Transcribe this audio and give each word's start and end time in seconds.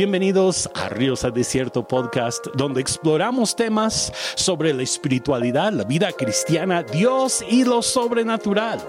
Bienvenidos 0.00 0.70
a 0.74 0.88
Ríos 0.88 1.24
a 1.24 1.30
Desierto 1.30 1.86
Podcast, 1.86 2.46
donde 2.54 2.80
exploramos 2.80 3.54
temas 3.54 4.10
sobre 4.34 4.72
la 4.72 4.82
espiritualidad, 4.82 5.74
la 5.74 5.84
vida 5.84 6.10
cristiana, 6.12 6.82
Dios 6.82 7.44
y 7.46 7.64
lo 7.64 7.82
sobrenatural. 7.82 8.80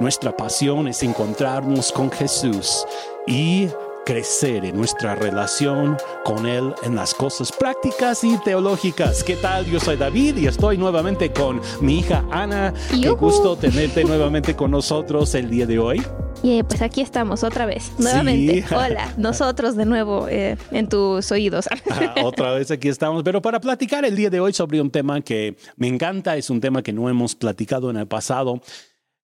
Nuestra 0.00 0.36
pasión 0.36 0.88
es 0.88 1.04
encontrarnos 1.04 1.92
con 1.92 2.10
Jesús 2.10 2.84
y 3.28 3.68
crecer 4.04 4.64
en 4.64 4.76
nuestra 4.76 5.14
relación 5.14 5.96
con 6.24 6.46
Él 6.46 6.74
en 6.82 6.96
las 6.96 7.14
cosas 7.14 7.52
prácticas 7.52 8.24
y 8.24 8.36
teológicas. 8.38 9.22
¿Qué 9.22 9.36
tal? 9.36 9.66
Yo 9.66 9.78
soy 9.78 9.96
David 9.96 10.36
y 10.36 10.48
estoy 10.48 10.78
nuevamente 10.78 11.32
con 11.32 11.60
mi 11.80 12.00
hija 12.00 12.24
Ana. 12.32 12.74
Qué 12.90 13.10
gusto 13.10 13.54
tenerte 13.54 14.02
nuevamente 14.02 14.56
con 14.56 14.72
nosotros 14.72 15.32
el 15.36 15.48
día 15.48 15.66
de 15.66 15.78
hoy. 15.78 16.02
Y 16.48 16.62
pues 16.62 16.80
aquí 16.80 17.00
estamos 17.00 17.42
otra 17.42 17.66
vez, 17.66 17.90
nuevamente. 17.98 18.64
Hola, 18.72 19.12
nosotros 19.16 19.74
de 19.74 19.84
nuevo 19.84 20.28
eh, 20.28 20.56
en 20.70 20.88
tus 20.88 21.32
oídos. 21.32 21.66
otra 22.22 22.52
vez 22.52 22.70
aquí 22.70 22.86
estamos, 22.86 23.24
pero 23.24 23.42
para 23.42 23.60
platicar 23.60 24.04
el 24.04 24.14
día 24.14 24.30
de 24.30 24.38
hoy 24.38 24.52
sobre 24.52 24.80
un 24.80 24.88
tema 24.88 25.20
que 25.22 25.56
me 25.74 25.88
encanta, 25.88 26.36
es 26.36 26.48
un 26.48 26.60
tema 26.60 26.84
que 26.84 26.92
no 26.92 27.10
hemos 27.10 27.34
platicado 27.34 27.90
en 27.90 27.96
el 27.96 28.06
pasado. 28.06 28.62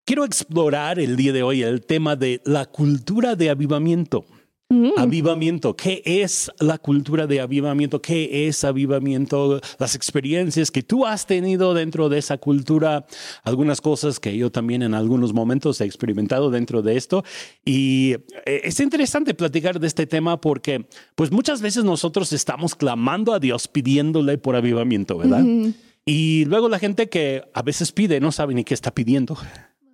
Quiero 0.04 0.24
explorar 0.24 0.98
el 0.98 1.14
día 1.14 1.32
de 1.32 1.44
hoy 1.44 1.62
el 1.62 1.86
tema 1.86 2.16
de 2.16 2.40
la 2.44 2.64
cultura 2.64 3.36
de 3.36 3.50
avivamiento. 3.50 4.24
Mm. 4.72 4.92
Avivamiento, 4.96 5.76
¿qué 5.76 6.02
es 6.02 6.50
la 6.58 6.78
cultura 6.78 7.26
de 7.26 7.42
avivamiento? 7.42 8.00
¿Qué 8.00 8.48
es 8.48 8.64
avivamiento? 8.64 9.60
Las 9.78 9.94
experiencias 9.94 10.70
que 10.70 10.82
tú 10.82 11.04
has 11.04 11.26
tenido 11.26 11.74
dentro 11.74 12.08
de 12.08 12.16
esa 12.16 12.38
cultura, 12.38 13.04
algunas 13.44 13.82
cosas 13.82 14.18
que 14.18 14.34
yo 14.34 14.50
también 14.50 14.82
en 14.82 14.94
algunos 14.94 15.34
momentos 15.34 15.78
he 15.82 15.84
experimentado 15.84 16.50
dentro 16.50 16.80
de 16.80 16.96
esto. 16.96 17.22
Y 17.66 18.12
eh, 18.46 18.62
es 18.64 18.80
interesante 18.80 19.34
platicar 19.34 19.78
de 19.78 19.86
este 19.86 20.06
tema 20.06 20.40
porque 20.40 20.86
pues 21.16 21.30
muchas 21.30 21.60
veces 21.60 21.84
nosotros 21.84 22.32
estamos 22.32 22.74
clamando 22.74 23.34
a 23.34 23.38
Dios 23.38 23.68
pidiéndole 23.68 24.38
por 24.38 24.56
avivamiento, 24.56 25.18
¿verdad? 25.18 25.44
Y 26.06 26.46
luego 26.46 26.70
la 26.70 26.78
gente 26.78 27.10
que 27.10 27.42
a 27.52 27.60
veces 27.60 27.92
pide 27.92 28.20
no 28.20 28.32
sabe 28.32 28.54
ni 28.54 28.64
qué 28.64 28.72
está 28.72 28.94
pidiendo. 28.94 29.36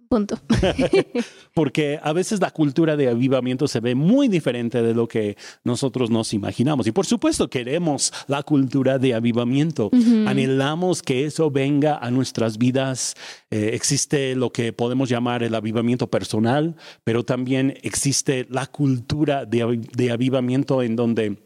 Punto. 0.08 0.38
Porque 1.54 2.00
a 2.02 2.12
veces 2.12 2.40
la 2.40 2.50
cultura 2.50 2.96
de 2.96 3.08
avivamiento 3.08 3.68
se 3.68 3.80
ve 3.80 3.94
muy 3.94 4.28
diferente 4.28 4.82
de 4.82 4.94
lo 4.94 5.06
que 5.06 5.36
nosotros 5.64 6.10
nos 6.10 6.32
imaginamos. 6.32 6.86
Y 6.86 6.92
por 6.92 7.04
supuesto 7.04 7.50
queremos 7.50 8.12
la 8.26 8.42
cultura 8.42 8.98
de 8.98 9.14
avivamiento. 9.14 9.90
Anhelamos 10.26 11.02
que 11.02 11.26
eso 11.26 11.50
venga 11.50 11.98
a 11.98 12.10
nuestras 12.10 12.56
vidas. 12.56 13.14
Eh, 13.50 13.70
existe 13.74 14.34
lo 14.34 14.50
que 14.50 14.72
podemos 14.72 15.10
llamar 15.10 15.42
el 15.42 15.54
avivamiento 15.54 16.08
personal, 16.08 16.76
pero 17.04 17.24
también 17.24 17.74
existe 17.82 18.46
la 18.48 18.66
cultura 18.66 19.44
de, 19.44 19.80
de 19.94 20.10
avivamiento 20.10 20.82
en 20.82 20.96
donde 20.96 21.38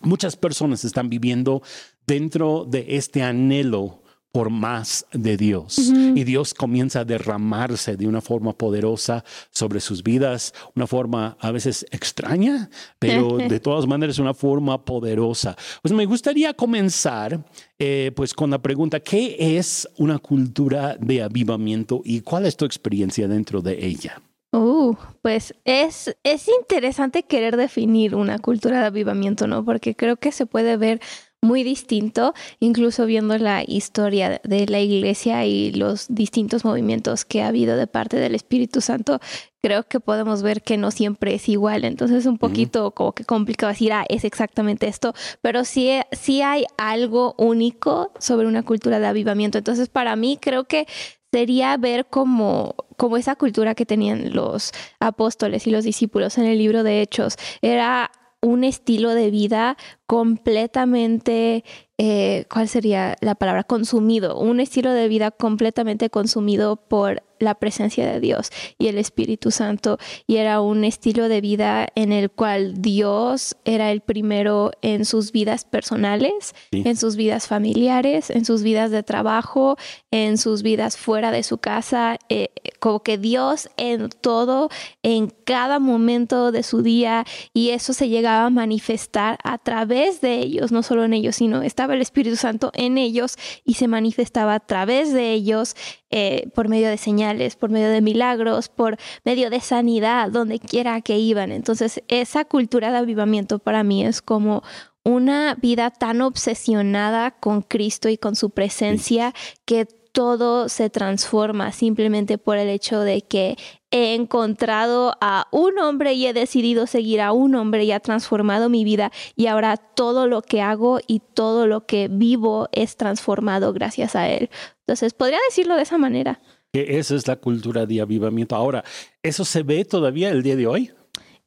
muchas 0.00 0.36
personas 0.36 0.84
están 0.84 1.10
viviendo 1.10 1.62
dentro 2.06 2.64
de 2.64 2.96
este 2.96 3.22
anhelo 3.22 4.02
por 4.36 4.50
más 4.50 5.06
de 5.14 5.38
Dios. 5.38 5.78
Y 6.14 6.24
Dios 6.24 6.52
comienza 6.52 7.00
a 7.00 7.04
derramarse 7.06 7.96
de 7.96 8.06
una 8.06 8.20
forma 8.20 8.52
poderosa 8.52 9.24
sobre 9.50 9.80
sus 9.80 10.02
vidas, 10.02 10.52
una 10.74 10.86
forma 10.86 11.38
a 11.40 11.50
veces 11.52 11.86
extraña, 11.90 12.68
pero 12.98 13.38
de 13.38 13.60
todas 13.60 13.86
maneras 13.86 14.18
una 14.18 14.34
forma 14.34 14.84
poderosa. 14.84 15.56
Pues 15.80 15.94
me 15.94 16.04
gustaría 16.04 16.52
comenzar 16.52 17.46
eh, 17.78 18.12
pues 18.14 18.34
con 18.34 18.50
la 18.50 18.60
pregunta, 18.60 19.00
¿qué 19.00 19.56
es 19.56 19.88
una 19.96 20.18
cultura 20.18 20.98
de 21.00 21.22
avivamiento 21.22 22.02
y 22.04 22.20
cuál 22.20 22.44
es 22.44 22.58
tu 22.58 22.66
experiencia 22.66 23.28
dentro 23.28 23.62
de 23.62 23.86
ella? 23.86 24.20
Uh, 24.52 24.94
pues 25.22 25.54
es, 25.64 26.16
es 26.22 26.48
interesante 26.48 27.24
querer 27.24 27.56
definir 27.56 28.14
una 28.14 28.38
cultura 28.38 28.80
de 28.80 28.86
avivamiento, 28.86 29.46
¿no? 29.46 29.64
Porque 29.64 29.94
creo 29.94 30.16
que 30.16 30.30
se 30.30 30.46
puede 30.46 30.76
ver 30.76 31.00
muy 31.46 31.62
distinto, 31.62 32.34
incluso 32.60 33.06
viendo 33.06 33.38
la 33.38 33.62
historia 33.66 34.40
de 34.44 34.66
la 34.66 34.80
iglesia 34.80 35.46
y 35.46 35.72
los 35.72 36.06
distintos 36.08 36.64
movimientos 36.64 37.24
que 37.24 37.42
ha 37.42 37.48
habido 37.48 37.76
de 37.76 37.86
parte 37.86 38.18
del 38.18 38.34
Espíritu 38.34 38.80
Santo, 38.80 39.20
creo 39.62 39.84
que 39.84 40.00
podemos 40.00 40.42
ver 40.42 40.62
que 40.62 40.76
no 40.76 40.90
siempre 40.90 41.34
es 41.34 41.48
igual. 41.48 41.84
Entonces 41.84 42.18
es 42.18 42.26
un 42.26 42.38
poquito 42.38 42.90
como 42.90 43.12
que 43.12 43.24
complicado 43.24 43.72
decir, 43.72 43.92
ah, 43.92 44.04
es 44.08 44.24
exactamente 44.24 44.88
esto, 44.88 45.14
pero 45.40 45.64
sí, 45.64 45.90
sí 46.12 46.42
hay 46.42 46.66
algo 46.76 47.34
único 47.38 48.12
sobre 48.18 48.46
una 48.46 48.62
cultura 48.62 49.00
de 49.00 49.06
avivamiento. 49.06 49.58
Entonces 49.58 49.88
para 49.88 50.14
mí 50.16 50.38
creo 50.40 50.64
que 50.64 50.86
sería 51.32 51.76
ver 51.76 52.06
como, 52.06 52.74
como 52.96 53.16
esa 53.16 53.36
cultura 53.36 53.74
que 53.74 53.86
tenían 53.86 54.34
los 54.34 54.72
apóstoles 55.00 55.66
y 55.66 55.70
los 55.70 55.84
discípulos 55.84 56.38
en 56.38 56.46
el 56.46 56.58
libro 56.58 56.82
de 56.82 57.02
Hechos. 57.02 57.36
Era 57.60 58.10
un 58.46 58.62
estilo 58.62 59.12
de 59.12 59.30
vida 59.30 59.76
completamente, 60.06 61.64
eh, 61.98 62.44
¿cuál 62.48 62.68
sería 62.68 63.16
la 63.20 63.34
palabra? 63.34 63.64
Consumido, 63.64 64.38
un 64.38 64.60
estilo 64.60 64.92
de 64.92 65.08
vida 65.08 65.32
completamente 65.32 66.10
consumido 66.10 66.76
por 66.76 67.24
la 67.38 67.54
presencia 67.54 68.10
de 68.10 68.20
Dios 68.20 68.50
y 68.78 68.88
el 68.88 68.98
Espíritu 68.98 69.50
Santo 69.50 69.98
y 70.26 70.36
era 70.36 70.60
un 70.60 70.84
estilo 70.84 71.28
de 71.28 71.40
vida 71.40 71.88
en 71.94 72.12
el 72.12 72.30
cual 72.30 72.80
Dios 72.80 73.56
era 73.64 73.90
el 73.90 74.00
primero 74.00 74.70
en 74.82 75.04
sus 75.04 75.32
vidas 75.32 75.64
personales, 75.64 76.54
en 76.70 76.96
sus 76.96 77.16
vidas 77.16 77.46
familiares, 77.46 78.30
en 78.30 78.44
sus 78.44 78.62
vidas 78.62 78.90
de 78.90 79.02
trabajo, 79.02 79.76
en 80.10 80.38
sus 80.38 80.62
vidas 80.62 80.96
fuera 80.96 81.30
de 81.30 81.42
su 81.42 81.58
casa, 81.58 82.18
eh, 82.28 82.48
como 82.80 83.02
que 83.02 83.18
Dios 83.18 83.68
en 83.76 84.08
todo, 84.08 84.70
en 85.02 85.28
cada 85.44 85.78
momento 85.78 86.52
de 86.52 86.62
su 86.62 86.82
día 86.82 87.24
y 87.52 87.70
eso 87.70 87.92
se 87.92 88.08
llegaba 88.08 88.46
a 88.46 88.50
manifestar 88.50 89.38
a 89.44 89.58
través 89.58 90.20
de 90.20 90.38
ellos, 90.38 90.72
no 90.72 90.82
solo 90.82 91.04
en 91.04 91.14
ellos, 91.14 91.36
sino 91.36 91.62
estaba 91.62 91.94
el 91.94 92.02
Espíritu 92.02 92.36
Santo 92.36 92.70
en 92.74 92.98
ellos 92.98 93.36
y 93.64 93.74
se 93.74 93.88
manifestaba 93.88 94.54
a 94.54 94.60
través 94.60 95.12
de 95.12 95.32
ellos 95.32 95.74
eh, 96.10 96.48
por 96.54 96.68
medio 96.68 96.88
de 96.88 96.98
señales, 96.98 97.25
por 97.58 97.70
medio 97.70 97.88
de 97.88 98.00
milagros, 98.00 98.68
por 98.68 98.96
medio 99.24 99.50
de 99.50 99.60
sanidad, 99.60 100.30
donde 100.30 100.58
quiera 100.58 101.00
que 101.00 101.18
iban. 101.18 101.52
Entonces, 101.52 102.02
esa 102.08 102.44
cultura 102.44 102.90
de 102.92 102.98
avivamiento 102.98 103.58
para 103.58 103.82
mí 103.82 104.04
es 104.04 104.22
como 104.22 104.62
una 105.04 105.54
vida 105.54 105.90
tan 105.90 106.20
obsesionada 106.20 107.30
con 107.30 107.62
Cristo 107.62 108.08
y 108.08 108.18
con 108.18 108.34
su 108.34 108.50
presencia 108.50 109.32
que 109.64 109.86
todo 110.16 110.70
se 110.70 110.88
transforma 110.88 111.72
simplemente 111.72 112.38
por 112.38 112.56
el 112.56 112.70
hecho 112.70 113.00
de 113.00 113.20
que 113.20 113.58
he 113.90 114.14
encontrado 114.14 115.12
a 115.20 115.46
un 115.52 115.78
hombre 115.78 116.14
y 116.14 116.26
he 116.26 116.32
decidido 116.32 116.86
seguir 116.86 117.20
a 117.20 117.32
un 117.32 117.54
hombre 117.54 117.84
y 117.84 117.92
ha 117.92 118.00
transformado 118.00 118.70
mi 118.70 118.82
vida 118.82 119.12
y 119.36 119.46
ahora 119.46 119.76
todo 119.76 120.26
lo 120.26 120.40
que 120.40 120.62
hago 120.62 121.00
y 121.06 121.20
todo 121.20 121.66
lo 121.66 121.84
que 121.84 122.08
vivo 122.10 122.70
es 122.72 122.96
transformado 122.96 123.74
gracias 123.74 124.16
a 124.16 124.26
él. 124.30 124.48
Entonces, 124.86 125.12
podría 125.12 125.38
decirlo 125.50 125.76
de 125.76 125.82
esa 125.82 125.98
manera. 125.98 126.40
Que 126.76 126.98
esa 126.98 127.14
es 127.14 127.26
la 127.26 127.36
cultura 127.36 127.86
de 127.86 128.02
avivamiento. 128.02 128.54
Ahora, 128.54 128.84
¿eso 129.22 129.46
se 129.46 129.62
ve 129.62 129.86
todavía 129.86 130.28
el 130.28 130.42
día 130.42 130.56
de 130.56 130.66
hoy? 130.66 130.90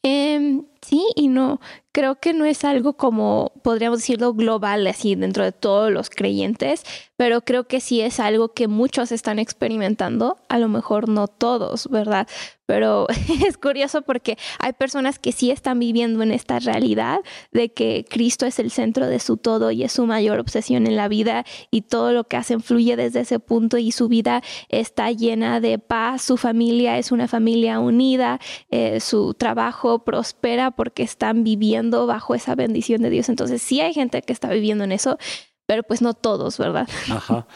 Em, 0.01 0.63
sí 0.89 1.05
y 1.15 1.27
no. 1.27 1.59
Creo 1.91 2.19
que 2.19 2.33
no 2.33 2.45
es 2.45 2.63
algo 2.65 2.93
como, 2.93 3.51
podríamos 3.63 3.99
decirlo, 3.99 4.33
global, 4.33 4.85
así 4.87 5.15
dentro 5.15 5.43
de 5.43 5.51
todos 5.51 5.91
los 5.91 6.09
creyentes, 6.09 6.83
pero 7.17 7.41
creo 7.41 7.67
que 7.67 7.81
sí 7.81 7.99
es 7.99 8.19
algo 8.19 8.53
que 8.53 8.67
muchos 8.67 9.11
están 9.11 9.39
experimentando, 9.39 10.37
a 10.49 10.59
lo 10.59 10.69
mejor 10.69 11.09
no 11.09 11.27
todos, 11.27 11.89
¿verdad? 11.89 12.27
Pero 12.67 13.07
es 13.47 13.57
curioso 13.57 14.03
porque 14.03 14.37
hay 14.59 14.73
personas 14.73 15.17
que 15.17 15.31
sí 15.31 15.49
están 15.49 15.79
viviendo 15.79 16.21
en 16.21 16.31
esta 16.31 16.59
realidad 16.59 17.19
de 17.51 17.73
que 17.73 18.05
Cristo 18.07 18.45
es 18.45 18.59
el 18.59 18.69
centro 18.69 19.07
de 19.07 19.19
su 19.19 19.37
todo 19.37 19.71
y 19.71 19.83
es 19.83 19.91
su 19.91 20.05
mayor 20.05 20.39
obsesión 20.39 20.85
en 20.85 20.95
la 20.95 21.07
vida 21.07 21.43
y 21.71 21.81
todo 21.81 22.13
lo 22.13 22.25
que 22.25 22.37
hacen 22.37 22.61
fluye 22.61 22.95
desde 22.95 23.21
ese 23.21 23.39
punto 23.39 23.79
y 23.79 23.91
su 23.91 24.07
vida 24.07 24.43
está 24.69 25.11
llena 25.11 25.59
de 25.59 25.79
paz, 25.79 26.21
su 26.21 26.37
familia 26.37 26.99
es 26.99 27.11
una 27.11 27.27
familia 27.27 27.79
unida, 27.79 28.39
eh, 28.69 28.99
su 28.99 29.33
trabajo 29.33 30.05
prospera 30.05 30.71
porque 30.79 31.03
están 31.03 31.43
viviendo 31.43 32.07
bajo 32.07 32.35
esa 32.35 32.55
bendición 32.55 33.01
de 33.01 33.09
Dios. 33.09 33.27
Entonces 33.27 33.61
sí 33.61 33.81
hay 33.81 33.93
gente 33.93 34.21
que 34.21 34.31
está 34.31 34.49
viviendo 34.49 34.85
en 34.85 34.93
eso, 34.93 35.17
pero 35.65 35.83
pues 35.83 36.01
no 36.01 36.13
todos, 36.13 36.57
¿verdad? 36.57 36.87
Ajá. 37.09 37.47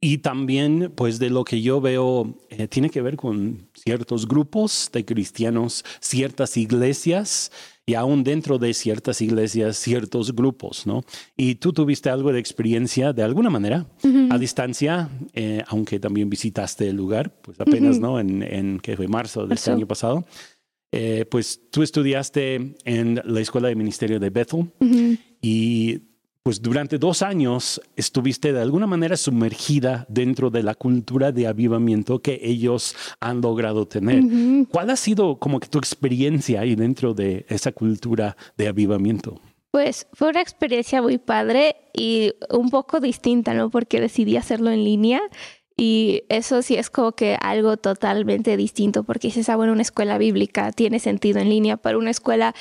Y 0.00 0.18
también, 0.18 0.92
pues 0.96 1.20
de 1.20 1.30
lo 1.30 1.44
que 1.44 1.62
yo 1.62 1.80
veo, 1.80 2.36
eh, 2.50 2.66
tiene 2.66 2.90
que 2.90 3.00
ver 3.00 3.14
con 3.14 3.68
ciertos 3.72 4.26
grupos 4.26 4.90
de 4.92 5.04
cristianos, 5.04 5.84
ciertas 6.00 6.56
iglesias 6.56 7.52
y 7.86 7.94
aún 7.94 8.24
dentro 8.24 8.58
de 8.58 8.74
ciertas 8.74 9.20
iglesias, 9.20 9.76
ciertos 9.76 10.34
grupos, 10.34 10.84
¿no? 10.84 11.04
Y 11.36 11.54
tú 11.54 11.72
tuviste 11.72 12.10
algo 12.10 12.32
de 12.32 12.40
experiencia 12.40 13.12
de 13.12 13.22
alguna 13.22 13.48
manera 13.48 13.86
a 14.30 14.38
distancia, 14.38 15.08
eh, 15.34 15.62
aunque 15.68 16.00
también 16.00 16.28
visitaste 16.28 16.88
el 16.88 16.96
lugar, 16.96 17.32
pues 17.42 17.60
apenas, 17.60 18.00
¿no? 18.00 18.18
En, 18.18 18.42
en 18.42 18.80
que 18.80 18.96
fue 18.96 19.06
marzo 19.06 19.46
de 19.46 19.54
este 19.54 19.70
año 19.70 19.86
pasado. 19.86 20.24
Eh, 20.94 21.24
pues 21.30 21.60
tú 21.70 21.82
estudiaste 21.82 22.74
en 22.84 23.20
la 23.24 23.40
Escuela 23.40 23.68
de 23.68 23.74
Ministerio 23.74 24.20
de 24.20 24.28
Bethel 24.28 24.70
y 25.40 26.02
pues 26.42 26.60
durante 26.60 26.98
dos 26.98 27.22
años 27.22 27.80
estuviste 27.96 28.52
de 28.52 28.60
alguna 28.60 28.86
manera 28.86 29.16
sumergida 29.16 30.04
dentro 30.08 30.50
de 30.50 30.62
la 30.62 30.74
cultura 30.74 31.32
de 31.32 31.46
avivamiento 31.46 32.18
que 32.18 32.40
ellos 32.42 32.94
han 33.20 33.40
logrado 33.40 33.86
tener. 33.86 34.22
¿Cuál 34.70 34.90
ha 34.90 34.96
sido 34.96 35.38
como 35.38 35.60
que 35.60 35.68
tu 35.68 35.78
experiencia 35.78 36.60
ahí 36.60 36.74
dentro 36.74 37.14
de 37.14 37.46
esa 37.48 37.72
cultura 37.72 38.36
de 38.58 38.68
avivamiento? 38.68 39.40
Pues 39.70 40.06
fue 40.12 40.28
una 40.28 40.42
experiencia 40.42 41.00
muy 41.00 41.16
padre 41.16 41.76
y 41.94 42.34
un 42.50 42.68
poco 42.68 43.00
distinta, 43.00 43.54
¿no? 43.54 43.70
Porque 43.70 44.00
decidí 44.00 44.36
hacerlo 44.36 44.70
en 44.70 44.84
línea 44.84 45.22
y 45.76 46.24
eso 46.28 46.62
sí 46.62 46.76
es 46.76 46.90
como 46.90 47.12
que 47.12 47.36
algo 47.40 47.76
totalmente 47.76 48.56
distinto, 48.56 49.04
porque 49.04 49.28
dices, 49.28 49.48
ah, 49.48 49.56
bueno, 49.56 49.72
una 49.72 49.82
escuela 49.82 50.18
bíblica 50.18 50.72
tiene 50.72 50.98
sentido 50.98 51.40
en 51.40 51.48
línea, 51.48 51.76
pero 51.76 51.98
una 51.98 52.10
escuela 52.10 52.54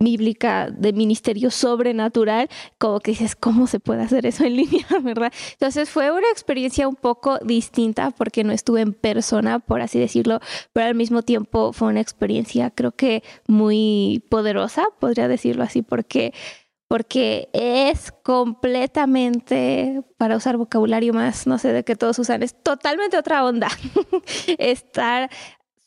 bíblica 0.00 0.70
de 0.70 0.92
ministerio 0.92 1.50
sobrenatural, 1.50 2.48
como 2.78 3.00
que 3.00 3.12
dices, 3.12 3.36
¿cómo 3.36 3.66
se 3.66 3.80
puede 3.80 4.02
hacer 4.02 4.26
eso 4.26 4.44
en 4.44 4.56
línea, 4.56 4.86
verdad? 5.02 5.32
Entonces 5.52 5.90
fue 5.90 6.10
una 6.10 6.28
experiencia 6.30 6.88
un 6.88 6.96
poco 6.96 7.38
distinta 7.38 8.10
porque 8.10 8.42
no 8.42 8.52
estuve 8.52 8.80
en 8.80 8.94
persona, 8.94 9.58
por 9.58 9.82
así 9.82 9.98
decirlo, 9.98 10.40
pero 10.72 10.86
al 10.86 10.94
mismo 10.94 11.22
tiempo 11.22 11.72
fue 11.72 11.88
una 11.88 12.00
experiencia 12.00 12.70
creo 12.70 12.92
que 12.92 13.22
muy 13.46 14.24
poderosa, 14.30 14.86
podría 14.98 15.28
decirlo 15.28 15.62
así, 15.62 15.82
porque 15.82 16.32
porque 16.90 17.48
es 17.52 18.10
completamente, 18.24 20.02
para 20.16 20.34
usar 20.34 20.56
vocabulario 20.56 21.12
más, 21.12 21.46
no 21.46 21.56
sé 21.56 21.72
de 21.72 21.84
qué 21.84 21.94
todos 21.94 22.18
usan, 22.18 22.42
es 22.42 22.60
totalmente 22.64 23.16
otra 23.16 23.44
onda. 23.44 23.68
Estar 24.58 25.30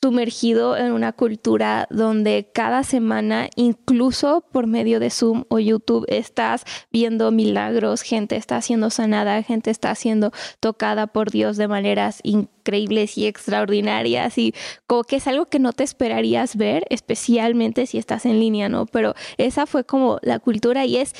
sumergido 0.03 0.75
en 0.75 0.91
una 0.91 1.13
cultura 1.13 1.87
donde 1.89 2.49
cada 2.53 2.83
semana, 2.83 3.47
incluso 3.55 4.43
por 4.51 4.67
medio 4.67 4.99
de 4.99 5.09
Zoom 5.09 5.45
o 5.47 5.59
YouTube, 5.59 6.05
estás 6.09 6.65
viendo 6.91 7.31
milagros, 7.31 8.01
gente 8.01 8.35
está 8.35 8.61
siendo 8.61 8.89
sanada, 8.89 9.41
gente 9.43 9.71
está 9.71 9.95
siendo 9.95 10.33
tocada 10.59 11.07
por 11.07 11.31
Dios 11.31 11.55
de 11.55 11.69
maneras 11.69 12.19
increíbles 12.23 13.17
y 13.17 13.27
extraordinarias 13.27 14.37
y 14.37 14.53
como 14.87 15.05
que 15.05 15.15
es 15.15 15.27
algo 15.27 15.45
que 15.45 15.59
no 15.59 15.71
te 15.71 15.85
esperarías 15.85 16.57
ver, 16.57 16.85
especialmente 16.89 17.85
si 17.85 17.97
estás 17.97 18.25
en 18.25 18.41
línea, 18.41 18.67
¿no? 18.67 18.85
Pero 18.87 19.13
esa 19.37 19.65
fue 19.65 19.85
como 19.85 20.19
la 20.21 20.39
cultura 20.39 20.85
y 20.85 20.97
es, 20.97 21.13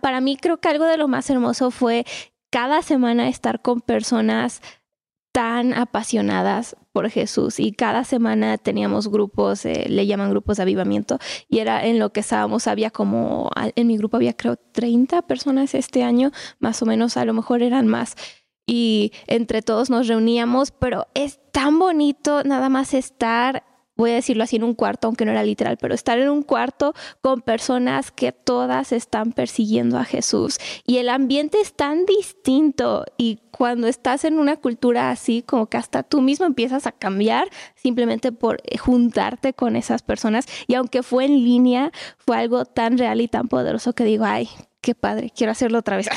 para 0.00 0.20
mí 0.20 0.36
creo 0.36 0.58
que 0.58 0.70
algo 0.70 0.86
de 0.86 0.96
lo 0.96 1.06
más 1.06 1.30
hermoso 1.30 1.70
fue 1.70 2.04
cada 2.50 2.82
semana 2.82 3.28
estar 3.28 3.62
con 3.62 3.80
personas 3.80 4.60
tan 5.34 5.74
apasionadas 5.74 6.76
por 6.92 7.10
Jesús 7.10 7.58
y 7.58 7.72
cada 7.72 8.04
semana 8.04 8.56
teníamos 8.56 9.08
grupos, 9.08 9.64
eh, 9.64 9.86
le 9.88 10.06
llaman 10.06 10.30
grupos 10.30 10.58
de 10.58 10.62
avivamiento 10.62 11.18
y 11.48 11.58
era 11.58 11.84
en 11.84 11.98
lo 11.98 12.12
que 12.12 12.20
estábamos, 12.20 12.68
había 12.68 12.92
como, 12.92 13.50
en 13.56 13.86
mi 13.88 13.96
grupo 13.96 14.16
había 14.16 14.36
creo 14.36 14.54
30 14.54 15.22
personas 15.22 15.74
este 15.74 16.04
año, 16.04 16.30
más 16.60 16.80
o 16.82 16.86
menos, 16.86 17.16
a 17.16 17.24
lo 17.24 17.34
mejor 17.34 17.64
eran 17.64 17.88
más 17.88 18.14
y 18.64 19.10
entre 19.26 19.60
todos 19.60 19.90
nos 19.90 20.06
reuníamos, 20.06 20.70
pero 20.70 21.08
es 21.14 21.40
tan 21.50 21.80
bonito 21.80 22.44
nada 22.44 22.68
más 22.68 22.94
estar 22.94 23.64
voy 23.96 24.10
a 24.10 24.14
decirlo 24.14 24.44
así, 24.44 24.56
en 24.56 24.64
un 24.64 24.74
cuarto, 24.74 25.06
aunque 25.06 25.24
no 25.24 25.32
era 25.32 25.42
literal, 25.42 25.76
pero 25.80 25.94
estar 25.94 26.18
en 26.18 26.28
un 26.28 26.42
cuarto 26.42 26.94
con 27.20 27.40
personas 27.40 28.10
que 28.10 28.32
todas 28.32 28.92
están 28.92 29.32
persiguiendo 29.32 29.98
a 29.98 30.04
Jesús. 30.04 30.58
Y 30.86 30.98
el 30.98 31.08
ambiente 31.08 31.60
es 31.60 31.74
tan 31.74 32.04
distinto 32.06 33.04
y 33.16 33.40
cuando 33.50 33.86
estás 33.86 34.24
en 34.24 34.38
una 34.38 34.56
cultura 34.56 35.10
así, 35.10 35.42
como 35.42 35.66
que 35.66 35.76
hasta 35.76 36.02
tú 36.02 36.20
mismo 36.20 36.44
empiezas 36.44 36.86
a 36.86 36.92
cambiar 36.92 37.48
simplemente 37.76 38.32
por 38.32 38.60
eh, 38.64 38.78
juntarte 38.78 39.54
con 39.54 39.76
esas 39.76 40.02
personas. 40.02 40.46
Y 40.66 40.74
aunque 40.74 41.02
fue 41.02 41.26
en 41.26 41.44
línea, 41.44 41.92
fue 42.18 42.36
algo 42.36 42.64
tan 42.64 42.98
real 42.98 43.20
y 43.20 43.28
tan 43.28 43.48
poderoso 43.48 43.92
que 43.92 44.04
digo, 44.04 44.24
ay, 44.24 44.48
qué 44.84 44.94
padre, 44.94 45.32
quiero 45.34 45.50
hacerlo 45.50 45.78
otra 45.78 45.96
vez. 45.96 46.08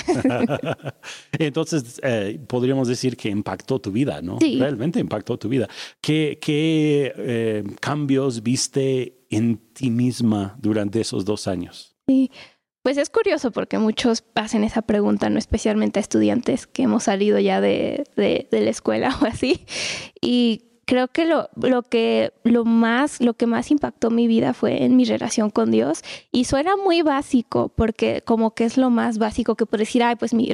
Entonces, 1.39 2.01
eh, 2.03 2.37
podríamos 2.47 2.89
decir 2.89 3.15
que 3.15 3.29
impactó 3.29 3.79
tu 3.79 3.91
vida, 3.93 4.21
¿no? 4.21 4.39
Sí. 4.41 4.59
Realmente 4.59 4.99
impactó 4.99 5.39
tu 5.39 5.47
vida. 5.47 5.69
¿Qué, 6.01 6.37
eh, 6.45 7.63
cambios 7.79 8.43
viste 8.43 9.25
en 9.29 9.57
ti 9.73 9.89
misma 9.89 10.57
durante 10.59 10.99
esos 10.99 11.23
dos 11.23 11.47
años? 11.47 11.95
Sí. 12.07 12.29
Pues 12.83 12.97
es 12.97 13.09
curioso 13.09 13.51
porque 13.51 13.77
muchos 13.77 14.23
hacen 14.35 14.63
esa 14.63 14.81
pregunta, 14.81 15.29
no 15.29 15.39
especialmente 15.39 15.99
a 15.99 16.01
estudiantes 16.01 16.67
que 16.67 16.83
hemos 16.83 17.03
salido 17.03 17.37
ya 17.37 17.59
de, 17.59 18.05
de 18.15 18.47
la 18.51 18.69
escuela 18.69 19.17
o 19.21 19.25
así. 19.25 19.65
Y 20.21 20.66
creo 20.87 21.09
que 21.09 21.25
lo, 21.25 21.49
lo 21.61 21.83
que 21.83 22.33
lo 22.43 22.65
más 22.65 23.21
lo 23.21 23.35
que 23.35 23.45
más 23.45 23.69
impactó 23.69 24.09
mi 24.09 24.25
vida 24.25 24.53
fue 24.53 24.83
en 24.83 24.95
mi 24.95 25.03
relación 25.05 25.51
con 25.51 25.69
Dios 25.69 26.01
y 26.31 26.45
suena 26.45 26.77
muy 26.77 27.01
básico 27.01 27.69
porque 27.75 28.23
como 28.25 28.55
que 28.55 28.63
es 28.63 28.77
lo 28.77 28.89
más 28.89 29.19
básico 29.19 29.55
que 29.55 29.65
puedo 29.65 29.81
decir 29.81 30.01
ay 30.01 30.15
pues 30.15 30.33
mi, 30.33 30.49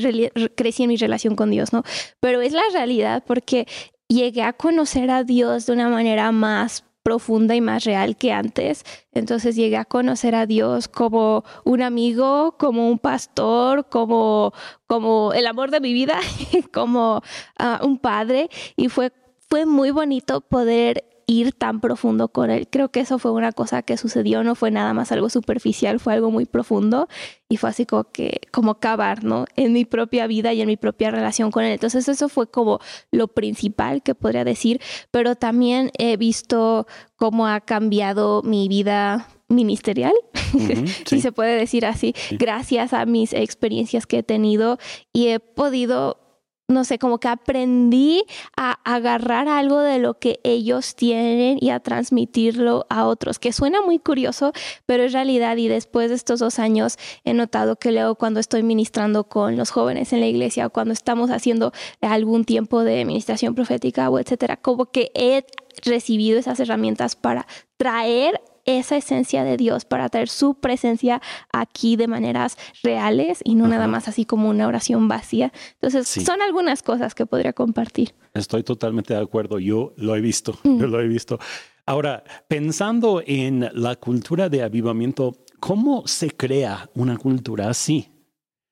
crecí 0.56 0.84
en 0.84 0.90
mi 0.90 0.98
relación 0.98 1.36
con 1.36 1.52
Dios 1.52 1.72
no 1.72 1.84
pero 2.20 2.42
es 2.42 2.52
la 2.52 2.64
realidad 2.74 3.24
porque 3.26 3.68
llegué 4.10 4.42
a 4.42 4.54
conocer 4.54 5.12
a 5.12 5.24
Dios 5.24 5.68
de 5.68 5.74
una 5.74 5.88
manera 5.88 6.32
más 6.32 6.84
profunda 7.04 7.54
y 7.54 7.62
más 7.62 7.84
real 7.84 8.16
que 8.16 8.32
antes. 8.32 8.86
Entonces 9.12 9.58
llegué 9.58 9.76
a 9.76 9.84
conocer 9.84 10.36
a 10.36 10.46
Dios 10.46 10.88
como 10.88 11.44
un 11.66 11.82
amigo, 11.82 12.56
como 12.58 12.90
un 12.90 12.98
pastor, 12.98 13.90
como, 13.90 14.54
como 14.88 15.34
el 15.34 15.46
amor 15.46 15.70
de 15.70 15.82
mi 15.82 15.94
vida, 15.94 16.18
como 16.74 17.18
uh, 17.60 17.86
un 17.86 18.00
padre. 18.00 18.50
Y 18.78 18.88
fue 18.88 19.12
fue 19.54 19.68
muy 19.68 19.92
bonito 19.92 20.42
poder 20.42 21.06
ir 21.28 21.52
tan 21.52 21.80
profundo 21.80 22.30
con 22.30 22.50
él. 22.50 22.68
Creo 22.72 22.90
que 22.90 23.02
eso 23.02 23.20
fue 23.20 23.30
una 23.30 23.52
cosa 23.52 23.84
que 23.84 23.98
sucedió, 23.98 24.44
no 24.44 24.56
fue 24.56 24.72
nada 24.72 24.96
más 24.96 25.12
algo 25.12 25.30
superficial, 25.30 26.00
fue 26.00 26.14
algo 26.14 26.32
muy 26.32 26.46
profundo 26.46 27.08
y 27.48 27.58
fue 27.58 27.70
así 27.70 27.86
como 27.86 28.06
que, 28.06 28.42
como 28.50 28.80
cavar, 28.80 29.24
¿no? 29.24 29.46
En 29.56 29.72
mi 29.74 29.86
propia 29.86 30.26
vida 30.26 30.54
y 30.54 30.62
en 30.62 30.68
mi 30.68 30.76
propia 30.76 31.12
relación 31.12 31.52
con 31.52 31.66
él. 31.66 31.74
Entonces 31.74 32.10
eso 32.10 32.30
fue 32.30 32.50
como 32.50 32.80
lo 33.12 33.28
principal 33.28 34.02
que 34.02 34.16
podría 34.16 34.44
decir, 34.44 34.82
pero 35.12 35.36
también 35.36 35.92
he 36.00 36.18
visto 36.18 36.88
cómo 37.16 37.46
ha 37.46 37.62
cambiado 37.62 38.42
mi 38.42 38.68
vida 38.68 39.28
ministerial, 39.50 40.14
si 41.06 41.22
se 41.22 41.32
puede 41.32 41.56
decir 41.56 41.86
así, 41.86 42.16
gracias 42.32 42.92
a 42.92 43.06
mis 43.06 43.34
experiencias 43.34 44.08
que 44.08 44.18
he 44.18 44.24
tenido 44.24 44.80
y 45.14 45.28
he 45.28 45.40
podido 45.40 46.23
no 46.68 46.84
sé, 46.86 46.98
como 46.98 47.20
que 47.20 47.28
aprendí 47.28 48.24
a 48.56 48.80
agarrar 48.84 49.48
algo 49.48 49.80
de 49.80 50.00
lo 50.00 50.20
que 50.20 50.40
ellos 50.44 50.96
tienen 50.96 51.58
y 51.62 51.70
a 51.70 51.80
transmitirlo 51.80 52.86
a 52.90 53.06
otros, 53.06 53.40
que 53.40 53.52
suena 53.52 53.82
muy 53.82 54.00
curioso, 54.00 54.54
pero 54.86 55.04
es 55.04 55.14
realidad 55.14 55.58
y 55.58 55.68
después 55.68 56.10
de 56.10 56.16
estos 56.16 56.40
dos 56.40 56.60
años 56.60 56.98
he 57.24 57.34
notado 57.34 57.76
que 57.76 57.92
luego 57.92 58.16
cuando 58.16 58.40
estoy 58.40 58.64
ministrando 58.64 59.26
con 59.26 59.58
los 59.58 59.72
jóvenes 59.72 60.14
en 60.14 60.22
la 60.22 60.28
iglesia 60.28 60.68
o 60.68 60.70
cuando 60.70 60.94
estamos 60.94 61.30
haciendo 61.32 61.74
algún 62.02 62.46
tiempo 62.46 62.84
de 62.84 63.02
administración 63.02 63.56
profética 63.56 64.10
o 64.10 64.20
etcétera, 64.20 64.58
como 64.58 64.86
que 64.86 65.12
he 65.16 65.46
recibido 65.84 66.40
esas 66.40 66.60
herramientas 66.60 67.16
para 67.16 67.46
traer 67.78 68.42
esa 68.66 68.98
esencia 68.98 69.44
de 69.44 69.58
Dios, 69.58 69.86
para 69.86 70.10
traer 70.10 70.30
su 70.30 70.56
presencia 70.56 71.22
aquí 71.52 71.96
de 71.96 72.08
maneras 72.08 72.58
reales 72.84 73.40
y 73.44 73.56
no 73.56 73.68
nada 73.68 73.88
más 73.88 74.08
así 74.08 74.26
como 74.26 74.50
una 74.50 74.68
oración 74.68 75.08
vacía. 75.08 75.52
Entonces, 75.74 76.08
son 76.08 76.42
algunas 76.42 76.84
cosas 76.84 77.16
que 77.16 77.26
podría 77.26 77.54
compartir. 77.54 78.14
Estoy 78.34 78.64
totalmente 78.64 79.14
de 79.14 79.22
acuerdo, 79.22 79.60
yo 79.60 79.94
lo 79.98 80.16
he 80.16 80.22
visto, 80.22 80.58
mm. 80.64 80.80
yo 80.80 80.88
lo 80.88 81.00
he 81.02 81.08
visto. 81.08 81.40
Ahora, 81.86 82.24
pensando 82.48 83.22
en 83.26 83.70
la 83.74 83.96
cultura 83.98 84.48
de 84.50 84.64
avivamiento, 84.64 85.36
¿cómo 85.60 86.08
se 86.08 86.32
crea 86.32 86.90
una 86.96 87.18
cultura 87.18 87.70
así? 87.70 88.08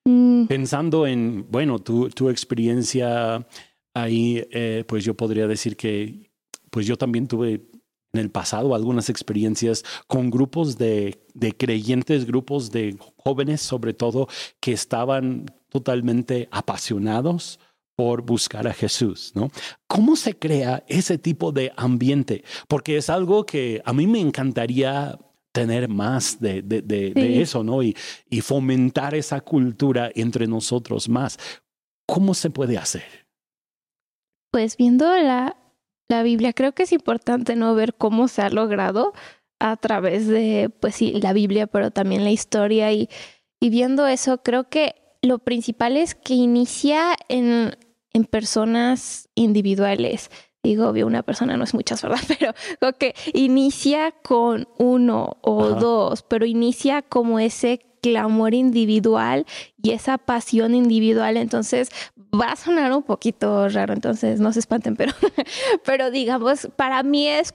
Mm. 0.05 0.45
Pensando 0.45 1.05
en, 1.05 1.45
bueno, 1.50 1.79
tu, 1.79 2.10
tu 2.10 2.29
experiencia 2.29 3.45
ahí, 3.93 4.43
eh, 4.51 4.86
pues 4.88 5.03
yo 5.03 5.13
podría 5.13 5.48
decir 5.48 5.75
que, 5.75 6.31
pues 6.69 6.86
yo 6.86 6.98
también 6.98 7.27
tuve 7.27 7.69
en 8.13 8.20
el 8.20 8.30
pasado 8.30 8.75
algunas 8.75 9.10
experiencias 9.10 9.84
con 10.08 10.30
grupos 10.30 10.77
de, 10.77 11.24
de, 11.34 11.53
creyentes, 11.53 12.25
grupos 12.25 12.72
de 12.72 12.98
jóvenes 13.18 13.62
sobre 13.62 13.94
todo, 13.94 14.27
que 14.60 14.74
estaban 14.74 15.46
totalmente 15.70 16.50
apasionados 16.51 17.60
por 17.96 18.24
buscar 18.24 18.68
a 18.68 18.74
Jesús, 18.74 19.32
¿no? 19.36 19.50
¿Cómo 19.88 20.15
se 20.15 20.38
crea 20.38 20.84
ese 20.88 21.18
tipo 21.18 21.51
de 21.51 21.72
ambiente? 21.77 22.44
Porque 22.68 22.98
es 22.98 23.10
algo 23.10 23.46
que 23.46 23.82
a 23.86 23.94
mí 23.94 24.08
me 24.08 24.20
encantaría 24.20 25.20
tener 25.51 25.88
más 25.89 26.39
de, 26.39 26.62
de, 26.62 26.82
de, 26.82 27.41
eso, 27.41 27.63
¿no? 27.63 27.84
Y, 27.84 27.96
y 28.30 28.41
fomentar 28.41 29.15
esa 29.15 29.41
cultura 29.41 30.10
entre 30.15 30.48
nosotros 30.48 31.10
más. 31.10 31.38
¿Cómo 32.08 32.34
se 32.34 32.50
puede 32.50 32.77
hacer? 32.77 33.27
Pues 34.51 34.77
viendo 34.77 35.06
la, 35.18 35.61
la 36.12 36.24
Biblia. 36.24 36.53
Creo 36.53 36.74
que 36.74 36.84
es 36.84 36.91
importante 36.91 37.56
no 37.56 37.74
ver 37.74 37.96
cómo 37.96 38.27
se 38.27 38.44
ha 38.44 38.50
logrado 38.50 39.13
a 39.60 39.77
través 39.77 40.27
de, 40.27 40.70
pues 40.80 40.96
sí, 40.96 41.20
la 41.22 41.34
Biblia, 41.34 41.68
pero 41.68 41.91
también 41.91 42.24
la 42.24 42.32
historia 42.32 42.91
y, 42.91 43.10
y 43.60 43.70
viendo 43.70 44.08
eso, 44.08 44.44
creo 44.44 44.70
que 44.70 44.96
lo 45.22 45.39
principal 45.39 45.98
es 45.98 46.15
que 46.15 46.34
inicia 46.34 47.15
en, 47.30 47.75
en 48.13 48.25
personas 48.25 49.30
individuales. 49.36 50.30
Digo, 50.63 50.88
obvio, 50.88 51.08
una 51.08 51.24
persona 51.24 51.58
no 51.58 51.63
es 51.63 51.74
muchas, 51.74 52.01
¿verdad? 52.01 52.20
Pero 52.27 52.53
creo 52.80 52.98
que 52.98 53.15
inicia 53.34 54.12
con 54.24 54.68
uno 54.77 55.38
o 55.41 55.70
dos, 55.70 56.22
pero 56.24 56.46
inicia 56.46 57.01
como 57.01 57.39
ese 57.39 57.90
clamor 58.01 58.53
individual 58.53 59.46
y 59.81 59.91
esa 59.91 60.17
pasión 60.17 60.75
individual. 60.75 61.38
Entonces 61.38 61.89
va 62.34 62.51
a 62.51 62.55
sonar 62.55 62.91
un 62.93 63.03
poquito 63.03 63.67
raro, 63.70 63.93
entonces 63.93 64.39
no 64.39 64.53
se 64.53 64.60
espanten, 64.60 64.96
pero, 64.96 65.13
pero 65.86 66.12
digamos, 66.12 66.70
para 66.75 67.03
mí 67.03 67.27
es, 67.27 67.53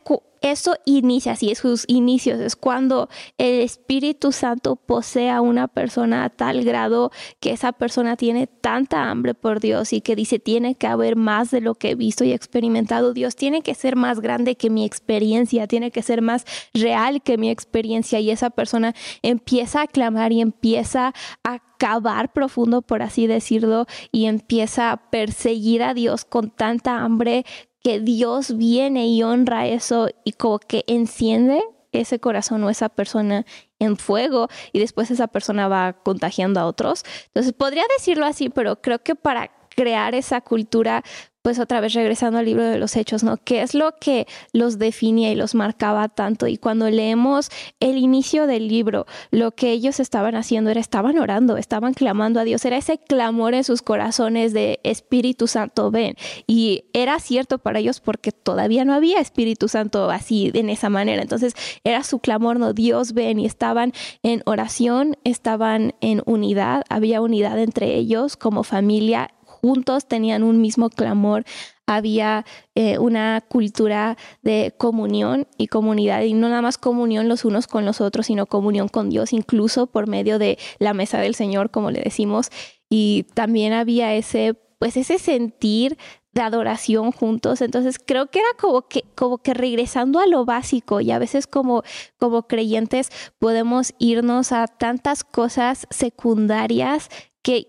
eso 0.50 0.76
inicia, 0.84 1.32
así 1.32 1.54
sus 1.54 1.84
inicios, 1.88 2.40
es 2.40 2.56
cuando 2.56 3.08
el 3.38 3.60
Espíritu 3.60 4.32
Santo 4.32 4.76
posee 4.76 5.30
a 5.30 5.40
una 5.40 5.68
persona 5.68 6.24
a 6.24 6.30
tal 6.30 6.64
grado 6.64 7.10
que 7.40 7.52
esa 7.52 7.72
persona 7.72 8.16
tiene 8.16 8.46
tanta 8.46 9.10
hambre 9.10 9.34
por 9.34 9.60
Dios 9.60 9.92
y 9.92 10.00
que 10.00 10.16
dice, 10.16 10.38
tiene 10.38 10.74
que 10.74 10.86
haber 10.86 11.16
más 11.16 11.50
de 11.50 11.60
lo 11.60 11.74
que 11.74 11.90
he 11.90 11.94
visto 11.94 12.24
y 12.24 12.32
experimentado. 12.32 13.12
Dios 13.12 13.36
tiene 13.36 13.62
que 13.62 13.74
ser 13.74 13.96
más 13.96 14.20
grande 14.20 14.56
que 14.56 14.70
mi 14.70 14.84
experiencia, 14.84 15.66
tiene 15.66 15.90
que 15.90 16.02
ser 16.02 16.22
más 16.22 16.44
real 16.74 17.22
que 17.22 17.38
mi 17.38 17.50
experiencia 17.50 18.20
y 18.20 18.30
esa 18.30 18.50
persona 18.50 18.94
empieza 19.22 19.82
a 19.82 19.86
clamar 19.86 20.32
y 20.32 20.40
empieza 20.40 21.12
a 21.44 21.60
cavar 21.78 22.32
profundo, 22.32 22.82
por 22.82 23.02
así 23.02 23.26
decirlo, 23.26 23.86
y 24.12 24.26
empieza 24.26 24.92
a 24.92 25.10
perseguir 25.10 25.82
a 25.82 25.94
Dios 25.94 26.24
con 26.24 26.50
tanta 26.50 26.98
hambre 26.98 27.44
que 27.86 28.00
Dios 28.00 28.56
viene 28.56 29.06
y 29.06 29.22
honra 29.22 29.68
eso 29.68 30.08
y 30.24 30.32
como 30.32 30.58
que 30.58 30.82
enciende 30.88 31.62
ese 31.92 32.18
corazón 32.18 32.64
o 32.64 32.68
esa 32.68 32.88
persona 32.88 33.46
en 33.78 33.96
fuego 33.96 34.48
y 34.72 34.80
después 34.80 35.12
esa 35.12 35.28
persona 35.28 35.68
va 35.68 35.92
contagiando 35.92 36.58
a 36.58 36.66
otros. 36.66 37.04
Entonces 37.26 37.52
podría 37.52 37.84
decirlo 37.96 38.26
así, 38.26 38.48
pero 38.48 38.82
creo 38.82 39.04
que 39.04 39.14
para 39.14 39.52
crear 39.68 40.16
esa 40.16 40.40
cultura 40.40 41.04
pues 41.46 41.60
otra 41.60 41.80
vez 41.80 41.92
regresando 41.92 42.40
al 42.40 42.44
libro 42.44 42.64
de 42.64 42.76
los 42.76 42.96
hechos, 42.96 43.22
¿no? 43.22 43.36
¿Qué 43.36 43.62
es 43.62 43.72
lo 43.72 43.92
que 44.00 44.26
los 44.52 44.80
definía 44.80 45.30
y 45.30 45.36
los 45.36 45.54
marcaba 45.54 46.08
tanto? 46.08 46.48
Y 46.48 46.56
cuando 46.56 46.90
leemos 46.90 47.50
el 47.78 47.98
inicio 47.98 48.48
del 48.48 48.66
libro, 48.66 49.06
lo 49.30 49.52
que 49.52 49.70
ellos 49.70 50.00
estaban 50.00 50.34
haciendo 50.34 50.70
era, 50.70 50.80
estaban 50.80 51.16
orando, 51.20 51.56
estaban 51.56 51.94
clamando 51.94 52.40
a 52.40 52.42
Dios, 52.42 52.64
era 52.64 52.76
ese 52.76 52.98
clamor 52.98 53.54
en 53.54 53.62
sus 53.62 53.80
corazones 53.80 54.54
de 54.54 54.80
Espíritu 54.82 55.46
Santo, 55.46 55.92
ven. 55.92 56.16
Y 56.48 56.86
era 56.92 57.20
cierto 57.20 57.58
para 57.58 57.78
ellos 57.78 58.00
porque 58.00 58.32
todavía 58.32 58.84
no 58.84 58.92
había 58.92 59.20
Espíritu 59.20 59.68
Santo 59.68 60.10
así, 60.10 60.50
en 60.52 60.68
esa 60.68 60.90
manera. 60.90 61.22
Entonces 61.22 61.54
era 61.84 62.02
su 62.02 62.18
clamor, 62.18 62.58
no, 62.58 62.72
Dios 62.72 63.12
ven, 63.12 63.38
y 63.38 63.46
estaban 63.46 63.92
en 64.24 64.42
oración, 64.46 65.16
estaban 65.22 65.94
en 66.00 66.24
unidad, 66.26 66.82
había 66.88 67.20
unidad 67.20 67.56
entre 67.60 67.94
ellos 67.94 68.36
como 68.36 68.64
familia 68.64 69.30
juntos 69.66 70.06
tenían 70.06 70.44
un 70.44 70.60
mismo 70.60 70.90
clamor, 70.90 71.44
había 71.86 72.44
eh, 72.76 72.98
una 72.98 73.40
cultura 73.48 74.16
de 74.42 74.72
comunión 74.78 75.48
y 75.58 75.66
comunidad, 75.66 76.22
y 76.22 76.34
no 76.34 76.48
nada 76.48 76.62
más 76.62 76.78
comunión 76.78 77.28
los 77.28 77.44
unos 77.44 77.66
con 77.66 77.84
los 77.84 78.00
otros, 78.00 78.26
sino 78.26 78.46
comunión 78.46 78.86
con 78.86 79.10
Dios, 79.10 79.32
incluso 79.32 79.88
por 79.88 80.06
medio 80.06 80.38
de 80.38 80.56
la 80.78 80.94
mesa 80.94 81.18
del 81.18 81.34
Señor, 81.34 81.72
como 81.72 81.90
le 81.90 82.00
decimos, 82.00 82.50
y 82.88 83.24
también 83.34 83.72
había 83.72 84.14
ese, 84.14 84.54
pues 84.78 84.96
ese 84.96 85.18
sentir 85.18 85.98
de 86.32 86.42
adoración 86.42 87.10
juntos. 87.10 87.60
Entonces 87.60 87.98
creo 87.98 88.30
que 88.30 88.38
era 88.38 88.48
como 88.60 88.82
que, 88.82 89.02
como 89.16 89.38
que 89.38 89.52
regresando 89.52 90.20
a 90.20 90.26
lo 90.28 90.44
básico 90.44 91.00
y 91.00 91.10
a 91.10 91.18
veces 91.18 91.48
como, 91.48 91.82
como 92.18 92.46
creyentes 92.46 93.10
podemos 93.40 93.94
irnos 93.98 94.52
a 94.52 94.68
tantas 94.68 95.24
cosas 95.24 95.88
secundarias 95.90 97.08
que, 97.42 97.66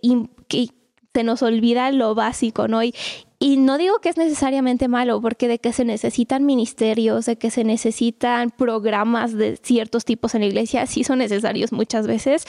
que 0.47 0.76
se 1.17 1.23
nos 1.23 1.41
olvida 1.41 1.91
lo 1.91 2.13
básico, 2.13 2.67
¿no? 2.67 2.83
Y, 2.83 2.93
y 3.39 3.57
no 3.57 3.79
digo 3.79 3.97
que 3.97 4.09
es 4.09 4.17
necesariamente 4.17 4.87
malo, 4.87 5.19
porque 5.19 5.47
de 5.47 5.57
que 5.57 5.73
se 5.73 5.83
necesitan 5.83 6.45
ministerios, 6.45 7.25
de 7.25 7.39
que 7.39 7.49
se 7.49 7.63
necesitan 7.63 8.51
programas 8.51 9.33
de 9.33 9.57
ciertos 9.57 10.05
tipos 10.05 10.35
en 10.35 10.41
la 10.41 10.47
iglesia, 10.47 10.85
sí 10.85 11.03
son 11.03 11.17
necesarios 11.17 11.71
muchas 11.71 12.05
veces, 12.05 12.45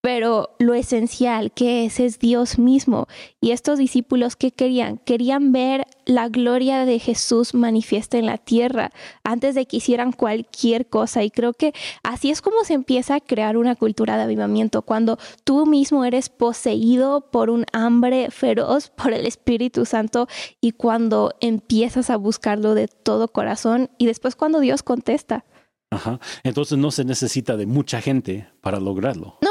pero 0.00 0.50
lo 0.58 0.74
esencial 0.74 1.52
que 1.52 1.84
es 1.84 2.00
es 2.00 2.18
Dios 2.18 2.58
mismo. 2.58 3.06
Y 3.40 3.50
estos 3.50 3.78
discípulos, 3.78 4.36
¿qué 4.36 4.50
querían? 4.50 4.98
Querían 4.98 5.52
ver 5.52 5.86
la 6.06 6.28
gloria 6.28 6.84
de 6.84 6.98
Jesús 6.98 7.54
manifiesta 7.54 8.18
en 8.18 8.26
la 8.26 8.38
tierra 8.38 8.92
antes 9.24 9.54
de 9.54 9.66
que 9.66 9.76
hicieran 9.76 10.12
cualquier 10.12 10.86
cosa. 10.86 11.22
Y 11.22 11.30
creo 11.30 11.52
que 11.52 11.72
así 12.02 12.30
es 12.30 12.40
como 12.42 12.64
se 12.64 12.74
empieza 12.74 13.16
a 13.16 13.20
crear 13.20 13.56
una 13.56 13.76
cultura 13.76 14.16
de 14.16 14.24
avivamiento, 14.24 14.82
cuando 14.82 15.18
tú 15.44 15.66
mismo 15.66 16.04
eres 16.04 16.28
poseído 16.28 17.20
por 17.30 17.50
un 17.50 17.66
hambre 17.72 18.30
feroz 18.30 18.90
por 18.96 19.12
el 19.12 19.26
Espíritu 19.26 19.84
Santo 19.84 20.28
y 20.60 20.72
cuando 20.72 21.34
empiezas 21.40 22.10
a 22.10 22.16
buscarlo 22.16 22.74
de 22.74 22.88
todo 22.88 23.28
corazón 23.28 23.90
y 23.98 24.06
después 24.06 24.34
cuando 24.34 24.60
Dios 24.60 24.82
contesta. 24.82 25.44
Ajá. 25.90 26.20
Entonces 26.44 26.78
no 26.78 26.90
se 26.92 27.04
necesita 27.04 27.56
de 27.56 27.66
mucha 27.66 28.00
gente 28.00 28.48
para 28.60 28.78
lograrlo. 28.78 29.38
No, 29.42 29.50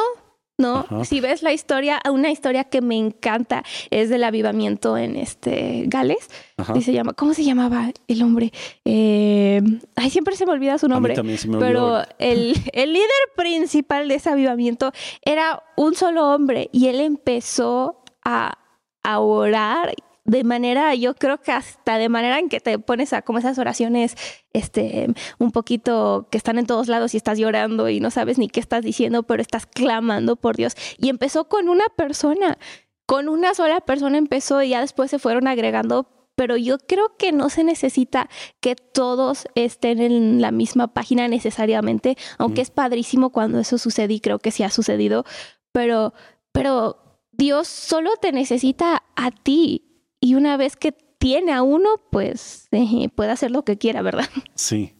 ¿no? 0.59 0.85
Si 1.03 1.21
ves 1.21 1.41
la 1.41 1.53
historia, 1.53 2.01
una 2.11 2.29
historia 2.29 2.65
que 2.65 2.81
me 2.81 2.95
encanta 2.95 3.63
es 3.89 4.09
del 4.09 4.23
avivamiento 4.23 4.97
en 4.97 5.15
este 5.15 5.85
Gales. 5.87 6.29
Y 6.75 6.81
se 6.81 6.91
llama, 6.91 7.13
¿cómo 7.13 7.33
se 7.33 7.43
llamaba 7.43 7.91
el 8.07 8.21
hombre? 8.21 8.51
Eh, 8.83 9.61
ay, 9.95 10.09
siempre 10.09 10.35
se 10.35 10.45
me 10.45 10.51
olvida 10.51 10.77
su 10.77 10.87
nombre. 10.87 11.15
pero 11.59 12.01
el, 12.19 12.55
el 12.73 12.93
líder 12.93 13.07
principal 13.35 14.07
de 14.07 14.15
ese 14.15 14.29
avivamiento 14.29 14.91
era 15.23 15.63
un 15.77 15.95
solo 15.95 16.29
hombre 16.29 16.69
y 16.73 16.87
él 16.87 16.99
empezó 16.99 18.03
a, 18.23 18.57
a 19.03 19.19
orar 19.19 19.93
de 20.29 20.43
manera, 20.43 20.93
yo 20.93 21.15
creo 21.15 21.41
que 21.41 21.51
hasta 21.51 21.97
de 21.97 22.07
manera 22.07 22.37
en 22.37 22.49
que 22.49 22.59
te 22.59 22.77
pones 22.77 23.13
a 23.13 23.23
como 23.23 23.39
esas 23.39 23.57
oraciones, 23.57 24.15
este, 24.53 25.07
un 25.39 25.51
poquito 25.51 26.27
que 26.29 26.37
están 26.37 26.59
en 26.59 26.67
todos 26.67 26.87
lados 26.87 27.15
y 27.15 27.17
estás 27.17 27.39
llorando 27.39 27.89
y 27.89 27.99
no 27.99 28.11
sabes 28.11 28.37
ni 28.37 28.47
qué 28.47 28.59
estás 28.59 28.83
diciendo, 28.83 29.23
pero 29.23 29.41
estás 29.41 29.65
clamando 29.65 30.35
por 30.35 30.55
Dios. 30.55 30.75
Y 30.99 31.09
empezó 31.09 31.45
con 31.49 31.67
una 31.67 31.85
persona, 31.97 32.59
con 33.07 33.27
una 33.27 33.55
sola 33.55 33.81
persona 33.81 34.19
empezó 34.19 34.61
y 34.61 34.69
ya 34.69 34.81
después 34.81 35.09
se 35.09 35.17
fueron 35.17 35.47
agregando 35.47 36.15
pero 36.35 36.55
yo 36.55 36.77
creo 36.77 37.17
que 37.17 37.33
no 37.33 37.49
se 37.49 37.65
necesita 37.65 38.29
que 38.61 38.75
todos 38.77 39.45
estén 39.55 39.99
en 39.99 40.39
la 40.39 40.51
misma 40.51 40.93
página 40.93 41.27
necesariamente, 41.27 42.17
aunque 42.37 42.61
es 42.61 42.71
padrísimo 42.71 43.31
cuando 43.31 43.59
eso 43.59 43.77
sucede 43.77 44.13
y 44.13 44.19
creo 44.21 44.39
que 44.39 44.51
sí 44.51 44.63
ha 44.63 44.69
sucedido, 44.69 45.25
pero, 45.73 46.13
pero 46.53 47.25
Dios 47.33 47.67
solo 47.67 48.11
te 48.21 48.31
necesita 48.31 49.03
a 49.17 49.31
ti 49.31 49.88
y 50.21 50.35
una 50.35 50.57
vez 50.57 50.75
que 50.75 50.93
tiene 51.17 51.51
a 51.51 51.61
uno, 51.61 51.89
pues 52.11 52.67
eh, 52.71 53.09
puede 53.13 53.31
hacer 53.31 53.51
lo 53.51 53.63
que 53.63 53.77
quiera, 53.77 54.01
¿verdad? 54.01 54.29
Sí. 54.55 54.93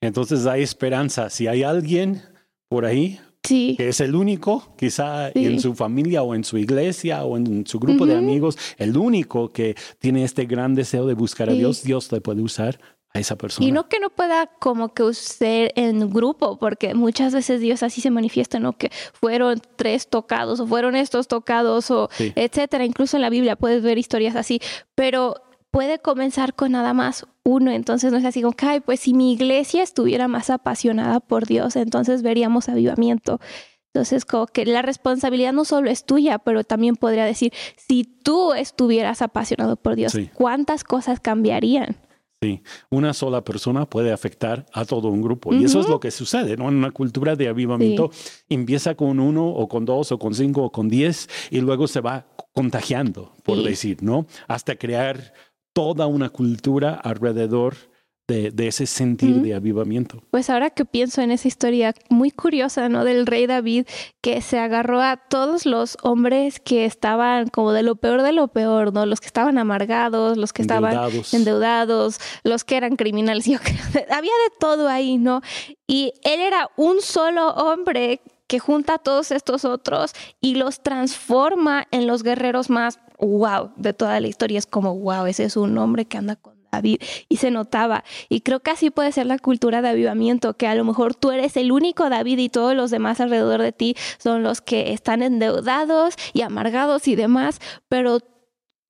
Entonces 0.00 0.46
hay 0.46 0.62
esperanza. 0.62 1.30
Si 1.30 1.46
hay 1.46 1.62
alguien 1.62 2.22
por 2.68 2.84
ahí 2.84 3.18
que 3.46 3.88
es 3.88 4.00
el 4.00 4.14
único, 4.14 4.74
quizá 4.76 5.30
en 5.30 5.60
su 5.60 5.74
familia 5.74 6.22
o 6.22 6.34
en 6.34 6.44
su 6.44 6.58
iglesia 6.58 7.24
o 7.24 7.36
en 7.36 7.66
su 7.66 7.78
grupo 7.78 8.06
de 8.06 8.16
amigos, 8.16 8.58
el 8.76 8.96
único 8.96 9.52
que 9.52 9.76
tiene 9.98 10.24
este 10.24 10.46
gran 10.46 10.74
deseo 10.74 11.06
de 11.06 11.14
buscar 11.14 11.48
a 11.50 11.52
Dios, 11.52 11.82
Dios 11.82 12.10
le 12.12 12.20
puede 12.20 12.42
usar 12.42 12.80
esa 13.18 13.36
persona. 13.36 13.66
Y 13.66 13.72
no 13.72 13.88
que 13.88 14.00
no 14.00 14.10
pueda 14.10 14.46
como 14.46 14.92
que 14.94 15.02
usted 15.02 15.70
en 15.76 16.10
grupo, 16.10 16.58
porque 16.58 16.94
muchas 16.94 17.34
veces 17.34 17.60
Dios 17.60 17.82
así 17.82 18.00
se 18.00 18.10
manifiesta, 18.10 18.58
¿no? 18.58 18.72
Que 18.72 18.90
fueron 19.12 19.60
tres 19.76 20.08
tocados 20.08 20.60
o 20.60 20.66
fueron 20.66 20.96
estos 20.96 21.28
tocados 21.28 21.90
o 21.90 22.08
etcétera. 22.18 22.84
Incluso 22.84 23.16
en 23.16 23.22
la 23.22 23.30
Biblia 23.30 23.56
puedes 23.56 23.82
ver 23.82 23.98
historias 23.98 24.36
así, 24.36 24.60
pero 24.94 25.42
puede 25.70 25.98
comenzar 25.98 26.54
con 26.54 26.72
nada 26.72 26.94
más 26.94 27.26
uno. 27.42 27.70
Entonces 27.70 28.12
no 28.12 28.18
es 28.18 28.24
así 28.24 28.42
como, 28.42 28.54
ay, 28.62 28.80
pues 28.80 29.00
si 29.00 29.14
mi 29.14 29.32
iglesia 29.32 29.82
estuviera 29.82 30.28
más 30.28 30.50
apasionada 30.50 31.20
por 31.20 31.46
Dios, 31.46 31.76
entonces 31.76 32.22
veríamos 32.22 32.68
avivamiento. 32.68 33.40
Entonces, 33.96 34.26
como 34.26 34.46
que 34.46 34.66
la 34.66 34.82
responsabilidad 34.82 35.54
no 35.54 35.64
solo 35.64 35.88
es 35.88 36.04
tuya, 36.04 36.38
pero 36.38 36.64
también 36.64 36.96
podría 36.96 37.24
decir, 37.24 37.54
si 37.78 38.04
tú 38.04 38.52
estuvieras 38.52 39.22
apasionado 39.22 39.76
por 39.76 39.96
Dios, 39.96 40.14
¿cuántas 40.34 40.84
cosas 40.84 41.18
cambiarían? 41.18 41.96
Sí, 42.42 42.62
una 42.90 43.14
sola 43.14 43.42
persona 43.42 43.88
puede 43.88 44.12
afectar 44.12 44.66
a 44.74 44.84
todo 44.84 45.08
un 45.08 45.22
grupo. 45.22 45.54
Y 45.54 45.64
eso 45.64 45.80
es 45.80 45.88
lo 45.88 46.00
que 46.00 46.10
sucede, 46.10 46.56
¿no? 46.58 46.68
En 46.68 46.76
una 46.76 46.90
cultura 46.90 47.34
de 47.34 47.48
avivamiento 47.48 48.10
empieza 48.50 48.94
con 48.94 49.20
uno 49.20 49.48
o 49.48 49.68
con 49.68 49.86
dos 49.86 50.12
o 50.12 50.18
con 50.18 50.34
cinco 50.34 50.64
o 50.64 50.70
con 50.70 50.88
diez 50.88 51.28
y 51.50 51.60
luego 51.60 51.88
se 51.88 52.02
va 52.02 52.26
contagiando, 52.52 53.34
por 53.42 53.62
decir, 53.62 54.02
¿no? 54.02 54.26
Hasta 54.48 54.76
crear 54.76 55.32
toda 55.72 56.06
una 56.06 56.28
cultura 56.28 56.92
alrededor 56.94 57.76
de, 58.28 58.66
ese 58.66 58.86
sentir 58.86 59.36
de 59.36 59.54
avivamiento. 59.54 60.22
Pues 60.30 60.50
ahora 60.50 60.70
que 60.70 60.84
pienso 60.84 61.22
en 61.22 61.30
esa 61.30 61.46
historia 61.46 61.94
muy 62.10 62.32
curiosa, 62.32 62.88
¿no? 62.88 63.04
Del 63.04 63.24
rey 63.24 63.46
David, 63.46 63.86
que 64.20 64.40
se 64.40 64.58
agarró 64.58 65.00
a 65.00 65.16
todos 65.16 65.64
los 65.64 65.96
hombres 66.02 66.58
que 66.58 66.84
estaban 66.84 67.48
como 67.48 67.72
de 67.72 67.84
lo 67.84 67.94
peor 67.94 68.22
de 68.22 68.32
lo 68.32 68.48
peor, 68.48 68.92
¿no? 68.92 69.06
Los 69.06 69.20
que 69.20 69.28
estaban 69.28 69.58
amargados, 69.58 70.36
los 70.36 70.52
que 70.52 70.62
estaban 70.62 71.12
endeudados, 71.32 72.18
los 72.42 72.64
que 72.64 72.76
eran 72.76 72.96
criminales, 72.96 73.44
yo 73.46 73.58
había 74.10 74.32
de 74.32 74.56
todo 74.58 74.88
ahí, 74.88 75.18
¿no? 75.18 75.40
Y 75.86 76.12
él 76.24 76.40
era 76.40 76.68
un 76.76 77.00
solo 77.00 77.50
hombre 77.50 78.20
que 78.48 78.58
junta 78.58 78.94
a 78.94 78.98
todos 78.98 79.30
estos 79.30 79.64
otros 79.64 80.12
y 80.40 80.56
los 80.56 80.82
transforma 80.82 81.86
en 81.90 82.06
los 82.06 82.22
guerreros 82.22 82.70
más 82.70 82.98
wow 83.18 83.72
de 83.76 83.92
toda 83.92 84.18
la 84.20 84.26
historia. 84.26 84.58
Es 84.58 84.66
como, 84.66 84.96
wow, 84.96 85.26
ese 85.26 85.44
es 85.44 85.56
un 85.56 85.78
hombre 85.78 86.06
que 86.06 86.18
anda 86.18 86.36
con 86.36 86.55
David 86.76 87.02
y 87.28 87.36
se 87.36 87.50
notaba. 87.50 88.04
Y 88.28 88.40
creo 88.40 88.60
que 88.60 88.70
así 88.70 88.90
puede 88.90 89.12
ser 89.12 89.26
la 89.26 89.38
cultura 89.38 89.82
de 89.82 89.88
avivamiento, 89.88 90.54
que 90.54 90.66
a 90.66 90.74
lo 90.74 90.84
mejor 90.84 91.14
tú 91.14 91.30
eres 91.30 91.56
el 91.56 91.72
único 91.72 92.08
David 92.08 92.38
y 92.38 92.48
todos 92.48 92.74
los 92.74 92.90
demás 92.90 93.20
alrededor 93.20 93.62
de 93.62 93.72
ti 93.72 93.96
son 94.18 94.42
los 94.42 94.60
que 94.60 94.92
están 94.92 95.22
endeudados 95.22 96.14
y 96.32 96.42
amargados 96.42 97.08
y 97.08 97.16
demás, 97.16 97.60
pero 97.88 98.20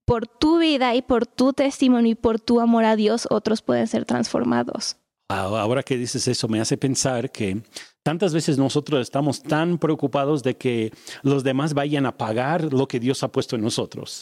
por 0.04 0.26
tu 0.26 0.58
vida 0.58 0.94
y 0.94 1.02
por 1.02 1.26
tu 1.26 1.52
testimonio 1.52 2.12
y 2.12 2.14
por 2.14 2.40
tu 2.40 2.60
amor 2.60 2.84
a 2.84 2.96
Dios, 2.96 3.26
otros 3.30 3.62
pueden 3.62 3.88
ser 3.88 4.04
transformados. 4.04 4.96
Ahora 5.28 5.82
que 5.82 5.96
dices 5.96 6.28
eso, 6.28 6.46
me 6.46 6.60
hace 6.60 6.76
pensar 6.76 7.32
que 7.32 7.60
tantas 8.04 8.32
veces 8.32 8.58
nosotros 8.58 9.00
estamos 9.00 9.42
tan 9.42 9.78
preocupados 9.78 10.44
de 10.44 10.56
que 10.56 10.92
los 11.22 11.42
demás 11.42 11.74
vayan 11.74 12.06
a 12.06 12.16
pagar 12.16 12.72
lo 12.72 12.86
que 12.86 13.00
Dios 13.00 13.24
ha 13.24 13.32
puesto 13.32 13.56
en 13.56 13.62
nosotros, 13.62 14.20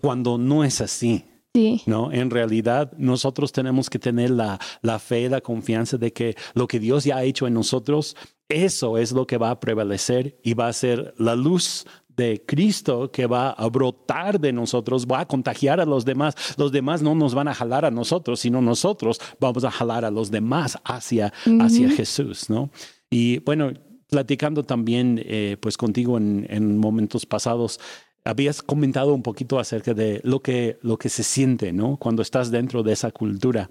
cuando 0.00 0.38
no 0.38 0.64
es 0.64 0.80
así. 0.80 1.24
Sí. 1.54 1.82
No, 1.86 2.12
en 2.12 2.30
realidad 2.30 2.92
nosotros 2.96 3.50
tenemos 3.50 3.90
que 3.90 3.98
tener 3.98 4.30
la, 4.30 4.60
la 4.82 4.98
fe, 4.98 5.28
la 5.28 5.40
confianza 5.40 5.96
de 5.96 6.12
que 6.12 6.36
lo 6.54 6.68
que 6.68 6.78
Dios 6.78 7.04
ya 7.04 7.16
ha 7.16 7.24
hecho 7.24 7.46
en 7.46 7.54
nosotros, 7.54 8.16
eso 8.48 8.98
es 8.98 9.12
lo 9.12 9.26
que 9.26 9.36
va 9.36 9.50
a 9.50 9.60
prevalecer 9.60 10.38
y 10.44 10.54
va 10.54 10.68
a 10.68 10.72
ser 10.72 11.14
la 11.18 11.34
luz 11.34 11.86
de 12.16 12.44
Cristo 12.46 13.10
que 13.10 13.26
va 13.26 13.50
a 13.50 13.68
brotar 13.68 14.38
de 14.38 14.52
nosotros, 14.52 15.06
va 15.06 15.20
a 15.20 15.26
contagiar 15.26 15.80
a 15.80 15.86
los 15.86 16.04
demás. 16.04 16.34
Los 16.58 16.70
demás 16.70 17.02
no 17.02 17.14
nos 17.14 17.34
van 17.34 17.48
a 17.48 17.54
jalar 17.54 17.84
a 17.84 17.90
nosotros, 17.90 18.40
sino 18.40 18.60
nosotros 18.60 19.20
vamos 19.40 19.64
a 19.64 19.70
jalar 19.70 20.04
a 20.04 20.10
los 20.10 20.30
demás 20.30 20.78
hacia, 20.84 21.32
hacia 21.60 21.90
Jesús, 21.90 22.50
¿no? 22.50 22.70
Y 23.08 23.38
bueno, 23.38 23.72
platicando 24.08 24.62
también 24.64 25.20
eh, 25.24 25.56
pues 25.60 25.76
contigo 25.76 26.18
en, 26.18 26.46
en 26.50 26.78
momentos 26.78 27.26
pasados, 27.26 27.80
habías 28.24 28.62
comentado 28.62 29.14
un 29.14 29.22
poquito 29.22 29.58
acerca 29.58 29.94
de 29.94 30.20
lo 30.24 30.40
que, 30.40 30.78
lo 30.82 30.98
que 30.98 31.08
se 31.08 31.22
siente, 31.22 31.72
¿no? 31.72 31.96
Cuando 31.96 32.22
estás 32.22 32.50
dentro 32.50 32.82
de 32.82 32.92
esa 32.92 33.10
cultura. 33.10 33.70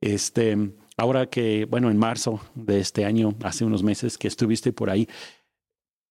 Este, 0.00 0.56
ahora 0.96 1.26
que, 1.26 1.66
bueno, 1.66 1.90
en 1.90 1.98
marzo 1.98 2.40
de 2.54 2.80
este 2.80 3.04
año, 3.04 3.34
hace 3.42 3.64
unos 3.64 3.82
meses 3.82 4.16
que 4.16 4.28
estuviste 4.28 4.72
por 4.72 4.90
ahí, 4.90 5.08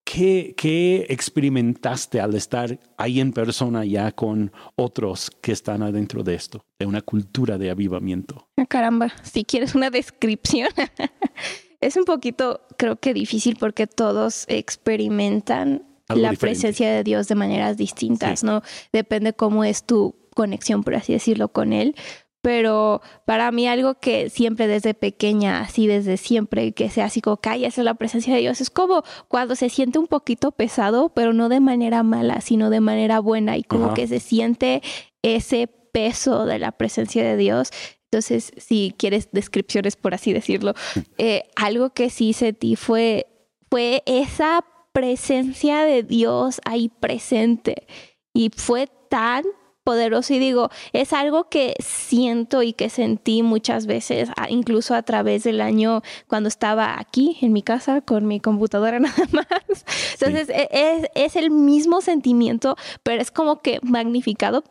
¿qué, 0.04 0.54
qué 0.58 1.06
experimentaste 1.10 2.20
al 2.20 2.36
estar 2.36 2.80
ahí 2.98 3.20
en 3.20 3.32
persona 3.32 3.86
ya 3.86 4.12
con 4.12 4.52
otros 4.76 5.32
que 5.42 5.52
están 5.52 5.82
adentro 5.82 6.24
de 6.24 6.36
esto, 6.36 6.66
de 6.78 6.86
una 6.86 7.02
cultura 7.02 7.58
de 7.58 7.70
avivamiento? 7.70 8.48
Ah, 8.58 8.66
caramba, 8.66 9.12
si 9.24 9.44
quieres 9.44 9.74
una 9.74 9.90
descripción. 9.90 10.70
es 11.82 11.96
un 11.96 12.06
poquito, 12.06 12.62
creo 12.78 12.98
que 12.98 13.14
difícil 13.14 13.56
porque 13.58 13.88
todos 13.88 14.46
experimentan 14.48 15.89
la 16.16 16.34
presencia 16.34 16.92
de 16.92 17.04
Dios 17.04 17.28
de 17.28 17.36
maneras 17.36 17.78
distintas, 17.78 18.44
¿no? 18.44 18.62
Depende 18.92 19.34
cómo 19.34 19.64
es 19.64 19.84
tu 19.84 20.16
conexión, 20.36 20.84
por 20.84 20.96
así 20.96 21.14
decirlo, 21.14 21.50
con 21.50 21.74
Él. 21.74 21.96
Pero 22.42 23.02
para 23.26 23.52
mí 23.52 23.68
algo 23.68 23.96
que 23.96 24.30
siempre 24.30 24.68
desde 24.68 24.94
pequeña, 24.94 25.60
así 25.60 25.88
desde 25.88 26.16
siempre, 26.16 26.72
que 26.72 26.90
sea 26.90 27.06
así 27.06 27.20
como 27.20 27.38
que 27.38 27.66
es 27.66 27.78
la 27.78 27.96
presencia 27.96 28.34
de 28.34 28.40
Dios, 28.40 28.62
es 28.62 28.70
como 28.70 29.04
cuando 29.28 29.56
se 29.56 29.70
siente 29.70 30.00
un 30.00 30.08
poquito 30.08 30.52
pesado, 30.52 31.10
pero 31.10 31.34
no 31.34 31.50
de 31.50 31.60
manera 31.60 32.02
mala, 32.02 32.40
sino 32.40 32.70
de 32.70 32.80
manera 32.80 33.20
buena 33.20 33.58
y 33.58 33.64
como 33.64 33.94
que 33.94 34.08
se 34.08 34.22
siente 34.22 34.82
ese 35.22 35.68
peso 35.68 36.46
de 36.46 36.60
la 36.60 36.72
presencia 36.72 37.24
de 37.26 37.36
Dios. 37.36 37.72
Entonces, 38.06 38.54
si 38.56 38.96
quieres 38.98 39.30
descripciones, 39.34 39.98
por 39.98 40.14
así 40.14 40.32
decirlo, 40.32 40.74
eh, 41.18 41.44
algo 41.58 41.90
que 41.90 42.10
sí 42.10 42.32
sentí 42.32 42.78
fue, 42.78 43.28
fue 43.70 44.02
esa 44.06 44.64
presencia 45.00 45.84
de 45.86 46.04
Dios 46.04 46.60
ahí 46.66 46.90
presente. 46.90 47.88
Y 48.34 48.52
fue 48.54 48.88
tan 49.10 49.46
poderoso 49.86 50.34
y 50.34 50.40
digo, 50.40 50.70
es 50.92 51.14
algo 51.14 51.46
que 51.46 51.74
siento 51.80 52.62
y 52.62 52.74
que 52.74 52.90
sentí 52.90 53.42
muchas 53.42 53.86
veces, 53.86 54.30
incluso 54.50 54.94
a 54.94 55.04
través 55.04 55.46
del 55.46 55.62
año 55.62 56.02
cuando 56.28 56.50
estaba 56.50 57.00
aquí 57.00 57.38
en 57.42 57.54
mi 57.54 57.64
casa 57.64 58.02
con 58.02 58.28
mi 58.28 58.42
computadora 58.42 59.00
nada 59.00 59.24
más. 59.32 59.86
Entonces 60.14 60.50
e, 60.50 60.68
es, 60.72 61.10
es, 61.16 61.36
el 61.38 61.50
mismo 61.50 62.02
sentimiento, 62.02 62.76
pero 63.04 63.22
es 63.22 63.32
como 63.32 63.62
que 63.62 63.80
magnificado 63.82 64.64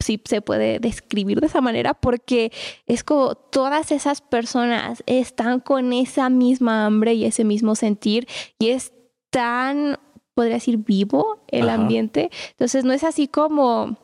si 0.00 0.20
se 0.24 0.42
puede 0.42 0.80
describir 0.80 1.40
de 1.40 1.46
esa 1.46 1.60
manera, 1.60 1.94
porque 1.94 2.52
es 2.86 3.04
como 3.04 3.36
todas 3.36 3.92
esas 3.92 4.20
personas 4.20 5.04
están 5.06 5.60
con 5.60 5.92
esa 5.92 6.28
misma 6.28 6.84
hambre 6.84 7.14
y 7.14 7.24
ese 7.24 7.44
mismo 7.44 7.76
sentir 7.76 8.26
y 8.58 8.70
es 8.70 8.92
tan, 9.32 9.98
podría 10.34 10.54
decir, 10.54 10.78
vivo 10.78 11.42
el 11.48 11.68
ambiente. 11.68 12.30
Entonces 12.50 12.84
no 12.84 12.92
es 12.92 13.02
así 13.02 13.26
como, 13.26 13.98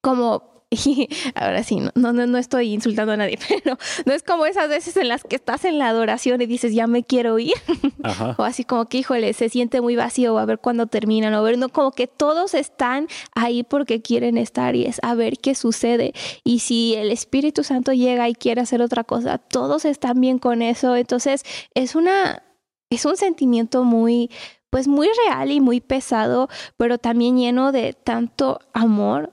como 0.00 0.58
y 0.70 1.08
ahora 1.34 1.62
sí, 1.62 1.80
no, 1.94 2.12
no, 2.12 2.26
no 2.26 2.38
estoy 2.38 2.72
insultando 2.74 3.12
a 3.12 3.16
nadie, 3.16 3.38
pero 3.48 3.78
no 4.04 4.12
es 4.12 4.22
como 4.22 4.46
esas 4.46 4.68
veces 4.68 4.96
en 4.96 5.08
las 5.08 5.24
que 5.24 5.36
estás 5.36 5.64
en 5.64 5.78
la 5.78 5.88
adoración 5.88 6.40
y 6.42 6.46
dices, 6.46 6.74
ya 6.74 6.86
me 6.86 7.04
quiero 7.04 7.38
ir. 7.38 7.54
o 8.36 8.42
así 8.42 8.64
como 8.64 8.86
que, 8.86 8.98
híjole, 8.98 9.32
se 9.32 9.48
siente 9.48 9.80
muy 9.80 9.96
vacío, 9.96 10.34
o 10.34 10.38
a 10.38 10.44
ver 10.44 10.58
cuándo 10.58 10.86
terminan, 10.86 11.32
o 11.34 11.38
a 11.38 11.42
ver, 11.42 11.58
no, 11.58 11.68
como 11.70 11.92
que 11.92 12.06
todos 12.06 12.54
están 12.54 13.08
ahí 13.34 13.62
porque 13.62 14.02
quieren 14.02 14.36
estar 14.36 14.76
y 14.76 14.84
es 14.84 14.98
a 15.02 15.14
ver 15.14 15.38
qué 15.38 15.54
sucede. 15.54 16.12
Y 16.44 16.58
si 16.60 16.94
el 16.94 17.10
Espíritu 17.10 17.64
Santo 17.64 17.92
llega 17.92 18.28
y 18.28 18.34
quiere 18.34 18.60
hacer 18.60 18.82
otra 18.82 19.04
cosa, 19.04 19.38
todos 19.38 19.84
están 19.84 20.20
bien 20.20 20.38
con 20.38 20.60
eso. 20.60 20.96
Entonces, 20.96 21.44
es 21.74 21.94
una, 21.94 22.42
es 22.90 23.06
un 23.06 23.16
sentimiento 23.16 23.84
muy, 23.84 24.30
pues 24.70 24.88
muy 24.88 25.08
real 25.26 25.50
y 25.50 25.60
muy 25.60 25.80
pesado, 25.80 26.48
pero 26.76 26.98
también 26.98 27.36
lleno 27.36 27.72
de 27.72 27.92
tanto 27.92 28.60
amor, 28.72 29.32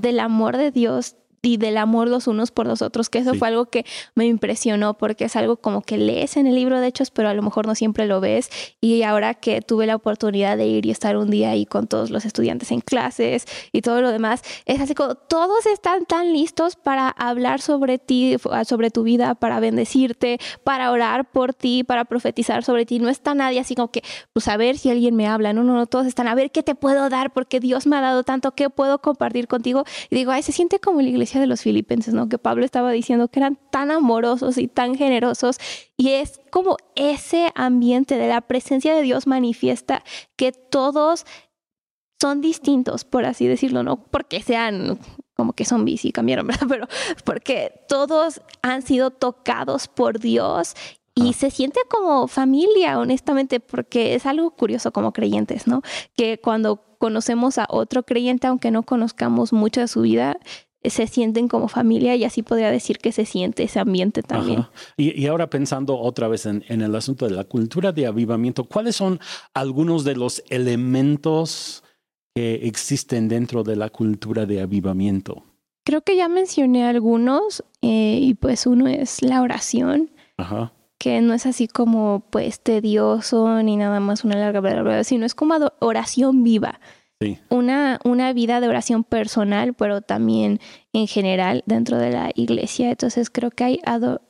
del 0.00 0.20
amor 0.20 0.56
de 0.56 0.70
Dios 0.70 1.16
y 1.42 1.56
del 1.58 1.76
amor 1.76 2.08
los 2.08 2.26
unos 2.26 2.50
por 2.50 2.66
los 2.66 2.82
otros, 2.82 3.10
que 3.10 3.18
eso 3.18 3.34
fue 3.34 3.48
algo 3.48 3.66
que 3.66 3.84
me 4.14 4.26
impresionó 4.26 4.96
porque 4.98 5.24
es 5.26 5.36
algo 5.36 5.56
como 5.56 5.82
que 5.82 5.96
lees 5.96 6.36
en 6.36 6.46
el 6.46 6.54
libro 6.54 6.80
de 6.80 6.88
Hechos, 6.88 7.10
pero 7.10 7.28
a 7.28 7.34
lo 7.34 7.42
mejor 7.42 7.66
no 7.66 7.74
siempre 7.74 8.06
lo 8.06 8.20
ves. 8.20 8.50
Y 8.80 9.02
ahora 9.02 9.34
que 9.34 9.60
tuve 9.62 9.86
la 9.86 9.96
oportunidad 9.96 10.56
de 10.56 10.66
ir 10.66 10.86
y 10.86 10.90
estar 10.90 11.16
un 11.16 11.30
día 11.30 11.50
ahí 11.50 11.66
con 11.66 11.86
todos 11.86 12.10
los 12.10 12.24
estudiantes 12.24 12.70
en 12.72 12.80
clases 12.80 13.46
y 13.72 13.82
todo 13.82 14.00
lo 14.00 14.10
demás, 14.10 14.42
es 14.64 14.80
así 14.80 14.94
como 14.94 15.14
todos 15.14 15.66
están 15.66 16.04
tan 16.06 16.32
listos 16.32 16.76
para 16.76 17.08
hablar 17.08 17.60
sobre 17.60 17.98
ti, 17.98 18.36
sobre 18.64 18.90
tu 18.90 19.02
vida, 19.02 19.34
para 19.34 19.60
bendecirte, 19.60 20.38
para 20.64 20.90
orar 20.90 21.30
por 21.30 21.54
ti, 21.54 21.84
para 21.84 22.04
profetizar 22.04 22.64
sobre 22.64 22.86
ti. 22.86 22.98
No 22.98 23.08
está 23.08 23.34
nadie 23.34 23.60
así 23.60 23.74
como 23.74 23.90
que, 23.90 24.02
pues 24.32 24.48
a 24.48 24.56
ver 24.56 24.78
si 24.78 24.90
alguien 24.90 25.16
me 25.16 25.26
habla. 25.26 25.52
No, 25.52 25.62
no, 25.62 25.74
no, 25.74 25.86
todos 25.86 26.06
están 26.06 26.28
a 26.28 26.34
ver 26.34 26.50
qué 26.50 26.62
te 26.62 26.74
puedo 26.74 27.08
dar 27.08 27.32
porque 27.32 27.60
Dios 27.60 27.86
me 27.86 27.96
ha 27.96 28.00
dado 28.00 28.24
tanto, 28.24 28.52
qué 28.52 28.70
puedo 28.70 29.00
compartir 29.00 29.48
contigo. 29.48 29.84
Y 30.10 30.16
digo, 30.16 30.32
ay, 30.32 30.42
se 30.42 30.52
siente 30.52 30.78
como 30.78 31.00
la 31.02 31.08
iglesia 31.08 31.35
de 31.40 31.46
los 31.46 31.62
filipenses, 31.62 32.14
¿no? 32.14 32.28
Que 32.28 32.38
Pablo 32.38 32.64
estaba 32.64 32.90
diciendo 32.92 33.28
que 33.28 33.40
eran 33.40 33.58
tan 33.70 33.90
amorosos 33.90 34.58
y 34.58 34.68
tan 34.68 34.94
generosos. 34.94 35.58
Y 35.96 36.10
es 36.10 36.40
como 36.50 36.76
ese 36.94 37.50
ambiente 37.54 38.16
de 38.16 38.28
la 38.28 38.40
presencia 38.42 38.94
de 38.94 39.02
Dios 39.02 39.26
manifiesta 39.26 40.02
que 40.36 40.52
todos 40.52 41.26
son 42.20 42.40
distintos, 42.40 43.04
por 43.04 43.24
así 43.26 43.46
decirlo, 43.46 43.82
no 43.82 43.96
porque 43.96 44.42
sean 44.42 44.98
como 45.36 45.52
que 45.52 45.64
zombies 45.64 46.04
y 46.04 46.12
cambiaron, 46.12 46.46
¿verdad? 46.48 46.66
Pero 46.68 46.88
porque 47.24 47.84
todos 47.88 48.40
han 48.62 48.82
sido 48.82 49.10
tocados 49.10 49.88
por 49.88 50.18
Dios 50.18 50.74
y 51.14 51.32
se 51.32 51.50
siente 51.50 51.80
como 51.88 52.28
familia, 52.28 52.98
honestamente, 52.98 53.58
porque 53.58 54.14
es 54.14 54.26
algo 54.26 54.50
curioso 54.50 54.92
como 54.92 55.12
creyentes, 55.12 55.66
¿no? 55.66 55.80
Que 56.14 56.38
cuando 56.38 56.82
conocemos 56.98 57.56
a 57.56 57.66
otro 57.70 58.02
creyente, 58.02 58.46
aunque 58.46 58.70
no 58.70 58.82
conozcamos 58.82 59.52
mucho 59.52 59.80
de 59.80 59.88
su 59.88 60.02
vida, 60.02 60.38
se 60.90 61.06
sienten 61.06 61.48
como 61.48 61.68
familia 61.68 62.16
y 62.16 62.24
así 62.24 62.42
podría 62.42 62.70
decir 62.70 62.98
que 62.98 63.12
se 63.12 63.24
siente 63.24 63.64
ese 63.64 63.78
ambiente 63.78 64.22
también. 64.22 64.66
Y, 64.96 65.26
ahora 65.26 65.48
pensando 65.48 65.98
otra 65.98 66.28
vez 66.28 66.46
en, 66.46 66.62
el 66.68 66.94
asunto 66.94 67.26
de 67.26 67.34
la 67.34 67.44
cultura 67.44 67.92
de 67.92 68.06
avivamiento, 68.06 68.64
¿cuáles 68.64 68.96
son 68.96 69.20
algunos 69.54 70.04
de 70.04 70.16
los 70.16 70.42
elementos 70.48 71.82
que 72.34 72.66
existen 72.66 73.28
dentro 73.28 73.62
de 73.62 73.76
la 73.76 73.90
cultura 73.90 74.46
de 74.46 74.60
avivamiento? 74.60 75.42
Creo 75.84 76.02
que 76.02 76.16
ya 76.16 76.28
mencioné 76.28 76.84
algunos 76.84 77.64
eh, 77.80 78.18
y 78.20 78.34
pues 78.34 78.66
uno 78.66 78.88
es 78.88 79.22
la 79.22 79.42
oración. 79.42 80.10
que 80.98 81.20
no 81.20 81.34
es 81.34 81.46
así 81.46 81.68
como 81.68 82.24
pues 82.30 82.60
tedioso 82.60 83.62
ni 83.62 83.76
nada 83.76 84.00
más 84.00 84.24
una 84.24 84.36
larga, 84.36 84.60
bla, 84.60 85.04
sino 85.04 85.26
es 85.26 85.34
como 85.34 85.54
oración 85.80 86.42
viva. 86.42 86.80
Una, 87.48 87.98
una 88.04 88.32
vida 88.34 88.60
de 88.60 88.68
oración 88.68 89.02
personal, 89.02 89.72
pero 89.72 90.02
también 90.02 90.60
en 90.92 91.06
general 91.06 91.62
dentro 91.66 91.96
de 91.96 92.10
la 92.10 92.30
iglesia. 92.34 92.90
Entonces 92.90 93.30
creo 93.30 93.50
que 93.50 93.64
hay 93.64 93.80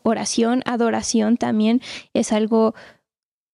oración, 0.04 0.62
adoración 0.66 1.36
también 1.36 1.80
es 2.14 2.32
algo 2.32 2.74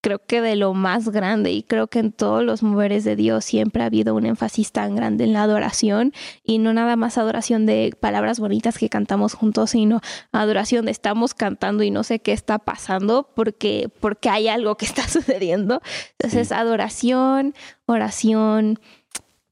creo 0.02 0.18
que 0.18 0.40
de 0.40 0.56
lo 0.56 0.74
más 0.74 1.08
grande 1.10 1.52
y 1.52 1.62
creo 1.62 1.86
que 1.86 2.00
en 2.00 2.12
todos 2.12 2.42
los 2.42 2.62
moveres 2.62 3.04
de 3.04 3.14
Dios 3.14 3.44
siempre 3.44 3.82
ha 3.82 3.86
habido 3.86 4.16
un 4.16 4.26
énfasis 4.26 4.72
tan 4.72 4.96
grande 4.96 5.24
en 5.24 5.32
la 5.32 5.44
adoración 5.44 6.12
y 6.42 6.58
no 6.58 6.74
nada 6.74 6.96
más 6.96 7.18
adoración 7.18 7.66
de 7.66 7.94
palabras 7.98 8.40
bonitas 8.40 8.78
que 8.78 8.88
cantamos 8.88 9.34
juntos, 9.34 9.70
sino 9.70 10.00
adoración 10.32 10.86
de 10.86 10.90
estamos 10.90 11.34
cantando 11.34 11.84
y 11.84 11.92
no 11.92 12.02
sé 12.02 12.18
qué 12.18 12.32
está 12.32 12.58
pasando 12.58 13.30
porque 13.34 13.90
porque 14.00 14.28
hay 14.28 14.48
algo 14.48 14.76
que 14.76 14.86
está 14.86 15.02
sucediendo. 15.08 15.80
Entonces, 16.18 16.50
adoración, 16.50 17.54
oración, 17.86 18.80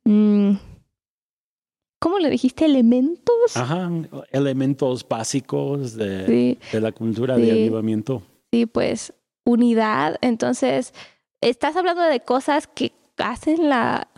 Mm. 0.04 0.54
¿Cómo 2.00 2.18
le 2.18 2.30
dijiste? 2.30 2.64
¿Elementos? 2.64 3.56
Ajá, 3.56 3.90
elementos 4.30 5.06
básicos 5.06 5.94
de, 5.96 6.58
la 6.72 6.92
cultura 6.92 7.36
de 7.36 7.50
avivamiento. 7.52 8.22
Sí, 8.52 8.64
pues 8.66 9.12
unidad. 9.44 10.16
Entonces, 10.22 10.94
estás 11.42 11.76
hablando 11.76 12.02
de 12.02 12.20
cosas 12.20 12.66
que 12.66 12.92
hacen 13.18 13.68
la, 13.68 14.08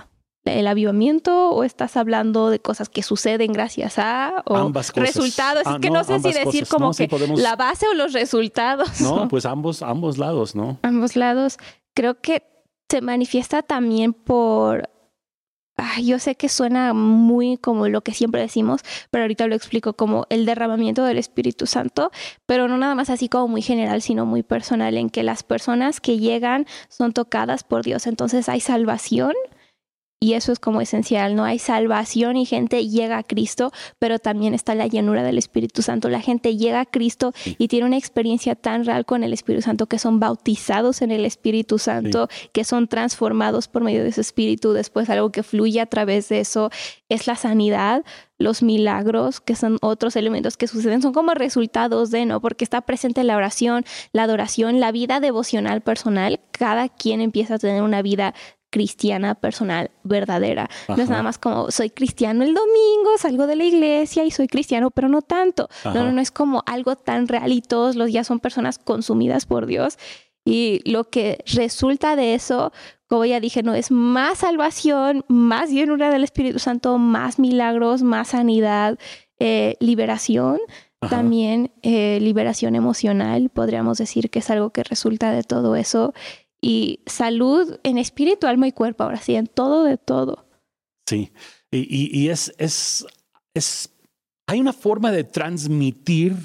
el 0.45 0.69
avivamiento 0.69 1.51
o 1.51 1.65
estás 1.65 1.97
hablando 1.97 2.51
de 2.51 2.61
cosas 2.61 2.89
que 2.89 3.03
suceden 3.03 3.53
gracias 3.53 3.99
a 3.99 4.45
o 4.47 4.57
Ambas 4.57 4.93
cosas. 4.93 5.17
resultados? 5.17 5.63
Ah, 5.67 5.75
es 5.75 5.81
que 5.81 5.89
no, 5.91 5.99
no, 5.99 6.05
sé 6.05 6.21
si 6.21 6.29
decir 6.33 6.45
cosas. 6.63 6.69
como 6.69 6.87
No, 6.87 6.93
sí 6.93 7.05
que 7.05 7.09
podemos- 7.09 7.41
la 7.41 7.57
base 7.57 7.89
o 7.89 7.95
los 7.95 8.13
resultados. 8.13 9.01
No, 9.01 9.27
pues 9.27 9.45
ambos, 9.45 9.83
ambos 9.83 10.19
lados, 10.19 10.55
¿no? 10.55 10.79
ambos 10.83 11.17
lados. 11.17 11.59
Creo 11.95 12.21
que 12.21 12.45
se 12.89 13.01
manifiesta 13.01 13.63
también 13.63 14.13
por. 14.13 14.89
Yo 16.01 16.19
sé 16.19 16.35
que 16.35 16.49
suena 16.49 16.95
muy 16.95 17.57
como 17.57 17.89
lo 17.89 18.03
que 18.03 18.13
siempre 18.13 18.41
decimos, 18.41 18.83
pero 19.11 19.25
ahorita 19.25 19.47
lo 19.47 19.55
explico 19.55 19.95
como 19.95 20.27
el 20.31 20.47
derramamiento 20.47 21.05
del 21.05 21.19
Espíritu 21.19 21.67
Santo, 21.67 22.11
pero 22.47 22.69
no 22.69 22.79
nada 22.79 22.95
más 22.95 23.11
así 23.11 23.29
como 23.29 23.49
muy 23.49 23.63
general, 23.63 24.03
sino 24.03 24.27
muy 24.27 24.43
personal, 24.43 24.97
en 24.97 25.11
que 25.11 25.23
las 25.23 25.43
personas 25.43 26.01
que 26.01 26.19
llegan 26.19 26.67
son 26.89 27.13
tocadas 27.13 27.65
por 27.65 27.83
Dios. 27.85 28.07
Entonces 28.07 28.49
hay 28.49 28.61
salvación 28.61 29.33
y 30.23 30.35
eso 30.35 30.53
es 30.53 30.61
como 30.61 30.81
esencial, 30.81 31.35
¿no? 31.35 31.45
Hay 31.45 31.59
salvación 31.59 32.37
y 32.37 32.47
gente 32.47 32.87
llega 32.87 33.19
a 33.19 33.25
Cristo, 33.25 33.73
pero 33.99 34.21
también 34.21 34.55
está 34.55 34.77
la 34.77 34.87
llenura 34.87 35.25
del 35.25 35.37
Espíritu 35.37 35.83
Santo. 35.83 36.09
La 36.09 36.21
gente 36.21 36.57
llega 36.57 36.79
a 36.79 36.87
Cristo 36.87 37.33
y 37.59 37.67
tiene 37.67 37.87
una 37.87 37.97
experiencia 37.97 38.55
tan 38.55 38.85
real 38.85 39.05
con 39.05 39.25
el 39.25 39.33
Espíritu 39.33 39.63
Santo 39.63 39.87
que 39.87 39.99
son 39.99 40.21
bautizados 40.21 41.03
en 41.03 41.11
el 41.11 41.25
Espíritu 41.25 41.81
Santo, 41.81 42.29
que 42.53 42.63
son 42.63 42.87
transformados 42.87 43.67
por 43.67 43.83
medio 43.83 44.05
de 44.05 44.11
ese 44.11 44.21
Espíritu. 44.21 44.73
Después 44.73 45.11
algo 45.11 45.33
que 45.33 45.43
fluye 45.43 45.81
a 45.81 45.87
través 45.87 46.29
de 46.29 46.39
eso 46.39 46.71
es 47.09 47.27
la 47.27 47.35
sanidad, 47.35 48.05
los 48.39 48.63
milagros, 48.63 49.41
que 49.41 49.57
son 49.57 49.79
otros 49.81 50.15
elementos 50.15 50.57
que 50.57 50.69
suceden, 50.69 51.03
son 51.03 51.13
como 51.13 51.35
resultados 51.35 52.13
de, 52.13 52.27
¿no? 52.27 52.41
Porque 52.41 52.63
está 52.63 52.83
presente 52.83 53.25
la 53.25 53.37
oración, 53.37 53.85
la 54.13 54.23
adoración, 54.23 54.79
la 54.79 54.93
vida 54.93 55.19
devocional 55.19 55.81
personal. 55.81 56.39
Cada 56.53 56.89
quien 56.89 57.21
empieza 57.21 57.57
a 57.57 57.59
tener 57.59 57.83
una 57.83 58.03
vida 58.03 58.35
cristiana 58.73 59.37
personal 59.37 59.91
verdadera. 60.03 60.69
No 60.89 60.97
es 60.97 61.09
nada 61.09 61.23
más 61.23 61.39
como 61.39 61.71
soy 61.71 61.91
cristiano 61.91 62.43
el 62.43 62.55
domingo, 62.55 63.19
salgo 63.19 63.47
de 63.47 63.55
la 63.55 63.65
iglesia 63.65 64.25
y 64.25 64.31
soy 64.31 64.49
cristiano, 64.49 64.91
pero 64.91 65.09
no 65.09 65.21
tanto. 65.23 65.69
No, 65.85 65.95
no, 65.95 66.11
no 66.13 66.21
es 66.21 66.33
como 66.33 66.65
algo 66.67 66.97
tan 66.97 67.29
real 67.29 67.53
y 67.53 67.61
todos 67.61 67.95
los 67.95 68.09
días 68.09 68.27
son 68.27 68.41
personas 68.41 68.79
consumidas 68.79 69.47
por 69.47 69.67
Dios. 69.67 69.99
Y 70.45 70.81
lo 70.91 71.05
que 71.05 71.45
resulta 71.55 72.17
de 72.17 72.35
eso, 72.35 72.73
como 73.07 73.25
ya 73.27 73.39
dije, 73.39 73.63
no 73.63 73.75
es 73.75 73.91
más 73.91 74.39
salvación, 74.39 75.25
más 75.29 75.71
llenura 75.71 76.11
del 76.11 76.25
Espíritu 76.25 76.59
Santo, 76.59 76.99
más 76.99 77.39
milagros, 77.39 78.03
más 78.03 78.29
sanidad, 78.29 78.99
eh, 79.39 79.77
liberación, 79.81 80.59
Ajá. 81.01 81.17
también 81.17 81.73
eh, 81.83 82.19
liberación 82.21 82.75
emocional, 82.75 83.51
podríamos 83.51 83.99
decir 83.99 84.31
que 84.31 84.39
es 84.39 84.51
algo 84.51 84.71
que 84.71 84.83
resulta 84.83 85.31
de 85.31 85.43
todo 85.43 85.77
eso. 85.77 86.15
Y 86.65 87.01
salud 87.07 87.79
en 87.83 87.99
espíritu, 87.99 88.47
alma 88.47 88.69
y 88.69 88.73
cuerpo, 88.73 89.03
ahora 89.05 89.17
sí, 89.19 89.35
en 89.35 89.49
todo 89.49 89.83
de 89.85 89.99
todo. 89.99 90.47
Sí. 91.09 91.33
Y, 91.73 91.79
y- 91.79 92.11
y 92.25 92.29
es, 92.29 92.55
es, 92.59 93.05
es, 93.55 93.93
hay 94.47 94.61
una 94.61 94.73
forma 94.73 95.11
de 95.11 95.25
transmitir 95.25 96.37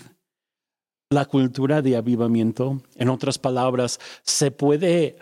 la 1.11 1.25
cultura 1.25 1.81
de 1.81 1.95
avivamiento. 1.95 2.81
En 2.95 3.09
otras 3.09 3.37
palabras, 3.37 3.99
se 4.23 4.49
puede 4.51 5.17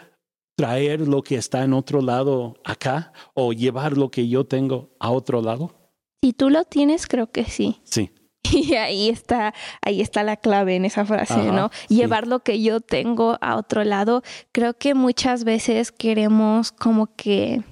traer 0.57 1.01
lo 1.07 1.21
que 1.21 1.35
está 1.35 1.63
en 1.63 1.73
otro 1.73 2.01
lado 2.01 2.55
acá 2.63 3.11
o 3.33 3.51
llevar 3.51 3.97
lo 3.97 4.09
que 4.09 4.27
yo 4.29 4.45
tengo 4.45 4.95
a 4.99 5.11
otro 5.11 5.41
lado. 5.41 5.75
Si 6.23 6.31
tú 6.33 6.49
lo 6.49 6.63
tienes, 6.63 7.05
creo 7.05 7.29
que 7.31 7.43
sí. 7.45 7.81
Sí. 7.83 8.09
Y 8.51 8.75
ahí 8.75 9.09
está, 9.09 9.53
ahí 9.81 10.01
está 10.01 10.23
la 10.23 10.37
clave 10.37 10.75
en 10.75 10.85
esa 10.85 11.05
frase, 11.05 11.33
Ajá, 11.33 11.51
¿no? 11.51 11.69
sí. 11.87 11.95
Llevar 11.95 12.27
lo 12.27 12.39
que 12.39 12.61
yo 12.61 12.81
tengo 12.81 13.37
a 13.41 13.55
otro 13.57 13.83
lado. 13.83 14.21
Creo 14.51 14.75
que 14.77 14.93
muchas 14.93 15.43
veces 15.43 15.91
queremos 15.91 16.71
como 16.71 17.15
que 17.15 17.63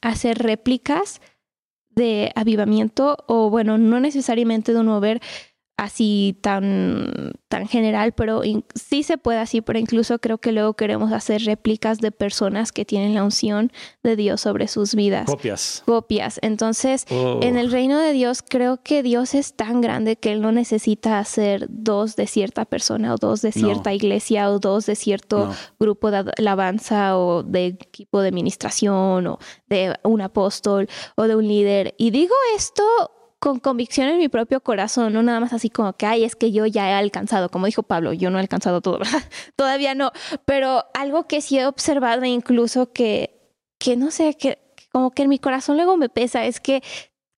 hacer 0.00 0.38
réplicas 0.38 1.20
de 1.90 2.32
avivamiento 2.34 3.24
o 3.26 3.50
bueno, 3.50 3.76
no 3.76 4.00
necesariamente 4.00 4.72
de 4.72 4.80
un 4.80 4.86
mover 4.86 5.20
así 5.80 6.36
tan, 6.42 7.32
tan 7.48 7.66
general, 7.66 8.12
pero 8.12 8.42
sí 8.74 9.02
se 9.02 9.16
puede 9.16 9.38
así, 9.38 9.62
pero 9.62 9.78
incluso 9.78 10.18
creo 10.18 10.36
que 10.38 10.52
luego 10.52 10.74
queremos 10.74 11.10
hacer 11.12 11.42
réplicas 11.42 11.98
de 11.98 12.12
personas 12.12 12.70
que 12.70 12.84
tienen 12.84 13.14
la 13.14 13.24
unción 13.24 13.72
de 14.02 14.14
Dios 14.14 14.42
sobre 14.42 14.68
sus 14.68 14.94
vidas. 14.94 15.24
Copias. 15.26 15.82
Copias. 15.86 16.38
Entonces, 16.42 17.06
Oh, 17.10 17.40
en 17.42 17.56
el 17.56 17.70
reino 17.72 17.98
de 17.98 18.12
Dios 18.12 18.42
creo 18.46 18.82
que 18.82 19.02
Dios 19.02 19.34
es 19.34 19.54
tan 19.54 19.80
grande 19.80 20.16
que 20.16 20.32
Él 20.32 20.42
no 20.42 20.52
necesita 20.52 21.18
hacer 21.18 21.66
dos 21.70 22.14
de 22.14 22.26
cierta 22.26 22.66
persona 22.66 23.14
o 23.14 23.16
dos 23.16 23.40
de 23.40 23.48
No. 23.48 23.66
cierta 23.66 23.94
iglesia 23.94 24.50
o 24.50 24.58
dos 24.58 24.84
de 24.86 24.94
cierto 24.96 25.46
no. 25.46 25.54
grupo 25.78 26.10
de 26.10 26.30
alabanza 26.38 27.16
o 27.18 27.42
de 27.42 27.66
equipo 27.66 28.20
de 28.20 28.28
administración 28.28 29.26
o 29.26 29.38
de 29.68 29.94
un 30.04 30.20
apóstol 30.20 30.88
o 31.16 31.22
de 31.24 31.36
un 31.36 31.48
líder. 31.48 31.94
Y 31.96 32.10
digo 32.10 32.34
esto 32.56 32.84
con 33.40 33.58
convicción 33.58 34.08
en 34.08 34.18
mi 34.18 34.28
propio 34.28 34.60
corazón, 34.60 35.14
no 35.14 35.22
nada 35.22 35.40
más 35.40 35.52
así 35.52 35.70
como 35.70 35.94
que, 35.94 36.06
ay, 36.06 36.24
es 36.24 36.36
que 36.36 36.52
yo 36.52 36.66
ya 36.66 36.90
he 36.90 36.92
alcanzado, 36.92 37.48
como 37.48 37.66
dijo 37.66 37.82
Pablo, 37.82 38.12
yo 38.12 38.30
no 38.30 38.38
he 38.38 38.40
alcanzado 38.42 38.82
todo, 38.82 38.98
¿verdad? 39.00 39.22
Todavía 39.56 39.94
no, 39.94 40.12
pero 40.44 40.84
algo 40.94 41.26
que 41.26 41.40
sí 41.40 41.58
he 41.58 41.66
observado 41.66 42.24
incluso 42.26 42.92
que, 42.92 43.40
que 43.78 43.96
no 43.96 44.10
sé, 44.10 44.34
que 44.34 44.58
que 44.76 44.86
como 44.92 45.10
que 45.12 45.22
en 45.22 45.28
mi 45.28 45.38
corazón 45.38 45.76
luego 45.76 45.96
me 45.96 46.08
pesa, 46.08 46.44
es 46.44 46.60
que 46.60 46.82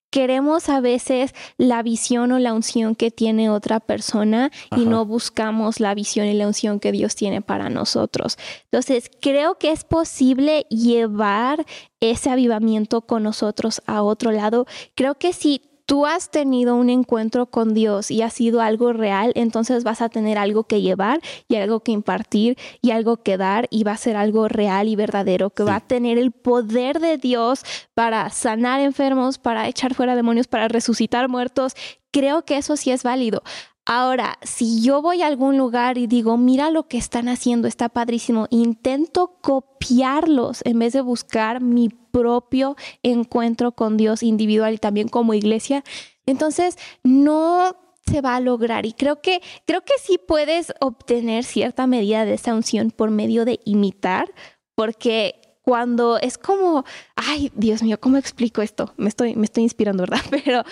queremos 0.09 0.69
a 0.69 0.79
veces 0.79 1.33
la 1.57 1.81
visión 1.81 2.31
o 2.31 2.37
la 2.37 2.53
unción 2.53 2.95
que 2.95 3.09
tiene 3.09 3.49
otra 3.49 3.79
persona 3.79 4.51
y 4.75 4.85
no 4.85 5.05
buscamos 5.05 5.79
la 5.79 5.95
visión 5.95 6.27
y 6.27 6.33
la 6.33 6.45
unción 6.45 6.79
que 6.79 6.91
Dios 6.91 7.15
tiene 7.15 7.41
para 7.41 7.69
nosotros. 7.69 8.37
Entonces, 8.65 9.09
creo 9.21 9.57
que 9.57 9.71
es 9.71 9.83
posible 9.83 10.67
llevar 10.69 11.65
ese 11.99 12.29
avivamiento 12.29 13.01
con 13.01 13.23
nosotros 13.23 13.81
a 13.87 14.03
otro 14.03 14.31
lado. 14.31 14.67
Creo 14.93 15.15
que 15.15 15.33
si 15.33 15.72
tú 15.85 16.05
has 16.05 16.31
tenido 16.31 16.75
un 16.75 16.89
encuentro 16.89 17.47
con 17.47 17.73
Dios 17.73 18.11
y 18.11 18.21
ha 18.21 18.29
sido 18.29 18.61
algo 18.61 18.93
real, 18.93 19.31
entonces 19.35 19.83
vas 19.83 20.01
a 20.01 20.09
tener 20.09 20.37
algo 20.37 20.63
que 20.63 20.81
llevar 20.81 21.19
y 21.47 21.55
algo 21.55 21.81
que 21.81 21.91
impartir 21.91 22.57
y 22.81 22.91
algo 22.91 23.17
que 23.17 23.37
dar 23.37 23.67
y 23.69 23.83
va 23.83 23.91
a 23.91 23.97
ser 23.97 24.15
algo 24.15 24.47
real 24.47 24.87
y 24.87 24.95
verdadero 24.95 25.49
que 25.49 25.63
Sí. 25.63 25.69
va 25.69 25.75
a 25.77 25.87
tener 25.87 26.17
el 26.17 26.31
poder 26.31 26.99
de 26.99 27.17
Dios 27.17 27.63
para 27.93 28.29
sanar 28.29 28.79
enfermos, 28.79 29.37
para 29.37 29.67
echar 29.67 29.93
fuera 29.93 30.15
demonios, 30.15 30.47
para 30.47 30.67
resucitar 30.67 31.29
muertos. 31.29 31.73
Creo 32.11 32.45
que 32.45 32.57
eso 32.57 32.77
sí 32.77 32.91
es 32.91 33.03
válido. 33.03 33.43
Ahora, 33.85 34.37
si 34.43 34.81
yo 34.81 35.01
voy 35.01 35.23
a 35.23 35.27
algún 35.27 35.57
lugar 35.57 35.97
y 35.97 36.07
digo, 36.07 36.37
mira 36.37 36.69
lo 36.71 36.87
que 36.87 36.97
están 36.97 37.27
haciendo, 37.27 37.67
está 37.67 37.89
padrísimo, 37.89 38.47
intento 38.49 39.35
copiarlos 39.41 40.61
en 40.63 40.79
vez 40.79 40.93
de 40.93 41.01
buscar 41.01 41.59
mi 41.59 41.89
propio 42.13 42.77
encuentro 43.01 43.73
con 43.73 43.97
Dios 43.97 44.21
individual 44.23 44.75
y 44.75 44.77
también 44.77 45.09
como 45.09 45.33
iglesia, 45.33 45.83
entonces 46.27 46.77
no 47.03 47.75
se 48.05 48.21
va 48.21 48.35
a 48.35 48.39
lograr 48.39 48.85
y 48.85 48.93
creo 48.93 49.21
que 49.21 49.41
creo 49.65 49.81
que 49.81 49.93
sí 50.01 50.19
puedes 50.25 50.73
obtener 50.79 51.43
cierta 51.43 51.87
medida 51.87 52.23
de 52.23 52.35
esa 52.35 52.53
unción 52.53 52.91
por 52.91 53.09
medio 53.09 53.45
de 53.45 53.59
imitar, 53.65 54.31
porque 54.75 55.41
cuando 55.63 56.17
es 56.19 56.37
como, 56.37 56.83
ay, 57.15 57.51
Dios 57.55 57.81
mío, 57.81 57.99
¿cómo 57.99 58.17
explico 58.17 58.61
esto? 58.61 58.93
Me 58.97 59.09
estoy 59.09 59.35
me 59.35 59.45
estoy 59.45 59.63
inspirando, 59.63 60.03
¿verdad? 60.03 60.21
Pero 60.29 60.63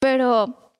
pero 0.00 0.72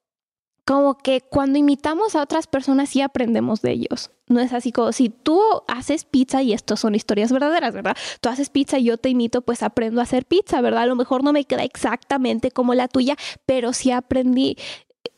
como 0.65 0.97
que 0.97 1.21
cuando 1.21 1.59
imitamos 1.59 2.15
a 2.15 2.23
otras 2.23 2.47
personas 2.47 2.89
sí 2.91 3.03
aprendemos 3.03 3.61
de 3.61 3.73
ellos. 3.73 4.11
No 4.29 4.41
es 4.41 4.53
así 4.53 4.73
como 4.73 4.93
si 4.93 5.09
tú 5.09 5.41
haces 5.67 6.05
pizza 6.05 6.43
y 6.43 6.53
esto 6.53 6.77
son 6.77 6.95
historias 6.95 7.33
verdaderas, 7.33 7.75
¿verdad? 7.75 7.97
Tú 8.21 8.29
haces 8.29 8.51
pizza 8.51 8.79
y 8.79 8.85
yo 8.85 8.99
te 8.99 9.09
imito, 9.09 9.43
pues 9.43 9.63
aprendo 9.63 10.01
a 10.01 10.05
hacer 10.05 10.27
pizza, 10.27 10.61
¿verdad? 10.61 10.83
A 10.83 10.87
lo 10.87 10.97
mejor 10.97 11.25
no 11.25 11.33
me 11.33 11.45
queda 11.45 11.65
exactamente 11.65 12.51
como 12.51 12.75
la 12.75 12.89
tuya, 12.89 13.17
pero 13.47 13.73
sí 13.73 13.91
aprendí. 13.91 14.57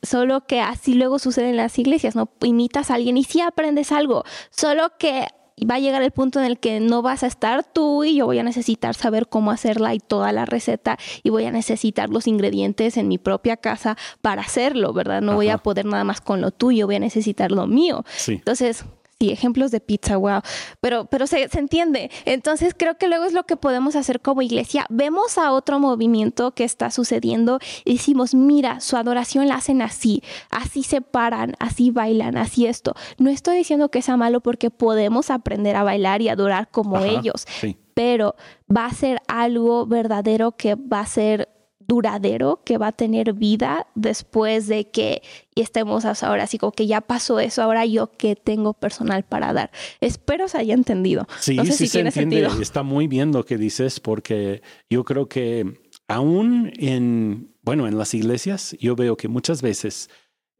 Solo 0.02 0.46
que 0.46 0.60
así 0.60 0.94
luego 0.94 1.18
sucede 1.18 1.50
en 1.50 1.56
las 1.56 1.78
iglesias, 1.78 2.16
¿no? 2.16 2.30
Imitas 2.42 2.90
a 2.90 2.94
alguien 2.94 3.16
y 3.16 3.24
sí 3.24 3.40
aprendes 3.40 3.92
algo. 3.92 4.24
Solo 4.50 4.92
que 4.98 5.26
va 5.68 5.76
a 5.76 5.78
llegar 5.78 6.02
el 6.02 6.10
punto 6.10 6.38
en 6.40 6.46
el 6.46 6.58
que 6.58 6.80
no 6.80 7.02
vas 7.02 7.22
a 7.22 7.26
estar 7.26 7.64
tú 7.64 8.04
y 8.04 8.16
yo 8.16 8.26
voy 8.26 8.38
a 8.38 8.42
necesitar 8.42 8.94
saber 8.94 9.28
cómo 9.28 9.50
hacerla 9.50 9.94
y 9.94 9.98
toda 9.98 10.32
la 10.32 10.44
receta 10.44 10.98
y 11.22 11.30
voy 11.30 11.44
a 11.44 11.52
necesitar 11.52 12.08
los 12.08 12.26
ingredientes 12.26 12.96
en 12.96 13.08
mi 13.08 13.18
propia 13.18 13.56
casa 13.56 13.96
para 14.22 14.42
hacerlo, 14.42 14.92
¿verdad? 14.92 15.20
No 15.20 15.34
voy 15.34 15.48
a 15.48 15.58
poder 15.58 15.86
nada 15.86 16.04
más 16.04 16.20
con 16.20 16.40
lo 16.40 16.50
tuyo, 16.50 16.86
voy 16.86 16.96
a 16.96 17.00
necesitar 17.00 17.52
lo 17.52 17.66
mío. 17.66 18.04
Sí. 18.16 18.34
Entonces, 18.34 18.84
sí, 19.20 19.30
ejemplos 19.30 19.70
de 19.70 19.80
pizza, 19.80 20.16
wow. 20.16 20.40
Pero, 20.80 21.04
pero 21.04 21.26
se, 21.26 21.48
se 21.48 21.58
entiende. 21.58 22.10
Entonces, 22.24 22.74
creo 22.76 22.96
que 22.96 23.06
luego 23.06 23.24
es 23.24 23.32
lo 23.34 23.44
que 23.44 23.56
podemos 23.56 23.94
hacer 23.96 24.20
como 24.20 24.40
iglesia. 24.42 24.86
Vemos 24.88 25.36
a 25.36 25.52
otro 25.52 25.78
movimiento 25.78 26.52
que 26.52 26.64
está 26.64 26.90
sucediendo 26.90 27.58
y 27.84 27.94
decimos, 27.94 28.34
mira, 28.34 28.80
su 28.80 28.96
adoración 28.96 29.46
la 29.48 29.56
hacen 29.56 29.82
así, 29.82 30.22
así 30.50 30.82
se 30.82 31.02
paran, 31.02 31.54
así 31.58 31.90
bailan, 31.90 32.38
así 32.38 32.66
esto. 32.66 32.94
No 33.18 33.28
estoy 33.30 33.58
diciendo 33.58 33.90
que 33.90 34.00
sea 34.02 34.16
malo 34.16 34.40
porque 34.40 34.70
podemos 34.70 35.30
aprender 35.30 35.76
a 35.76 35.82
bailar 35.82 36.22
y 36.22 36.28
adorar 36.30 36.70
como 36.70 36.96
Ajá. 36.96 37.06
ellos, 37.06 37.46
Sí. 37.60 37.76
pero 37.92 38.36
va 38.74 38.86
a 38.86 38.94
ser 38.94 39.20
algo 39.28 39.84
verdadero 39.86 40.52
que 40.52 40.76
va 40.76 41.00
a 41.00 41.06
ser 41.06 41.48
duradero, 41.90 42.62
que 42.64 42.78
va 42.78 42.86
a 42.88 42.92
tener 42.92 43.32
vida 43.32 43.88
después 43.96 44.68
de 44.68 44.88
que 44.90 45.22
estemos 45.56 46.04
ahora 46.22 46.44
así 46.44 46.56
como 46.56 46.70
que 46.70 46.86
ya 46.86 47.00
pasó 47.00 47.40
eso, 47.40 47.62
ahora 47.62 47.84
yo 47.84 48.12
qué 48.16 48.36
tengo 48.36 48.74
personal 48.74 49.24
para 49.24 49.52
dar. 49.52 49.72
Espero 50.00 50.46
se 50.46 50.58
haya 50.58 50.74
entendido. 50.74 51.26
Sí, 51.40 51.56
no 51.56 51.64
sé 51.64 51.72
sí 51.72 51.78
si 51.78 51.86
se 51.88 51.92
tiene 51.98 52.08
entiende. 52.10 52.36
sentido. 52.42 52.62
Está 52.62 52.84
muy 52.84 53.08
bien 53.08 53.32
lo 53.32 53.44
que 53.44 53.58
dices 53.58 53.98
porque 53.98 54.62
yo 54.88 55.04
creo 55.04 55.28
que 55.28 55.80
aún 56.06 56.72
en, 56.78 57.56
bueno, 57.62 57.88
en 57.88 57.98
las 57.98 58.14
iglesias, 58.14 58.76
yo 58.80 58.94
veo 58.94 59.16
que 59.16 59.26
muchas 59.26 59.60
veces, 59.60 60.10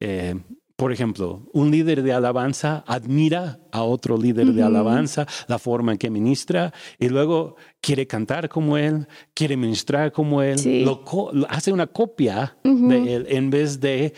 eh, 0.01 0.35
por 0.81 0.93
ejemplo, 0.93 1.43
un 1.53 1.71
líder 1.71 2.03
de 2.03 2.15
alabanza 2.15 2.85
admira 2.87 3.61
a 3.71 3.83
otro 3.83 4.17
líder 4.17 4.47
de 4.55 4.63
alabanza, 4.63 5.27
la 5.47 5.59
forma 5.59 5.93
en 5.93 5.99
que 5.99 6.09
ministra, 6.09 6.73
y 6.99 7.11
luego 7.11 7.57
quiere 7.83 8.07
cantar 8.07 8.49
como 8.49 8.79
él, 8.79 9.07
quiere 9.35 9.59
ministrar 9.59 10.11
como 10.11 10.41
él, 10.41 10.57
hace 11.51 11.71
una 11.71 11.87
copia 11.87 12.57
de 12.65 13.15
él 13.15 13.27
en 13.29 13.51
vez 13.51 13.79
de 13.79 14.15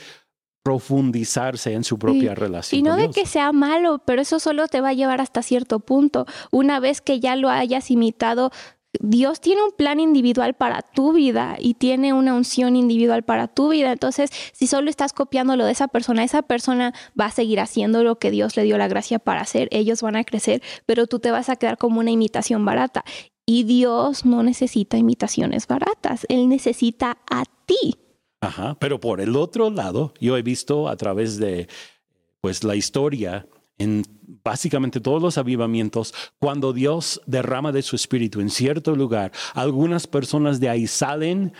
profundizarse 0.62 1.72
en 1.72 1.82
su 1.82 1.98
propia 1.98 2.32
relación. 2.36 2.78
Y 2.78 2.82
no 2.84 2.94
de 2.94 3.10
que 3.10 3.26
sea 3.26 3.50
malo, 3.50 4.00
pero 4.06 4.22
eso 4.22 4.38
solo 4.38 4.68
te 4.68 4.80
va 4.80 4.90
a 4.90 4.94
llevar 4.94 5.20
hasta 5.20 5.42
cierto 5.42 5.80
punto. 5.80 6.26
Una 6.52 6.78
vez 6.78 7.00
que 7.00 7.18
ya 7.18 7.34
lo 7.34 7.48
hayas 7.48 7.90
imitado, 7.90 8.52
Dios 9.00 9.40
tiene 9.40 9.62
un 9.62 9.72
plan 9.72 10.00
individual 10.00 10.54
para 10.54 10.82
tu 10.82 11.12
vida 11.12 11.56
y 11.58 11.74
tiene 11.74 12.12
una 12.12 12.34
unción 12.34 12.76
individual 12.76 13.22
para 13.22 13.48
tu 13.48 13.70
vida. 13.70 13.92
Entonces, 13.92 14.30
si 14.52 14.66
solo 14.66 14.90
estás 14.90 15.12
copiando 15.12 15.56
lo 15.56 15.64
de 15.64 15.72
esa 15.72 15.88
persona, 15.88 16.24
esa 16.24 16.42
persona 16.42 16.92
va 17.18 17.26
a 17.26 17.30
seguir 17.30 17.60
haciendo 17.60 18.04
lo 18.04 18.18
que 18.18 18.30
Dios 18.30 18.56
le 18.56 18.64
dio 18.64 18.76
la 18.76 18.88
gracia 18.88 19.18
para 19.18 19.40
hacer. 19.40 19.68
Ellos 19.70 20.02
van 20.02 20.16
a 20.16 20.24
crecer, 20.24 20.62
pero 20.84 21.06
tú 21.06 21.18
te 21.20 21.30
vas 21.30 21.48
a 21.48 21.56
quedar 21.56 21.78
como 21.78 22.00
una 22.00 22.10
imitación 22.10 22.64
barata. 22.64 23.04
Y 23.46 23.64
Dios 23.64 24.24
no 24.24 24.42
necesita 24.42 24.98
imitaciones 24.98 25.66
baratas, 25.66 26.26
Él 26.28 26.48
necesita 26.48 27.18
a 27.30 27.44
ti. 27.66 27.96
Ajá, 28.40 28.76
pero 28.78 29.00
por 29.00 29.20
el 29.20 29.36
otro 29.36 29.70
lado, 29.70 30.12
yo 30.20 30.36
he 30.36 30.42
visto 30.42 30.88
a 30.88 30.96
través 30.96 31.38
de 31.38 31.68
pues 32.40 32.64
la 32.64 32.76
historia 32.76 33.46
en 33.82 34.02
básicamente 34.44 35.00
todos 35.00 35.22
los 35.22 35.38
avivamientos, 35.38 36.14
cuando 36.38 36.72
Dios 36.72 37.20
derrama 37.26 37.72
de 37.72 37.82
su 37.82 37.96
espíritu 37.96 38.40
en 38.40 38.50
cierto 38.50 38.94
lugar, 38.96 39.32
algunas 39.54 40.06
personas 40.06 40.60
de 40.60 40.68
ahí 40.68 40.86
salen, 40.86 41.52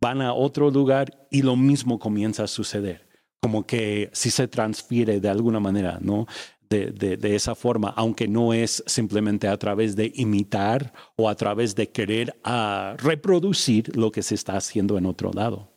van 0.00 0.22
a 0.22 0.32
otro 0.32 0.70
lugar 0.70 1.26
y 1.30 1.42
lo 1.42 1.56
mismo 1.56 1.98
comienza 1.98 2.44
a 2.44 2.48
suceder. 2.48 3.08
Como 3.40 3.66
que 3.66 4.10
si 4.12 4.30
se 4.30 4.48
transfiere 4.48 5.20
de 5.20 5.28
alguna 5.28 5.60
manera, 5.60 5.98
¿no? 6.00 6.26
De, 6.70 6.90
de, 6.90 7.34
esa 7.34 7.54
forma, 7.54 7.94
aunque 7.96 8.28
no 8.28 8.52
es 8.52 8.84
simplemente 8.86 9.48
a 9.48 9.56
través 9.56 9.96
de 9.96 10.12
imitar 10.14 10.92
o 11.16 11.30
a 11.30 11.34
través 11.34 11.74
de 11.74 11.88
querer 11.88 12.38
reproducir 12.98 13.96
lo 13.96 14.12
que 14.12 14.22
se 14.22 14.34
está 14.34 14.58
haciendo 14.58 14.98
en 14.98 15.06
otro 15.06 15.32
lado. 15.32 15.72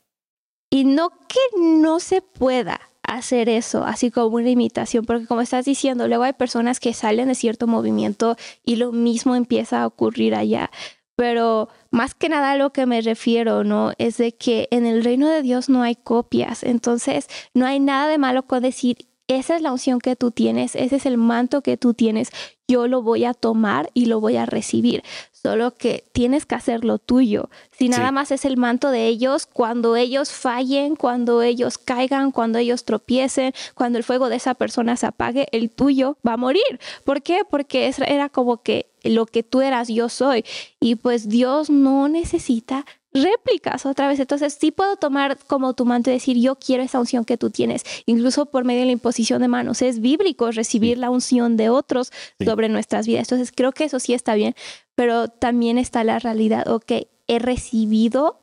Y 0.69 0.83
no 0.83 1.11
que 1.29 1.39
no 1.57 2.01
se 2.01 2.21
pueda 2.21 2.90
hacer 3.03 3.49
eso, 3.49 3.83
así 3.83 4.11
como 4.11 4.35
una 4.35 4.49
imitación, 4.49 5.05
porque 5.05 5.25
como 5.25 5.41
estás 5.41 5.65
diciendo, 5.65 6.07
luego 6.07 6.23
hay 6.23 6.33
personas 6.33 6.79
que 6.79 6.93
salen 6.93 7.27
de 7.27 7.35
cierto 7.35 7.67
movimiento 7.67 8.35
y 8.63 8.77
lo 8.77 8.91
mismo 8.91 9.35
empieza 9.35 9.81
a 9.81 9.87
ocurrir 9.87 10.35
allá. 10.35 10.71
Pero 11.15 11.69
más 11.91 12.15
que 12.15 12.29
nada 12.29 12.51
a 12.51 12.57
lo 12.57 12.71
que 12.71 12.85
me 12.85 13.01
refiero, 13.01 13.63
¿no? 13.63 13.91
Es 13.97 14.17
de 14.17 14.31
que 14.31 14.67
en 14.71 14.85
el 14.85 15.03
reino 15.03 15.29
de 15.29 15.41
Dios 15.41 15.69
no 15.69 15.83
hay 15.83 15.95
copias. 15.95 16.63
Entonces, 16.63 17.27
no 17.53 17.65
hay 17.65 17.79
nada 17.79 18.07
de 18.07 18.17
malo 18.17 18.47
con 18.47 18.63
decir, 18.63 19.10
esa 19.37 19.55
es 19.55 19.61
la 19.61 19.71
unción 19.71 19.99
que 19.99 20.15
tú 20.15 20.31
tienes, 20.31 20.75
ese 20.75 20.95
es 20.95 21.05
el 21.05 21.17
manto 21.17 21.61
que 21.61 21.77
tú 21.77 21.93
tienes, 21.93 22.31
yo 22.67 22.87
lo 22.87 23.01
voy 23.01 23.25
a 23.25 23.33
tomar 23.33 23.89
y 23.93 24.05
lo 24.05 24.21
voy 24.21 24.37
a 24.37 24.45
recibir. 24.45 25.03
Solo 25.31 25.75
que 25.75 26.05
tienes 26.13 26.45
que 26.45 26.55
hacerlo 26.55 26.99
tuyo. 26.99 27.49
Si 27.71 27.89
nada 27.89 28.11
más 28.11 28.31
es 28.31 28.45
el 28.45 28.57
manto 28.57 28.91
de 28.91 29.07
ellos, 29.07 29.47
cuando 29.47 29.95
ellos 29.95 30.31
fallen, 30.31 30.95
cuando 30.95 31.41
ellos 31.41 31.77
caigan, 31.77 32.31
cuando 32.31 32.59
ellos 32.59 32.85
tropiecen, 32.85 33.53
cuando 33.73 33.97
el 33.97 34.03
fuego 34.03 34.29
de 34.29 34.35
esa 34.37 34.53
persona 34.53 34.95
se 34.95 35.07
apague, 35.07 35.47
el 35.51 35.69
tuyo 35.69 36.17
va 36.25 36.33
a 36.33 36.37
morir. 36.37 36.79
¿Por 37.03 37.23
qué? 37.23 37.41
Porque 37.49 37.91
era 38.05 38.29
como 38.29 38.61
que 38.61 38.91
lo 39.03 39.25
que 39.25 39.43
tú 39.43 39.61
eras, 39.61 39.87
yo 39.87 40.09
soy. 40.09 40.45
Y 40.79 40.95
pues 40.95 41.27
Dios 41.27 41.69
no 41.69 42.07
necesita 42.07 42.85
réplicas 43.13 43.85
otra 43.85 44.07
vez. 44.07 44.19
Entonces 44.19 44.57
sí 44.59 44.71
puedo 44.71 44.95
tomar 44.95 45.37
como 45.47 45.73
tu 45.73 45.85
manto 45.85 46.09
y 46.09 46.13
decir, 46.13 46.37
yo 46.37 46.55
quiero 46.55 46.83
esa 46.83 46.99
unción 46.99 47.25
que 47.25 47.37
tú 47.37 47.49
tienes, 47.49 47.83
incluso 48.05 48.45
por 48.45 48.63
medio 48.63 48.81
de 48.81 48.85
la 48.87 48.91
imposición 48.93 49.41
de 49.41 49.47
manos. 49.47 49.81
Es 49.81 49.99
bíblico 49.99 50.51
recibir 50.51 50.97
la 50.97 51.09
unción 51.09 51.57
de 51.57 51.69
otros 51.69 52.11
sobre 52.43 52.69
nuestras 52.69 53.07
vidas. 53.07 53.27
Entonces 53.27 53.51
creo 53.55 53.71
que 53.71 53.85
eso 53.85 53.99
sí 53.99 54.13
está 54.13 54.35
bien, 54.35 54.55
pero 54.95 55.27
también 55.27 55.77
está 55.77 56.03
la 56.03 56.19
realidad, 56.19 56.67
ok, 56.67 56.91
he 57.27 57.39
recibido 57.39 58.41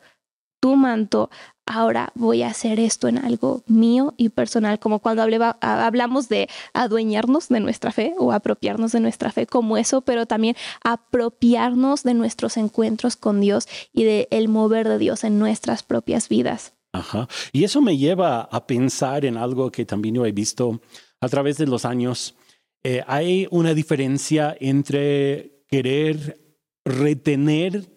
tu 0.60 0.76
manto, 0.76 1.30
ahora 1.68 2.12
voy 2.14 2.42
a 2.42 2.48
hacer 2.48 2.80
esto 2.80 3.08
en 3.08 3.18
algo 3.18 3.62
mío 3.66 4.14
y 4.16 4.30
personal, 4.30 4.78
como 4.78 4.98
cuando 4.98 5.22
hablamos 5.22 6.28
de 6.28 6.48
adueñarnos 6.72 7.48
de 7.48 7.60
nuestra 7.60 7.92
fe 7.92 8.14
o 8.18 8.32
apropiarnos 8.32 8.92
de 8.92 9.00
nuestra 9.00 9.30
fe 9.30 9.46
como 9.46 9.76
eso, 9.76 10.00
pero 10.00 10.26
también 10.26 10.56
apropiarnos 10.82 12.02
de 12.02 12.14
nuestros 12.14 12.56
encuentros 12.56 13.16
con 13.16 13.40
Dios 13.40 13.68
y 13.92 14.04
del 14.04 14.28
el 14.30 14.48
mover 14.48 14.88
de 14.88 14.98
Dios 14.98 15.24
en 15.24 15.38
nuestras 15.38 15.82
propias 15.82 16.28
vidas. 16.28 16.74
Ajá. 16.92 17.28
Y 17.52 17.64
eso 17.64 17.82
me 17.82 17.98
lleva 17.98 18.42
a 18.42 18.66
pensar 18.66 19.24
en 19.24 19.36
algo 19.36 19.70
que 19.70 19.84
también 19.84 20.14
yo 20.14 20.26
he 20.26 20.32
visto 20.32 20.80
a 21.20 21.28
través 21.28 21.58
de 21.58 21.66
los 21.66 21.84
años. 21.84 22.34
Eh, 22.82 23.02
hay 23.06 23.46
una 23.50 23.74
diferencia 23.74 24.56
entre 24.58 25.64
querer 25.68 26.40
retener 26.84 27.90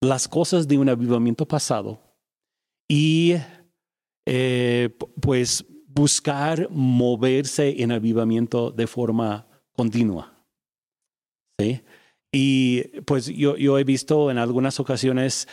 las 0.00 0.26
cosas 0.26 0.66
de 0.66 0.78
un 0.78 0.88
avivamiento 0.88 1.46
pasado 1.46 2.11
y 2.88 3.34
eh, 4.26 4.90
pues 5.20 5.64
buscar 5.86 6.68
moverse 6.70 7.82
en 7.82 7.92
avivamiento 7.92 8.70
de 8.70 8.86
forma 8.86 9.46
continua. 9.72 10.32
¿Sí? 11.58 11.82
Y 12.32 12.82
pues 13.02 13.26
yo, 13.26 13.56
yo 13.56 13.78
he 13.78 13.84
visto 13.84 14.30
en 14.30 14.38
algunas 14.38 14.80
ocasiones 14.80 15.48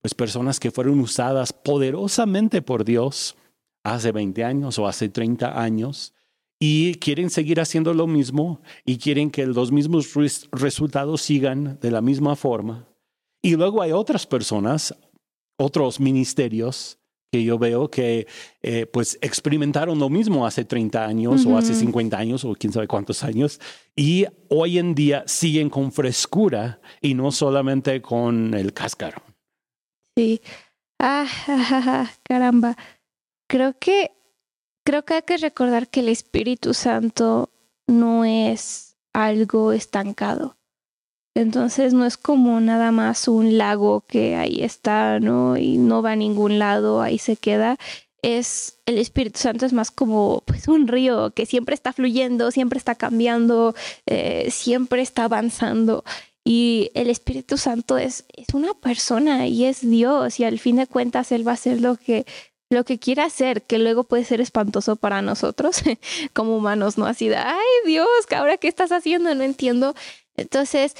pues 0.00 0.14
personas 0.14 0.58
que 0.60 0.70
fueron 0.70 1.00
usadas 1.00 1.52
poderosamente 1.52 2.62
por 2.62 2.84
Dios 2.84 3.36
hace 3.84 4.12
20 4.12 4.44
años 4.44 4.78
o 4.78 4.86
hace 4.86 5.08
30 5.08 5.60
años 5.60 6.14
y 6.60 6.94
quieren 6.96 7.30
seguir 7.30 7.60
haciendo 7.60 7.94
lo 7.94 8.06
mismo 8.06 8.60
y 8.84 8.98
quieren 8.98 9.30
que 9.30 9.46
los 9.46 9.70
mismos 9.70 10.12
resultados 10.52 11.22
sigan 11.22 11.78
de 11.80 11.90
la 11.90 12.00
misma 12.00 12.34
forma. 12.36 12.88
Y 13.40 13.54
luego 13.54 13.82
hay 13.82 13.92
otras 13.92 14.26
personas, 14.26 14.94
otros 15.58 16.00
ministerios 16.00 16.98
que 17.30 17.44
yo 17.44 17.58
veo 17.58 17.90
que 17.90 18.26
eh, 18.62 18.86
pues 18.86 19.18
experimentaron 19.20 19.98
lo 19.98 20.08
mismo 20.08 20.46
hace 20.46 20.64
30 20.64 21.04
años 21.04 21.44
o 21.44 21.58
hace 21.58 21.74
50 21.74 22.16
años 22.16 22.44
o 22.44 22.54
quién 22.54 22.72
sabe 22.72 22.88
cuántos 22.88 23.22
años 23.22 23.60
y 23.94 24.24
hoy 24.48 24.78
en 24.78 24.94
día 24.94 25.24
siguen 25.26 25.68
con 25.68 25.92
frescura 25.92 26.80
y 27.02 27.12
no 27.12 27.30
solamente 27.30 28.00
con 28.00 28.54
el 28.54 28.72
cáscaro. 28.72 29.22
Sí. 30.16 30.40
Ah, 30.98 31.26
caramba. 32.22 32.76
Creo 33.46 33.78
que 33.78 34.12
creo 34.84 35.04
que 35.04 35.14
hay 35.14 35.22
que 35.22 35.36
recordar 35.36 35.88
que 35.88 36.00
el 36.00 36.08
Espíritu 36.08 36.72
Santo 36.72 37.50
no 37.86 38.24
es 38.24 38.96
algo 39.12 39.72
estancado. 39.72 40.57
Entonces 41.38 41.94
no 41.94 42.04
es 42.04 42.16
como 42.16 42.60
nada 42.60 42.90
más 42.90 43.28
un 43.28 43.58
lago 43.58 44.00
que 44.08 44.34
ahí 44.34 44.64
está, 44.64 45.20
¿no? 45.20 45.56
Y 45.56 45.78
no 45.78 46.02
va 46.02 46.10
a 46.12 46.16
ningún 46.16 46.58
lado, 46.58 47.00
ahí 47.00 47.18
se 47.18 47.36
queda. 47.36 47.76
Es 48.22 48.80
el 48.86 48.98
Espíritu 48.98 49.38
Santo 49.38 49.64
es 49.64 49.72
más 49.72 49.92
como 49.92 50.42
pues 50.46 50.66
un 50.66 50.88
río 50.88 51.30
que 51.30 51.46
siempre 51.46 51.76
está 51.76 51.92
fluyendo, 51.92 52.50
siempre 52.50 52.76
está 52.76 52.96
cambiando, 52.96 53.76
eh, 54.06 54.48
siempre 54.50 55.00
está 55.00 55.26
avanzando. 55.26 56.02
Y 56.44 56.90
el 56.94 57.08
Espíritu 57.08 57.56
Santo 57.56 57.98
es, 57.98 58.24
es 58.36 58.52
una 58.52 58.74
persona 58.74 59.46
y 59.46 59.66
es 59.66 59.88
Dios 59.88 60.40
y 60.40 60.44
al 60.44 60.58
fin 60.58 60.74
de 60.74 60.88
cuentas 60.88 61.30
Él 61.30 61.46
va 61.46 61.52
a 61.52 61.54
hacer 61.54 61.80
lo 61.80 61.94
que 61.94 62.26
lo 62.68 62.84
que 62.84 62.98
quiere 62.98 63.22
hacer, 63.22 63.62
que 63.62 63.78
luego 63.78 64.04
puede 64.04 64.24
ser 64.24 64.40
espantoso 64.40 64.96
para 64.96 65.22
nosotros 65.22 65.82
como 66.34 66.56
humanos, 66.56 66.98
¿no? 66.98 67.06
Así 67.06 67.28
de, 67.28 67.36
ay 67.36 67.64
Dios, 67.86 68.08
ahora 68.36 68.56
qué 68.56 68.66
estás 68.66 68.90
haciendo? 68.90 69.32
No 69.36 69.44
entiendo. 69.44 69.94
Entonces, 70.38 70.94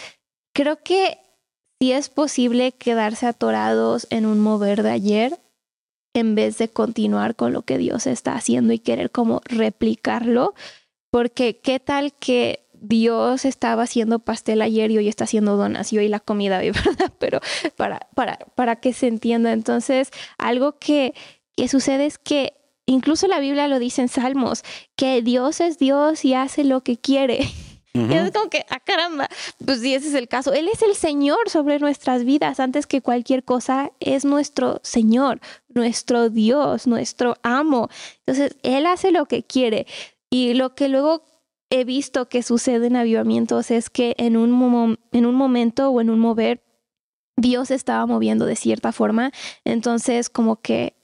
Creo 0.52 0.82
que 0.82 1.18
sí 1.80 1.92
es 1.92 2.08
posible 2.08 2.72
quedarse 2.72 3.26
atorados 3.26 4.06
en 4.10 4.26
un 4.26 4.40
mover 4.40 4.82
de 4.82 4.90
ayer 4.90 5.40
en 6.14 6.34
vez 6.34 6.58
de 6.58 6.68
continuar 6.68 7.36
con 7.36 7.52
lo 7.52 7.62
que 7.62 7.78
Dios 7.78 8.06
está 8.06 8.34
haciendo 8.34 8.72
y 8.72 8.78
querer 8.78 9.10
como 9.10 9.40
replicarlo, 9.44 10.54
porque 11.10 11.58
qué 11.58 11.80
tal 11.80 12.12
que 12.12 12.66
Dios 12.80 13.44
estaba 13.44 13.84
haciendo 13.84 14.18
pastel 14.18 14.62
ayer 14.62 14.90
y 14.90 14.98
hoy 14.98 15.08
está 15.08 15.24
haciendo 15.24 15.56
donas 15.56 15.92
y 15.92 15.98
hoy 15.98 16.08
la 16.08 16.20
comida, 16.20 16.58
¿verdad? 16.60 17.12
Pero 17.18 17.40
para, 17.76 18.08
para, 18.14 18.38
para 18.54 18.76
que 18.76 18.92
se 18.92 19.08
entienda. 19.08 19.52
Entonces, 19.52 20.10
algo 20.38 20.78
que, 20.78 21.14
que 21.56 21.68
sucede 21.68 22.06
es 22.06 22.18
que 22.18 22.54
incluso 22.86 23.26
la 23.26 23.40
Biblia 23.40 23.68
lo 23.68 23.78
dice 23.78 24.02
en 24.02 24.08
Salmos, 24.08 24.62
que 24.96 25.22
Dios 25.22 25.60
es 25.60 25.78
Dios 25.78 26.24
y 26.24 26.34
hace 26.34 26.64
lo 26.64 26.82
que 26.82 26.96
quiere. 26.96 27.48
Y 27.94 28.14
es 28.14 28.30
como 28.30 28.48
que, 28.48 28.64
ah, 28.70 28.80
caramba, 28.80 29.28
pues 29.64 29.80
sí, 29.80 29.94
ese 29.94 30.08
es 30.08 30.14
el 30.14 30.28
caso. 30.28 30.52
Él 30.52 30.68
es 30.68 30.82
el 30.82 30.94
Señor 30.94 31.48
sobre 31.48 31.78
nuestras 31.78 32.24
vidas. 32.24 32.60
Antes 32.60 32.86
que 32.86 33.00
cualquier 33.00 33.44
cosa, 33.44 33.90
es 33.98 34.24
nuestro 34.24 34.80
Señor, 34.82 35.40
nuestro 35.68 36.30
Dios, 36.30 36.86
nuestro 36.86 37.36
amo. 37.42 37.88
Entonces, 38.20 38.56
Él 38.62 38.86
hace 38.86 39.10
lo 39.10 39.26
que 39.26 39.42
quiere. 39.42 39.86
Y 40.30 40.54
lo 40.54 40.74
que 40.74 40.88
luego 40.88 41.24
he 41.70 41.84
visto 41.84 42.28
que 42.28 42.42
sucede 42.42 42.86
en 42.86 42.96
avivamientos 42.96 43.70
es 43.70 43.90
que 43.90 44.14
en 44.18 44.36
un, 44.36 44.98
en 45.12 45.26
un 45.26 45.34
momento 45.34 45.90
o 45.90 46.00
en 46.00 46.10
un 46.10 46.18
mover 46.18 46.62
Dios 47.36 47.70
estaba 47.70 48.04
moviendo 48.06 48.46
de 48.46 48.56
cierta 48.56 48.90
forma, 48.92 49.30
entonces 49.64 50.28
como 50.28 50.60
que 50.60 50.97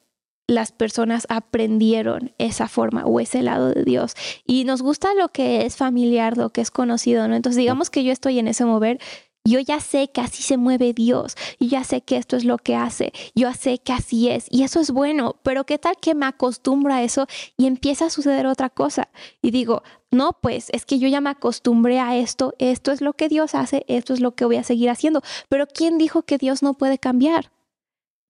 las 0.47 0.73
personas 0.73 1.27
aprendieron 1.29 2.33
esa 2.39 2.69
forma 2.69 3.05
o 3.05 3.21
ese 3.21 3.43
lado 3.43 3.71
de 3.71 3.85
Dios. 3.85 4.15
Y 4.47 4.65
nos 4.65 4.83
gusta 4.83 5.15
lo 5.15 5.29
que 5.29 5.65
es 5.65 5.77
familiar, 5.77 6.37
lo 6.37 6.51
que 6.51 6.61
es 6.61 6.71
conocido, 6.71 7.27
¿no? 7.29 7.35
Entonces 7.35 7.59
digamos 7.59 7.91
que 7.91 8.05
yo 8.05 8.13
estoy 8.13 8.39
en 8.39 8.49
ese 8.49 8.65
mover, 8.65 8.99
yo 9.47 9.61
ya 9.61 9.79
sé 9.81 10.09
que 10.09 10.23
así 10.23 10.43
se 10.43 10.57
mueve 10.57 10.95
Dios, 10.95 11.37
y 11.59 11.69
ya 11.69 11.85
sé 11.85 12.01
que 12.01 12.17
esto 12.17 12.35
es 12.37 12.45
lo 12.45 12.57
que 12.57 12.77
hace, 12.77 13.13
yo 13.35 13.53
sé 13.53 13.79
que 13.79 13.93
así 13.93 14.31
es, 14.31 14.47
y 14.49 14.63
eso 14.63 14.81
es 14.81 14.91
bueno, 14.91 15.37
pero 15.43 15.65
¿qué 15.65 15.79
tal 15.79 15.97
que 16.01 16.15
me 16.15 16.25
acostumbro 16.25 16.95
a 16.95 17.03
eso 17.03 17.27
y 17.59 17.67
empieza 17.67 18.07
a 18.07 18.11
suceder 18.11 18.47
otra 18.47 18.71
cosa? 18.71 19.11
Y 19.43 19.51
digo, 19.51 19.83
no, 20.11 20.39
pues 20.41 20.71
es 20.73 20.87
que 20.87 20.99
yo 20.99 21.09
ya 21.09 21.21
me 21.21 21.29
acostumbré 21.29 22.01
a 22.01 22.17
esto, 22.17 22.55
esto 22.59 22.91
es 22.91 23.03
lo 23.03 23.13
que 23.13 23.29
Dios 23.29 23.55
hace, 23.55 23.85
esto 23.87 24.15
es 24.15 24.21
lo 24.21 24.35
que 24.35 24.47
voy 24.47 24.57
a 24.57 24.65
seguir 24.65 24.89
haciendo, 24.89 25.21
pero 25.51 25.67
¿quién 25.67 25.99
dijo 25.99 26.23
que 26.23 26.39
Dios 26.39 26.63
no 26.63 26.73
puede 26.73 26.99
cambiar? 26.99 27.51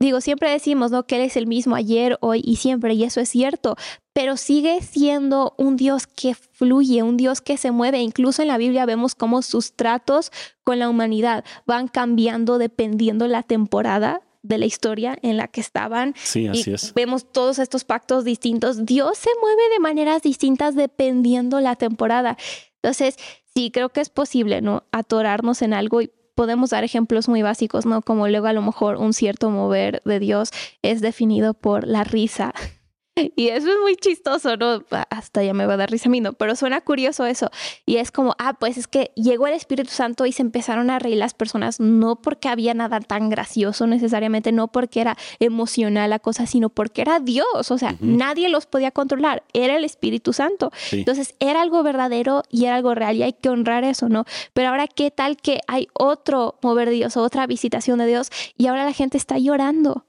Digo, 0.04 0.20
siempre 0.20 0.50
decimos, 0.50 0.90
¿no? 0.90 1.06
Que 1.06 1.16
Él 1.16 1.22
es 1.22 1.34
el 1.38 1.46
mismo 1.46 1.74
ayer, 1.74 2.18
hoy 2.20 2.42
y 2.44 2.56
siempre, 2.56 2.92
y 2.92 3.04
eso 3.04 3.22
es 3.22 3.28
cierto, 3.30 3.74
pero 4.12 4.36
sigue 4.36 4.82
siendo 4.82 5.54
un 5.56 5.76
Dios 5.76 6.06
que 6.06 6.34
fluye, 6.34 7.02
un 7.02 7.16
Dios 7.16 7.40
que 7.40 7.56
se 7.56 7.70
mueve. 7.70 8.00
Incluso 8.00 8.42
en 8.42 8.48
la 8.48 8.58
Biblia 8.58 8.84
vemos 8.84 9.14
cómo 9.14 9.40
sus 9.40 9.72
tratos 9.72 10.30
con 10.62 10.78
la 10.78 10.90
humanidad 10.90 11.42
van 11.64 11.88
cambiando 11.88 12.58
dependiendo 12.58 13.26
la 13.28 13.44
temporada 13.44 14.20
de 14.42 14.58
la 14.58 14.66
historia 14.66 15.16
en 15.22 15.38
la 15.38 15.48
que 15.48 15.62
estaban. 15.62 16.12
Sí, 16.22 16.48
así 16.48 16.74
es. 16.74 16.92
Vemos 16.92 17.32
todos 17.32 17.58
estos 17.58 17.84
pactos 17.84 18.24
distintos. 18.24 18.84
Dios 18.84 19.16
se 19.16 19.30
mueve 19.40 19.62
de 19.72 19.78
maneras 19.78 20.20
distintas 20.20 20.74
dependiendo 20.74 21.60
la 21.60 21.76
temporada. 21.76 22.36
Entonces, 22.82 23.16
sí, 23.54 23.70
creo 23.70 23.88
que 23.88 24.02
es 24.02 24.10
posible, 24.10 24.60
¿no? 24.60 24.84
Atorarnos 24.92 25.62
en 25.62 25.72
algo 25.72 26.02
y 26.02 26.10
podemos 26.34 26.70
dar 26.70 26.84
ejemplos 26.84 27.28
muy 27.28 27.42
básicos, 27.42 27.86
¿no? 27.86 28.02
Como 28.02 28.28
luego 28.28 28.46
a 28.46 28.52
lo 28.52 28.62
mejor 28.62 28.96
un 28.96 29.12
cierto 29.12 29.50
mover 29.50 30.02
de 30.04 30.18
Dios 30.20 30.50
es 30.82 31.00
definido 31.00 31.54
por 31.54 31.86
la 31.86 32.04
risa. 32.04 32.52
Y 33.36 33.48
eso 33.48 33.68
es 33.68 33.78
muy 33.80 33.96
chistoso, 33.96 34.56
¿no? 34.56 34.82
Hasta 35.10 35.42
ya 35.42 35.54
me 35.54 35.66
va 35.66 35.74
a 35.74 35.76
dar 35.76 35.90
risa 35.90 36.08
a 36.08 36.10
mí, 36.10 36.20
¿no? 36.20 36.32
Pero 36.32 36.56
suena 36.56 36.80
curioso 36.80 37.26
eso. 37.26 37.50
Y 37.86 37.96
es 37.96 38.10
como, 38.10 38.34
ah, 38.38 38.54
pues 38.54 38.76
es 38.76 38.86
que 38.86 39.12
llegó 39.14 39.46
el 39.46 39.54
Espíritu 39.54 39.90
Santo 39.90 40.26
y 40.26 40.32
se 40.32 40.42
empezaron 40.42 40.90
a 40.90 40.98
reír 40.98 41.18
las 41.18 41.34
personas, 41.34 41.80
no 41.80 42.16
porque 42.16 42.48
había 42.48 42.74
nada 42.74 43.00
tan 43.00 43.30
gracioso 43.30 43.86
necesariamente, 43.86 44.52
no 44.52 44.68
porque 44.68 45.00
era 45.00 45.16
emocional 45.38 46.10
la 46.10 46.18
cosa, 46.18 46.46
sino 46.46 46.68
porque 46.68 47.02
era 47.02 47.20
Dios. 47.20 47.70
O 47.70 47.78
sea, 47.78 47.96
nadie 48.00 48.48
los 48.48 48.66
podía 48.66 48.90
controlar. 48.90 49.44
Era 49.52 49.76
el 49.76 49.84
Espíritu 49.84 50.32
Santo. 50.32 50.70
Entonces, 50.92 51.34
era 51.40 51.62
algo 51.62 51.82
verdadero 51.82 52.42
y 52.50 52.64
era 52.66 52.76
algo 52.76 52.94
real 52.94 53.16
y 53.16 53.22
hay 53.22 53.32
que 53.32 53.48
honrar 53.48 53.84
eso, 53.84 54.08
¿no? 54.08 54.24
Pero 54.52 54.68
ahora, 54.68 54.86
¿qué 54.86 55.10
tal 55.10 55.36
que 55.36 55.60
hay 55.66 55.88
otro 55.94 56.58
mover 56.62 56.88
de 56.88 56.96
Dios, 56.96 57.16
otra 57.16 57.46
visitación 57.46 57.98
de 57.98 58.06
Dios 58.06 58.30
y 58.56 58.66
ahora 58.66 58.84
la 58.84 58.92
gente 58.92 59.16
está 59.16 59.38
llorando? 59.38 60.04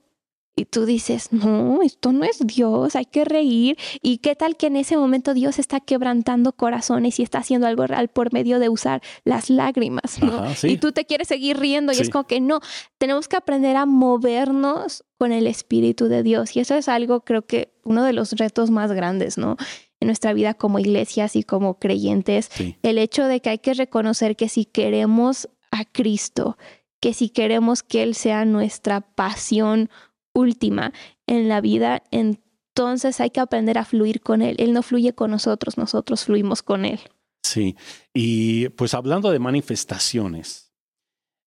Y 0.58 0.66
tú 0.66 0.86
dices, 0.86 1.34
no, 1.34 1.82
esto 1.82 2.14
no 2.14 2.24
es 2.24 2.40
Dios, 2.40 2.96
hay 2.96 3.04
que 3.04 3.26
reír. 3.26 3.78
¿Y 4.02 4.20
qué 4.20 4.36
tal 4.38 4.56
que 4.56 4.68
en 4.68 4.78
ese 4.78 4.96
momento 4.96 5.34
Dios 5.34 5.60
está 5.60 5.82
quebrantando 5.82 6.54
corazones 6.54 7.20
y 7.20 7.24
está 7.24 7.40
haciendo 7.40 7.68
algo 7.68 7.86
real 7.88 8.08
por 8.08 8.32
medio 8.32 8.60
de 8.60 8.70
usar 8.70 9.02
las 9.26 9.50
lágrimas? 9.50 10.22
¿no? 10.24 10.46
Y 10.64 10.78
tú 10.78 10.94
te 10.94 11.04
quieres 11.04 11.28
seguir 11.28 11.58
riendo 11.58 11.92
y 11.92 11.98
es 11.98 12.10
como 12.10 12.26
que 12.26 12.40
no, 12.40 12.62
tenemos 12.98 13.28
que 13.28 13.36
aprender 13.36 13.76
a 13.76 13.86
movernos 13.86 15.04
con 15.18 15.34
el 15.34 15.46
Espíritu 15.48 16.08
de 16.08 16.24
Dios. 16.24 16.56
Y 16.56 16.62
eso 16.62 16.76
es 16.76 16.88
algo, 16.88 17.26
creo 17.26 17.46
que 17.46 17.74
uno 17.84 18.06
de 18.06 18.14
los 18.14 18.32
retos 18.32 18.70
más 18.72 18.94
grandes, 18.94 19.38
¿no? 19.38 19.58
En 20.00 20.08
nuestra 20.08 20.32
vida 20.32 20.54
como 20.54 20.80
iglesias 20.80 21.36
y 21.36 21.44
como 21.44 21.80
creyentes, 21.80 22.50
el 22.82 22.98
hecho 22.98 23.26
de 23.26 23.42
que 23.42 23.50
hay 23.50 23.60
que 23.60 23.74
reconocer 23.74 24.38
que 24.38 24.48
si 24.48 24.64
queremos 24.64 25.50
a 25.72 25.84
Cristo, 25.84 26.58
que 27.02 27.14
si 27.14 27.28
queremos 27.28 27.84
que 27.84 28.04
Él 28.04 28.16
sea 28.16 28.46
nuestra 28.46 29.02
pasión, 29.02 29.90
última 30.36 30.94
en 31.26 31.48
la 31.48 31.62
vida, 31.62 32.04
entonces 32.12 33.20
hay 33.20 33.32
que 33.32 33.40
aprender 33.40 33.80
a 33.80 33.86
fluir 33.86 34.22
con 34.22 34.44
Él. 34.44 34.56
Él 34.60 34.74
no 34.74 34.84
fluye 34.84 35.14
con 35.14 35.32
nosotros, 35.32 35.78
nosotros 35.78 36.26
fluimos 36.26 36.62
con 36.62 36.86
Él. 36.86 37.00
Sí, 37.44 37.76
y 38.14 38.70
pues 38.70 38.94
hablando 38.94 39.32
de 39.32 39.40
manifestaciones, 39.40 40.74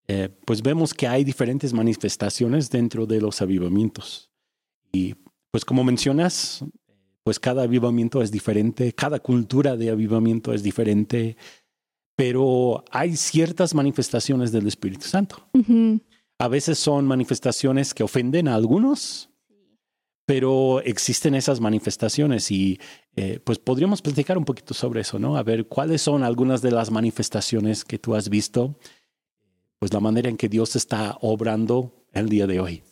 eh, 0.08 0.30
pues 0.46 0.62
vemos 0.62 0.94
que 0.94 1.06
hay 1.06 1.22
diferentes 1.22 1.72
manifestaciones 1.72 2.70
dentro 2.70 3.06
de 3.06 3.20
los 3.20 3.42
avivamientos. 3.42 4.30
Y 4.90 5.14
pues 5.50 5.64
como 5.64 5.84
mencionas, 5.84 6.64
pues 7.24 7.38
cada 7.38 7.64
avivamiento 7.64 8.22
es 8.22 8.30
diferente, 8.30 8.92
cada 8.94 9.18
cultura 9.18 9.76
de 9.76 9.90
avivamiento 9.90 10.54
es 10.54 10.62
diferente, 10.62 11.36
pero 12.16 12.84
hay 12.90 13.16
ciertas 13.16 13.74
manifestaciones 13.74 14.50
del 14.50 14.66
Espíritu 14.66 15.06
Santo. 15.06 15.46
A 16.40 16.46
veces 16.48 16.78
son 16.78 17.06
manifestaciones 17.06 17.94
que 17.94 18.04
ofenden 18.04 18.46
a 18.46 18.54
algunos, 18.54 19.28
pero 20.24 20.80
existen 20.82 21.34
esas 21.34 21.58
manifestaciones 21.60 22.50
y 22.52 22.78
eh, 23.16 23.40
pues 23.42 23.58
podríamos 23.58 24.02
platicar 24.02 24.38
un 24.38 24.44
poquito 24.44 24.72
sobre 24.72 25.00
eso, 25.00 25.18
¿no? 25.18 25.36
A 25.36 25.42
ver, 25.42 25.66
¿cuáles 25.66 26.02
son 26.02 26.22
algunas 26.22 26.62
de 26.62 26.70
las 26.70 26.92
manifestaciones 26.92 27.84
que 27.84 27.98
tú 27.98 28.14
has 28.14 28.28
visto? 28.28 28.78
Pues 29.80 29.92
la 29.92 30.00
manera 30.00 30.28
en 30.28 30.36
que 30.36 30.48
Dios 30.48 30.76
está 30.76 31.18
obrando 31.22 31.92
el 32.12 32.28
día 32.28 32.46
de 32.46 32.60
hoy. 32.60 32.82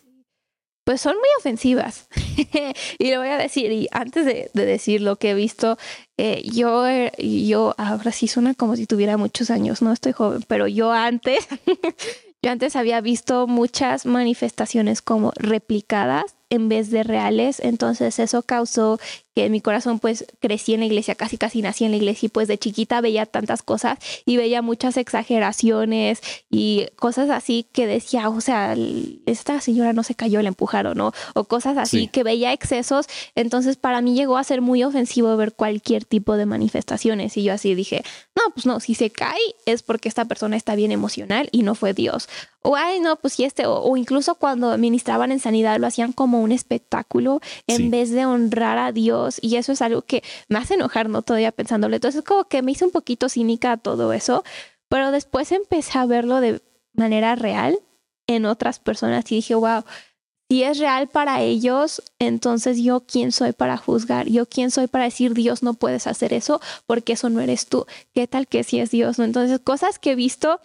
Pues 0.85 1.01
son 1.01 1.15
muy 1.17 1.29
ofensivas. 1.39 2.09
y 2.99 3.11
lo 3.11 3.19
voy 3.19 3.29
a 3.29 3.39
decir, 3.39 3.71
y 3.71 3.89
antes 3.93 4.25
de, 4.25 4.51
decir 4.55 5.03
lo 5.03 5.17
que 5.17 5.33
he 5.33 5.35
visto, 5.35 5.79
eh, 6.17 6.43
yo, 6.45 6.85
yo, 7.19 7.75
ahora 7.77 8.13
sí 8.13 8.29
suena 8.29 8.55
como 8.55 8.77
si 8.77 8.87
tuviera 8.87 9.17
muchos 9.17 9.51
años, 9.51 9.83
no 9.83 9.93
estoy 9.93 10.13
joven, 10.13 10.43
pero 10.49 10.67
yo 10.69 10.91
antes 10.91 11.47
Yo 12.47 12.53
antes 12.53 12.77
había 12.77 13.01
visto 13.01 13.49
muchas 13.49 14.07
manifestaciones 14.07 15.03
como 15.03 15.33
replicadas 15.35 16.37
en 16.49 16.69
vez 16.69 16.93
de 16.93 17.03
reales, 17.03 17.59
entonces 17.59 18.21
eso 18.21 18.43
causó 18.43 19.01
que 19.37 19.51
mi 19.51 19.61
corazón 19.61 19.99
pues 19.99 20.25
crecí 20.40 20.72
en 20.72 20.81
la 20.81 20.87
iglesia, 20.87 21.14
casi 21.14 21.37
casi 21.37 21.61
nací 21.61 21.85
en 21.85 21.90
la 21.90 21.99
iglesia 21.99 22.27
y 22.27 22.29
pues 22.31 22.49
de 22.49 22.57
chiquita 22.57 23.03
veía 23.03 23.27
tantas 23.27 23.62
cosas 23.62 23.99
y 24.25 24.38
veía 24.38 24.62
muchas 24.62 24.96
exageraciones 24.96 26.22
y 26.49 26.87
cosas 26.96 27.29
así 27.29 27.66
que 27.70 27.87
decía, 27.87 28.31
o 28.31 28.40
sea, 28.40 28.75
esta 29.27 29.61
señora 29.61 29.92
no 29.92 30.05
se 30.05 30.14
cayó, 30.14 30.40
la 30.40 30.49
empujaron, 30.49 30.96
¿no? 30.96 31.12
O 31.35 31.44
cosas 31.44 31.77
así 31.77 32.09
que 32.09 32.22
veía 32.22 32.55
excesos, 32.55 33.09
entonces 33.35 33.77
para 33.77 34.01
mí 34.01 34.14
llegó 34.14 34.38
a 34.38 34.44
ser 34.44 34.62
muy 34.62 34.83
ofensivo 34.85 35.37
ver 35.37 35.53
cualquier 35.53 36.07
tipo 36.07 36.38
de 36.38 36.46
manifestaciones 36.46 37.37
y 37.37 37.42
yo 37.42 37.53
así 37.53 37.75
dije, 37.75 38.05
no, 38.35 38.42
pues 38.55 38.64
no, 38.64 38.81
si 38.81 38.94
se 38.94 39.11
cae 39.11 39.37
es 39.66 39.83
porque 39.83 40.09
esta 40.09 40.25
persona 40.25 40.57
está 40.57 40.77
bien 40.77 40.92
emocional 40.92 41.51
y 41.53 41.62
no 41.62 41.75
fue 41.75 41.92
Dios. 41.92 42.27
O, 42.62 42.75
ay, 42.75 42.99
no, 42.99 43.14
pues 43.14 43.35
sí, 43.35 43.44
este, 43.44 43.64
o, 43.64 43.96
incluso 43.96 44.35
cuando 44.35 44.77
ministraban 44.77 45.31
en 45.31 45.38
sanidad 45.38 45.79
lo 45.79 45.87
hacían 45.87 46.12
como 46.12 46.40
un 46.40 46.51
espectáculo 46.51 47.40
en 47.68 47.92
vez 47.92 48.11
de 48.11 48.27
honrar 48.27 48.79
a 48.79 48.90
Dios 48.90 49.26
y 49.41 49.57
eso 49.57 49.73
es 49.73 49.83
algo 49.83 50.03
que 50.03 50.23
me 50.49 50.59
hace 50.59 50.75
enojar, 50.75 51.09
¿no? 51.09 51.23
Todavía 51.23 51.53
pensándolo. 51.53 51.95
Entonces 51.95 52.23
como 52.23 52.45
que 52.45 52.62
me 52.62 52.73
hice 52.73 52.85
un 52.85 52.91
poquito 52.91 53.29
cínica 53.29 53.77
todo 53.77 54.12
eso, 54.12 54.45
pero 54.89 55.11
después 55.11 55.53
empecé 55.53 55.99
a 55.99 56.07
verlo 56.07 56.41
de 56.41 56.62
manera 56.93 57.35
real 57.37 57.79
en 58.27 58.47
otras 58.47 58.79
personas 58.79 59.31
y 59.31 59.37
dije, 59.37 59.55
wow, 59.55 59.85
si 60.49 60.62
es 60.62 60.79
real 60.79 61.09
para 61.09 61.43
ellos, 61.43 62.03
entonces 62.21 62.79
yo 62.79 63.01
quién 63.01 63.33
soy 63.33 63.53
para 63.53 63.77
juzgar, 63.77 64.29
yo 64.29 64.47
quién 64.47 64.71
soy 64.71 64.87
para 64.87 65.05
decir 65.05 65.35
Dios 65.35 65.62
no 65.65 65.75
puedes 65.75 66.07
hacer 66.07 66.33
eso 66.33 66.61
porque 66.87 67.15
eso 67.15 67.31
no 67.31 67.41
eres 67.41 67.67
tú. 67.67 67.87
¿Qué 68.15 68.29
tal 68.29 68.47
que 68.47 68.62
si 68.62 68.79
es 68.79 68.91
Dios? 68.91 69.19
¿no? 69.19 69.25
Entonces 69.25 69.59
cosas 69.59 69.99
que 69.99 70.12
he 70.12 70.15
visto 70.15 70.61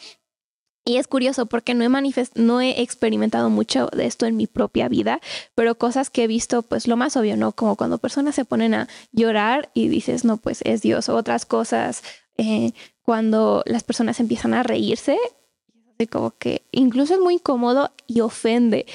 y 0.83 0.97
es 0.97 1.07
curioso 1.07 1.45
porque 1.45 1.73
no 1.73 1.83
he, 1.83 2.13
no 2.35 2.61
he 2.61 2.81
experimentado 2.81 3.49
mucho 3.49 3.87
de 3.87 4.05
esto 4.05 4.25
en 4.25 4.35
mi 4.35 4.47
propia 4.47 4.89
vida, 4.89 5.21
pero 5.53 5.77
cosas 5.77 6.09
que 6.09 6.23
he 6.23 6.27
visto, 6.27 6.63
pues 6.63 6.87
lo 6.87 6.97
más 6.97 7.15
obvio, 7.17 7.37
¿no? 7.37 7.51
Como 7.51 7.75
cuando 7.75 7.99
personas 7.99 8.35
se 8.35 8.45
ponen 8.45 8.73
a 8.73 8.87
llorar 9.11 9.69
y 9.73 9.89
dices, 9.89 10.25
no, 10.25 10.37
pues 10.37 10.61
es 10.63 10.81
Dios. 10.81 11.09
otras 11.09 11.45
cosas, 11.45 12.03
eh, 12.37 12.73
cuando 13.03 13.63
las 13.65 13.83
personas 13.83 14.19
empiezan 14.19 14.53
a 14.53 14.63
reírse, 14.63 15.17
como 16.07 16.31
que 16.31 16.63
incluso 16.71 17.13
es 17.13 17.19
muy 17.19 17.35
incómodo 17.35 17.91
y 18.07 18.21
ofende 18.21 18.85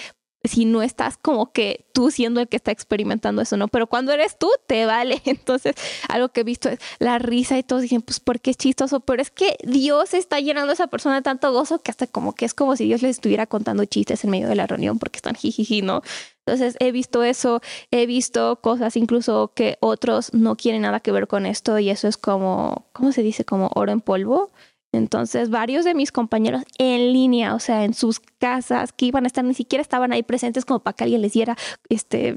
si 0.48 0.64
no 0.64 0.82
estás 0.82 1.16
como 1.16 1.52
que 1.52 1.87
tú 1.92 2.11
siendo 2.11 2.40
el 2.40 2.48
que 2.48 2.56
está 2.56 2.71
experimentando 2.71 3.42
eso, 3.42 3.56
¿no? 3.56 3.68
Pero 3.68 3.87
cuando 3.87 4.12
eres 4.12 4.38
tú, 4.38 4.50
te 4.66 4.87
vale. 4.87 5.23
Entonces, 5.25 5.75
algo 6.08 6.29
que 6.29 6.40
he 6.40 6.44
visto 6.44 6.68
es 6.68 6.79
la 6.98 7.18
risa 7.18 7.58
y 7.58 7.62
todos 7.62 7.83
dicen, 7.83 8.02
pues 8.02 8.21
porque 8.21 8.50
es 8.50 8.56
chistoso, 8.56 9.00
pero 9.00 9.23
es 9.23 9.31
que 9.31 9.56
Dios 9.64 10.14
está 10.14 10.40
llenando 10.40 10.71
a 10.71 10.75
esa 10.75 10.87
persona 10.88 11.16
de 11.16 11.23
tanto 11.23 11.52
gozo 11.52 11.79
que 11.81 11.90
hasta 11.90 12.06
como 12.06 12.35
que 12.35 12.44
es 12.44 12.54
como 12.54 12.77
si 12.77 12.85
Dios 12.85 13.02
les 13.02 13.12
estuviera 13.12 13.46
contando 13.46 13.85
chistes 13.85 14.25
en 14.25 14.31
medio 14.31 14.48
de 14.48 14.56
la 14.56 14.66
reunión 14.66 14.98
porque 14.98 15.18
están 15.18 15.35
jijiji, 15.37 15.83
¿no? 15.83 16.02
Entonces, 16.46 16.77
he 16.79 16.92
visto 16.92 17.25
eso, 17.25 17.60
he 17.90 18.06
visto 18.06 18.60
cosas 18.60 18.96
incluso 18.96 19.52
que 19.54 19.79
otros 19.81 20.33
no 20.33 20.56
quieren 20.56 20.83
nada 20.83 21.00
que 21.00 21.10
ver 21.10 21.27
con 21.27 21.44
esto 21.44 21.79
y 21.79 21.90
eso 21.90 22.06
es 22.06 22.16
como, 22.16 22.87
¿cómo 22.92 23.10
se 23.12 23.23
dice? 23.23 23.44
Como 23.44 23.71
oro 23.75 23.90
en 23.90 24.00
polvo. 24.00 24.50
Entonces, 24.97 25.51
varios 25.51 25.85
de 25.85 25.94
mis 25.94 26.13
compañeros 26.13 26.63
en 26.79 27.13
línea, 27.13 27.55
o 27.55 27.61
sea, 27.61 27.85
en 27.85 27.94
sus 27.94 28.21
casas, 28.21 28.92
que 28.92 29.07
iban 29.07 29.25
a 29.25 29.27
estar, 29.27 29.44
ni 29.44 29.55
siquiera 29.55 29.83
estaban 29.83 30.13
ahí 30.13 30.23
presentes 30.23 30.65
como 30.65 30.81
para 30.81 30.94
que 30.94 31.05
alguien 31.05 31.23
les 31.23 31.33
diera 31.33 31.57
este 31.88 32.37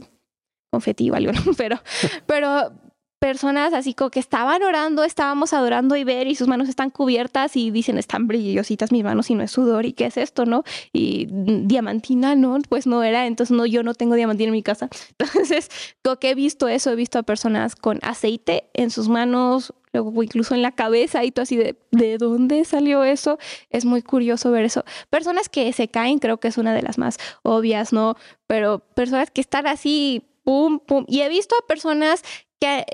confeti 0.71 1.09
o 1.09 1.15
algo. 1.15 1.31
Pero, 1.57 1.79
pero 2.25 2.71
personas 3.19 3.73
así 3.73 3.93
como 3.93 4.09
que 4.09 4.19
estaban 4.19 4.63
orando, 4.63 5.03
estábamos 5.03 5.53
adorando 5.53 5.95
y 5.97 6.03
ver 6.05 6.27
y 6.27 6.35
sus 6.35 6.47
manos 6.47 6.69
están 6.69 6.89
cubiertas 6.89 7.55
y 7.57 7.69
dicen, 7.69 7.97
están 7.97 8.27
brillositas 8.27 8.91
mis 8.91 9.03
manos 9.03 9.29
y 9.29 9.35
no 9.35 9.43
es 9.43 9.51
sudor 9.51 9.85
y 9.85 9.93
qué 9.93 10.05
es 10.05 10.17
esto, 10.17 10.45
¿no? 10.45 10.63
Y 10.93 11.27
diamantina, 11.29 12.35
¿no? 12.35 12.57
Pues 12.69 12.87
no 12.87 13.03
era, 13.03 13.27
entonces 13.27 13.55
no, 13.55 13.65
yo 13.65 13.83
no 13.83 13.93
tengo 13.93 14.15
diamantina 14.15 14.47
en 14.47 14.53
mi 14.53 14.63
casa. 14.63 14.89
Entonces, 15.19 15.69
como 16.01 16.15
que 16.15 16.31
he 16.31 16.35
visto 16.35 16.67
eso, 16.67 16.91
he 16.91 16.95
visto 16.95 17.19
a 17.19 17.23
personas 17.23 17.75
con 17.75 17.99
aceite 18.03 18.69
en 18.73 18.89
sus 18.89 19.09
manos, 19.09 19.73
luego 19.91 20.23
incluso 20.23 20.55
en 20.55 20.61
la 20.61 20.71
cabeza 20.71 21.23
y 21.23 21.31
todo 21.31 21.43
así 21.43 21.57
de, 21.57 21.77
¿de 21.91 22.17
dónde 22.17 22.63
salió 22.63 23.03
eso? 23.03 23.37
Es 23.69 23.85
muy 23.85 24.01
curioso 24.01 24.51
ver 24.51 24.63
eso. 24.63 24.85
Personas 25.09 25.49
que 25.49 25.71
se 25.73 25.89
caen, 25.89 26.19
creo 26.19 26.39
que 26.39 26.47
es 26.47 26.57
una 26.57 26.73
de 26.73 26.81
las 26.81 26.97
más 26.97 27.17
obvias, 27.43 27.91
¿no? 27.91 28.15
Pero 28.47 28.79
personas 28.79 29.29
que 29.31 29.41
están 29.41 29.67
así, 29.67 30.23
pum, 30.43 30.79
pum. 30.79 31.05
Y 31.07 31.21
he 31.21 31.29
visto 31.29 31.55
a 31.61 31.67
personas 31.67 32.23
que 32.59 32.85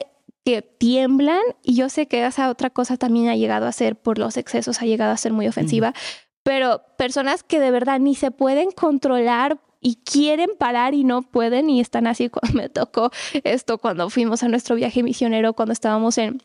que 0.45 0.61
tiemblan 0.61 1.41
y 1.63 1.75
yo 1.75 1.89
sé 1.89 2.07
que 2.07 2.25
esa 2.25 2.49
otra 2.49 2.69
cosa 2.69 2.97
también 2.97 3.29
ha 3.29 3.35
llegado 3.35 3.65
a 3.65 3.71
ser 3.71 3.95
por 3.95 4.19
los 4.19 4.37
excesos, 4.37 4.81
ha 4.81 4.85
llegado 4.85 5.11
a 5.11 5.17
ser 5.17 5.33
muy 5.33 5.47
ofensiva, 5.47 5.93
pero 6.43 6.83
personas 6.97 7.41
que 7.41 7.59
de 7.59 7.71
verdad 7.71 7.99
ni 7.99 8.13
se 8.13 8.29
pueden 8.29 8.69
controlar 8.69 9.59
y 9.81 9.95
quieren 9.95 10.51
parar 10.57 10.93
y 10.93 11.03
no 11.03 11.23
pueden 11.23 11.69
y 11.69 11.81
están 11.81 12.05
así 12.05 12.29
cuando 12.29 12.55
me 12.57 12.69
tocó 12.69 13.11
esto 13.43 13.79
cuando 13.79 14.09
fuimos 14.11 14.43
a 14.43 14.47
nuestro 14.47 14.75
viaje 14.75 15.01
misionero, 15.01 15.53
cuando 15.53 15.73
estábamos 15.73 16.17
en 16.19 16.41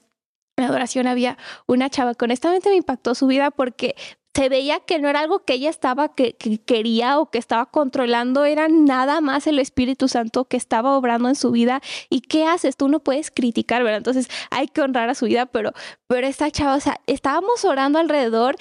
adoración 0.57 1.07
había 1.07 1.37
una 1.67 1.91
chava 1.91 2.15
que 2.15 2.25
honestamente 2.25 2.71
me 2.71 2.77
impactó 2.77 3.15
su 3.15 3.27
vida 3.27 3.51
porque 3.51 3.95
se 4.35 4.49
veía 4.49 4.81
que 4.81 4.99
no 4.99 5.09
era 5.09 5.21
algo 5.21 5.41
que 5.45 5.55
ella 5.55 5.71
estaba 5.71 6.15
que, 6.15 6.37
quería 6.65 7.19
o 7.19 7.31
que 7.31 7.39
estaba 7.39 7.67
controlando, 7.67 8.45
era 8.45 8.69
nada 8.69 9.21
más 9.21 9.47
el 9.47 9.59
Espíritu 9.59 10.09
Santo 10.09 10.45
que 10.45 10.57
estaba 10.57 10.97
obrando 10.97 11.29
en 11.29 11.35
su 11.35 11.51
vida. 11.51 11.81
¿Y 12.09 12.21
qué 12.21 12.47
haces? 12.47 12.77
Tú 12.77 12.89
no 12.89 13.01
puedes 13.01 13.31
criticar, 13.31 13.83
¿verdad? 13.83 13.99
Entonces 13.99 14.29
hay 14.51 14.69
que 14.69 14.83
honrar 14.83 15.11
a 15.11 15.15
su 15.15 15.27
vida, 15.27 15.47
pero, 15.47 15.73
pero 16.07 16.27
esta 16.27 16.51
chava, 16.51 16.77
o 16.77 16.81
sea, 16.81 17.01
estábamos 17.07 17.65
orando 17.65 17.99
alrededor 17.99 18.57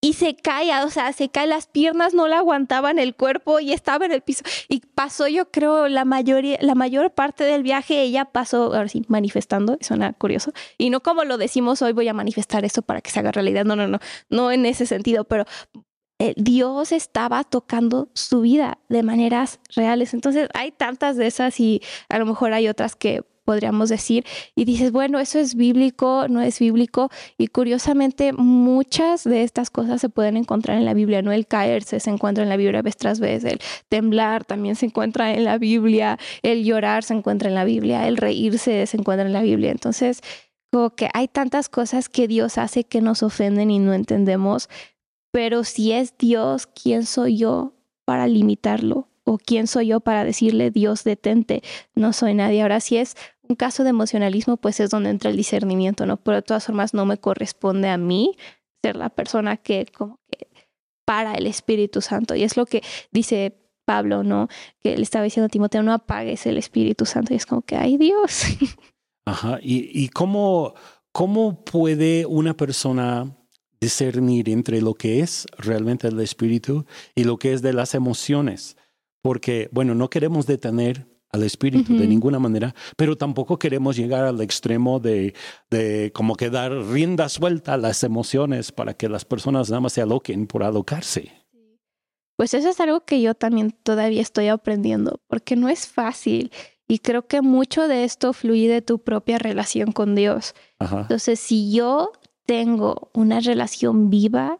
y 0.00 0.14
se 0.14 0.34
cae, 0.34 0.72
o 0.82 0.90
sea, 0.90 1.12
se 1.12 1.28
cae, 1.28 1.46
las 1.46 1.66
piernas 1.66 2.14
no 2.14 2.26
la 2.26 2.38
aguantaban 2.38 2.98
el 2.98 3.14
cuerpo 3.14 3.60
y 3.60 3.72
estaba 3.72 4.06
en 4.06 4.12
el 4.12 4.22
piso. 4.22 4.42
Y 4.68 4.80
pasó, 4.94 5.28
yo 5.28 5.50
creo, 5.50 5.88
la 5.88 6.04
mayoría, 6.04 6.58
la 6.60 6.74
mayor 6.74 7.12
parte 7.12 7.44
del 7.44 7.62
viaje, 7.62 8.00
ella 8.02 8.24
pasó, 8.24 8.74
ahora 8.74 8.88
sí, 8.88 9.04
manifestando, 9.08 9.76
suena 9.80 10.12
curioso. 10.14 10.52
Y 10.78 10.90
no 10.90 11.00
como 11.00 11.24
lo 11.24 11.36
decimos 11.36 11.82
hoy, 11.82 11.92
voy 11.92 12.08
a 12.08 12.14
manifestar 12.14 12.64
esto 12.64 12.82
para 12.82 13.02
que 13.02 13.10
se 13.10 13.20
haga 13.20 13.32
realidad. 13.32 13.64
No, 13.64 13.76
no, 13.76 13.86
no, 13.88 13.98
no 14.30 14.52
en 14.52 14.64
ese 14.66 14.86
sentido, 14.86 15.24
pero 15.24 15.44
Dios 16.36 16.92
estaba 16.92 17.44
tocando 17.44 18.08
su 18.14 18.42
vida 18.42 18.78
de 18.88 19.02
maneras 19.02 19.60
reales. 19.74 20.14
Entonces, 20.14 20.48
hay 20.54 20.70
tantas 20.70 21.16
de 21.16 21.26
esas 21.26 21.58
y 21.60 21.82
a 22.08 22.18
lo 22.18 22.26
mejor 22.26 22.52
hay 22.52 22.68
otras 22.68 22.94
que 22.94 23.24
podríamos 23.50 23.88
decir, 23.88 24.24
y 24.54 24.64
dices, 24.64 24.92
bueno, 24.92 25.18
eso 25.18 25.40
es 25.40 25.56
bíblico, 25.56 26.26
no 26.28 26.40
es 26.40 26.60
bíblico, 26.60 27.10
y 27.36 27.48
curiosamente 27.48 28.32
muchas 28.32 29.24
de 29.24 29.42
estas 29.42 29.70
cosas 29.70 30.00
se 30.00 30.08
pueden 30.08 30.36
encontrar 30.36 30.76
en 30.76 30.84
la 30.84 30.94
Biblia, 30.94 31.20
¿no? 31.20 31.32
El 31.32 31.48
caerse 31.48 31.98
se 31.98 32.10
encuentra 32.10 32.44
en 32.44 32.48
la 32.48 32.56
Biblia 32.56 32.80
vez 32.82 32.96
tras 32.96 33.18
vez, 33.18 33.42
el 33.42 33.58
temblar 33.88 34.44
también 34.44 34.76
se 34.76 34.86
encuentra 34.86 35.34
en 35.34 35.42
la 35.42 35.58
Biblia, 35.58 36.16
el 36.42 36.64
llorar 36.64 37.02
se 37.02 37.14
encuentra 37.14 37.48
en 37.48 37.56
la 37.56 37.64
Biblia, 37.64 38.06
el 38.06 38.18
reírse 38.18 38.86
se 38.86 38.96
encuentra 38.96 39.26
en 39.26 39.32
la 39.32 39.42
Biblia. 39.42 39.72
Entonces, 39.72 40.20
como 40.70 40.90
que 40.90 41.08
hay 41.12 41.26
tantas 41.26 41.68
cosas 41.68 42.08
que 42.08 42.28
Dios 42.28 42.56
hace 42.56 42.84
que 42.84 43.00
nos 43.00 43.24
ofenden 43.24 43.72
y 43.72 43.80
no 43.80 43.94
entendemos, 43.94 44.68
pero 45.30 45.64
si 45.64 45.92
es 45.92 46.16
Dios, 46.18 46.66
¿quién 46.66 47.06
soy 47.06 47.36
yo 47.36 47.74
para 48.04 48.26
limitarlo? 48.26 49.08
¿O 49.24 49.38
quién 49.38 49.66
soy 49.66 49.88
yo 49.88 50.00
para 50.00 50.24
decirle, 50.24 50.70
Dios, 50.70 51.04
detente? 51.04 51.62
No 51.94 52.12
soy 52.12 52.34
nadie. 52.34 52.62
Ahora, 52.62 52.80
si 52.80 52.96
es 52.96 53.16
un 53.48 53.54
caso 53.54 53.84
de 53.84 53.90
emocionalismo, 53.90 54.56
pues 54.56 54.80
es 54.80 54.90
donde 54.90 55.10
entra 55.10 55.30
el 55.30 55.36
discernimiento, 55.36 56.06
¿no? 56.06 56.16
Pero 56.16 56.36
de 56.36 56.42
todas 56.42 56.66
formas 56.66 56.94
no 56.94 57.06
me 57.06 57.18
corresponde 57.18 57.88
a 57.88 57.98
mí 57.98 58.36
ser 58.82 58.96
la 58.96 59.10
persona 59.10 59.56
que 59.56 59.86
como 59.86 60.18
que 60.30 60.48
para 61.04 61.34
el 61.34 61.46
Espíritu 61.46 62.00
Santo. 62.00 62.34
Y 62.34 62.42
es 62.42 62.56
lo 62.56 62.66
que 62.66 62.82
dice 63.12 63.60
Pablo, 63.84 64.24
¿no? 64.24 64.48
Que 64.80 64.96
le 64.96 65.02
estaba 65.02 65.24
diciendo 65.24 65.46
a 65.46 65.48
Timoteo, 65.50 65.82
no 65.82 65.92
apagues 65.92 66.46
el 66.46 66.56
Espíritu 66.56 67.06
Santo. 67.06 67.34
Y 67.34 67.36
es 67.36 67.46
como 67.46 67.62
que, 67.62 67.76
ay 67.76 67.98
Dios. 67.98 68.44
Ajá. 69.26 69.58
¿Y, 69.62 69.90
y 69.92 70.08
cómo, 70.08 70.74
cómo 71.12 71.64
puede 71.64 72.26
una 72.26 72.56
persona 72.56 73.36
discernir 73.80 74.48
entre 74.48 74.80
lo 74.80 74.94
que 74.94 75.20
es 75.20 75.46
realmente 75.56 76.08
el 76.08 76.20
Espíritu 76.20 76.84
y 77.14 77.24
lo 77.24 77.38
que 77.38 77.52
es 77.52 77.62
de 77.62 77.72
las 77.72 77.94
emociones? 77.94 78.76
Porque, 79.22 79.68
bueno, 79.72 79.94
no 79.94 80.10
queremos 80.10 80.46
detener 80.46 81.06
al 81.32 81.44
espíritu 81.44 81.96
de 81.96 82.08
ninguna 82.08 82.38
manera, 82.38 82.74
pero 82.96 83.16
tampoco 83.16 83.58
queremos 83.58 83.96
llegar 83.96 84.24
al 84.24 84.40
extremo 84.40 84.98
de, 84.98 85.34
de, 85.70 86.10
como 86.12 86.34
que 86.34 86.50
dar 86.50 86.72
rienda 86.72 87.28
suelta 87.28 87.74
a 87.74 87.76
las 87.76 88.02
emociones 88.02 88.72
para 88.72 88.94
que 88.94 89.08
las 89.08 89.24
personas 89.24 89.70
nada 89.70 89.80
más 89.80 89.92
se 89.92 90.02
aloquen 90.02 90.46
por 90.46 90.64
alocarse. 90.64 91.32
Pues 92.36 92.54
eso 92.54 92.70
es 92.70 92.80
algo 92.80 93.04
que 93.04 93.20
yo 93.20 93.34
también 93.34 93.70
todavía 93.70 94.22
estoy 94.22 94.48
aprendiendo, 94.48 95.20
porque 95.28 95.56
no 95.56 95.68
es 95.68 95.86
fácil 95.86 96.50
y 96.88 96.98
creo 96.98 97.28
que 97.28 97.42
mucho 97.42 97.86
de 97.86 98.02
esto 98.02 98.32
fluye 98.32 98.68
de 98.68 98.82
tu 98.82 98.98
propia 98.98 99.38
relación 99.38 99.92
con 99.92 100.16
Dios. 100.16 100.54
Entonces, 100.80 101.38
si 101.38 101.70
yo 101.70 102.10
tengo 102.46 103.10
una 103.14 103.40
relación 103.40 104.10
viva 104.10 104.58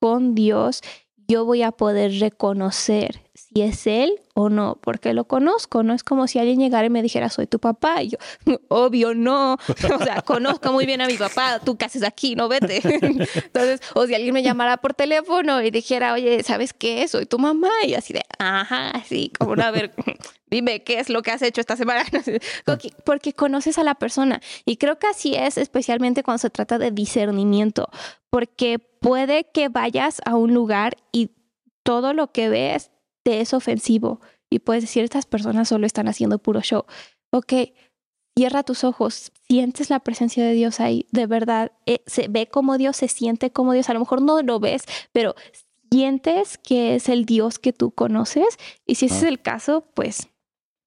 con 0.00 0.34
Dios, 0.34 0.80
yo 1.28 1.44
voy 1.44 1.62
a 1.62 1.72
poder 1.72 2.18
reconocer 2.18 3.22
si 3.52 3.62
es 3.62 3.86
Él 3.86 4.20
o 4.34 4.48
no, 4.48 4.78
porque 4.80 5.12
lo 5.12 5.24
conozco, 5.24 5.82
no 5.82 5.92
es 5.92 6.02
como 6.04 6.26
si 6.26 6.38
alguien 6.38 6.58
llegara 6.58 6.86
y 6.86 6.90
me 6.90 7.02
dijera, 7.02 7.28
soy 7.28 7.46
tu 7.46 7.58
papá, 7.58 8.02
y 8.02 8.10
yo, 8.10 8.18
obvio 8.68 9.14
no, 9.14 9.54
o 9.94 10.04
sea, 10.04 10.22
conozco 10.22 10.72
muy 10.72 10.86
bien 10.86 11.00
a 11.00 11.06
mi 11.06 11.16
papá, 11.16 11.60
tú 11.62 11.76
qué 11.76 11.84
haces 11.84 12.02
aquí, 12.02 12.34
no 12.34 12.48
vete. 12.48 12.80
Entonces, 12.84 13.80
o 13.94 14.06
si 14.06 14.14
alguien 14.14 14.32
me 14.32 14.42
llamara 14.42 14.78
por 14.78 14.94
teléfono 14.94 15.62
y 15.62 15.70
dijera, 15.70 16.14
oye, 16.14 16.42
¿sabes 16.42 16.72
qué? 16.72 17.06
Soy 17.08 17.26
tu 17.26 17.38
mamá, 17.38 17.70
y 17.86 17.94
así 17.94 18.12
de, 18.12 18.22
ajá, 18.38 18.90
así, 18.90 19.30
como 19.38 19.52
a 19.62 19.70
ver, 19.70 19.92
dime 20.50 20.82
qué 20.82 20.98
es 20.98 21.10
lo 21.10 21.22
que 21.22 21.30
has 21.30 21.42
hecho 21.42 21.60
esta 21.60 21.76
semana, 21.76 22.04
porque 23.04 23.32
conoces 23.34 23.78
a 23.78 23.84
la 23.84 23.96
persona, 23.96 24.40
y 24.64 24.76
creo 24.76 24.98
que 24.98 25.08
así 25.08 25.34
es, 25.34 25.58
especialmente 25.58 26.22
cuando 26.22 26.38
se 26.38 26.50
trata 26.50 26.78
de 26.78 26.90
discernimiento, 26.90 27.88
porque 28.30 28.78
puede 28.78 29.44
que 29.52 29.68
vayas 29.68 30.22
a 30.24 30.36
un 30.36 30.54
lugar 30.54 30.96
y 31.12 31.32
todo 31.82 32.14
lo 32.14 32.32
que 32.32 32.48
ves 32.48 32.90
te 33.22 33.40
es 33.40 33.54
ofensivo 33.54 34.20
y 34.50 34.58
puedes 34.58 34.82
decir, 34.82 35.04
estas 35.04 35.26
personas 35.26 35.68
solo 35.68 35.86
están 35.86 36.08
haciendo 36.08 36.38
puro 36.38 36.60
show. 36.60 36.84
Ok, 37.30 37.52
cierra 38.36 38.62
tus 38.62 38.84
ojos, 38.84 39.32
sientes 39.48 39.90
la 39.90 40.00
presencia 40.00 40.44
de 40.44 40.52
Dios 40.52 40.80
ahí, 40.80 41.06
de 41.10 41.26
verdad, 41.26 41.72
eh, 41.86 42.02
se 42.06 42.28
ve 42.28 42.48
como 42.48 42.78
Dios, 42.78 42.96
se 42.96 43.08
siente 43.08 43.50
como 43.50 43.72
Dios, 43.72 43.88
a 43.88 43.94
lo 43.94 44.00
mejor 44.00 44.22
no 44.22 44.42
lo 44.42 44.60
ves, 44.60 44.84
pero 45.12 45.34
sientes 45.90 46.58
que 46.58 46.94
es 46.94 47.08
el 47.08 47.26
Dios 47.26 47.58
que 47.58 47.72
tú 47.72 47.90
conoces 47.90 48.58
y 48.86 48.94
si 48.96 49.06
ese 49.06 49.16
es 49.16 49.22
el 49.24 49.40
caso, 49.40 49.86
pues 49.94 50.28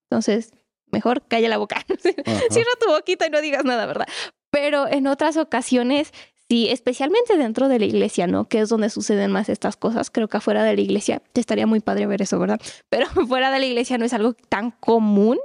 entonces 0.10 0.52
mejor 0.88 1.28
calla 1.28 1.50
la 1.50 1.58
boca, 1.58 1.84
cierra 2.50 2.72
tu 2.80 2.88
boquita 2.90 3.28
y 3.28 3.30
no 3.30 3.42
digas 3.42 3.66
nada, 3.66 3.86
¿verdad? 3.86 4.08
Pero 4.50 4.88
en 4.88 5.08
otras 5.08 5.38
ocasiones 5.38 6.12
Sí, 6.50 6.70
especialmente 6.70 7.38
dentro 7.38 7.68
de 7.68 7.80
la 7.80 7.86
iglesia, 7.86 8.28
¿no? 8.28 8.48
Que 8.48 8.60
es 8.60 8.70
donde 8.70 8.90
suceden 8.90 9.32
más 9.32 9.50
estas 9.50 9.78
cosas. 9.78 10.12
Creo 10.12 10.28
que 10.28 10.38
afuera 10.38 10.64
de 10.64 10.76
la 10.76 10.82
iglesia 10.82 11.22
te 11.34 11.42
estaría 11.42 11.66
muy 11.66 11.80
padre 11.80 12.06
ver 12.06 12.22
eso, 12.22 12.38
¿verdad? 12.38 12.62
Pero 12.90 13.08
fuera 13.08 13.52
de 13.52 13.60
la 13.60 13.66
iglesia 13.66 13.98
no 13.98 14.06
es 14.06 14.14
algo 14.14 14.34
tan 14.34 14.72
común. 14.72 15.40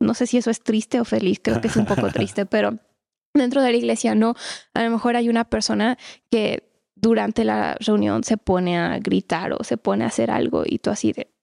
No 0.00 0.14
sé 0.14 0.26
si 0.26 0.38
eso 0.38 0.50
es 0.50 0.60
triste 0.60 1.00
o 1.00 1.04
feliz, 1.04 1.40
creo 1.42 1.60
que 1.60 1.68
es 1.68 1.76
un 1.76 1.86
poco 1.86 2.08
triste, 2.12 2.44
pero 2.46 2.76
dentro 3.32 3.62
de 3.62 3.70
la 3.70 3.78
iglesia 3.78 4.14
no. 4.14 4.34
A 4.74 4.82
lo 4.82 4.90
mejor 4.90 5.16
hay 5.16 5.28
una 5.28 5.44
persona 5.44 5.96
que 6.30 6.68
durante 6.94 7.44
la 7.44 7.76
reunión 7.80 8.22
se 8.22 8.36
pone 8.36 8.78
a 8.78 8.98
gritar 8.98 9.52
o 9.52 9.64
se 9.64 9.76
pone 9.76 10.04
a 10.04 10.08
hacer 10.08 10.30
algo 10.30 10.64
y 10.66 10.78
tú 10.78 10.90
así 10.90 11.12
de, 11.12 11.33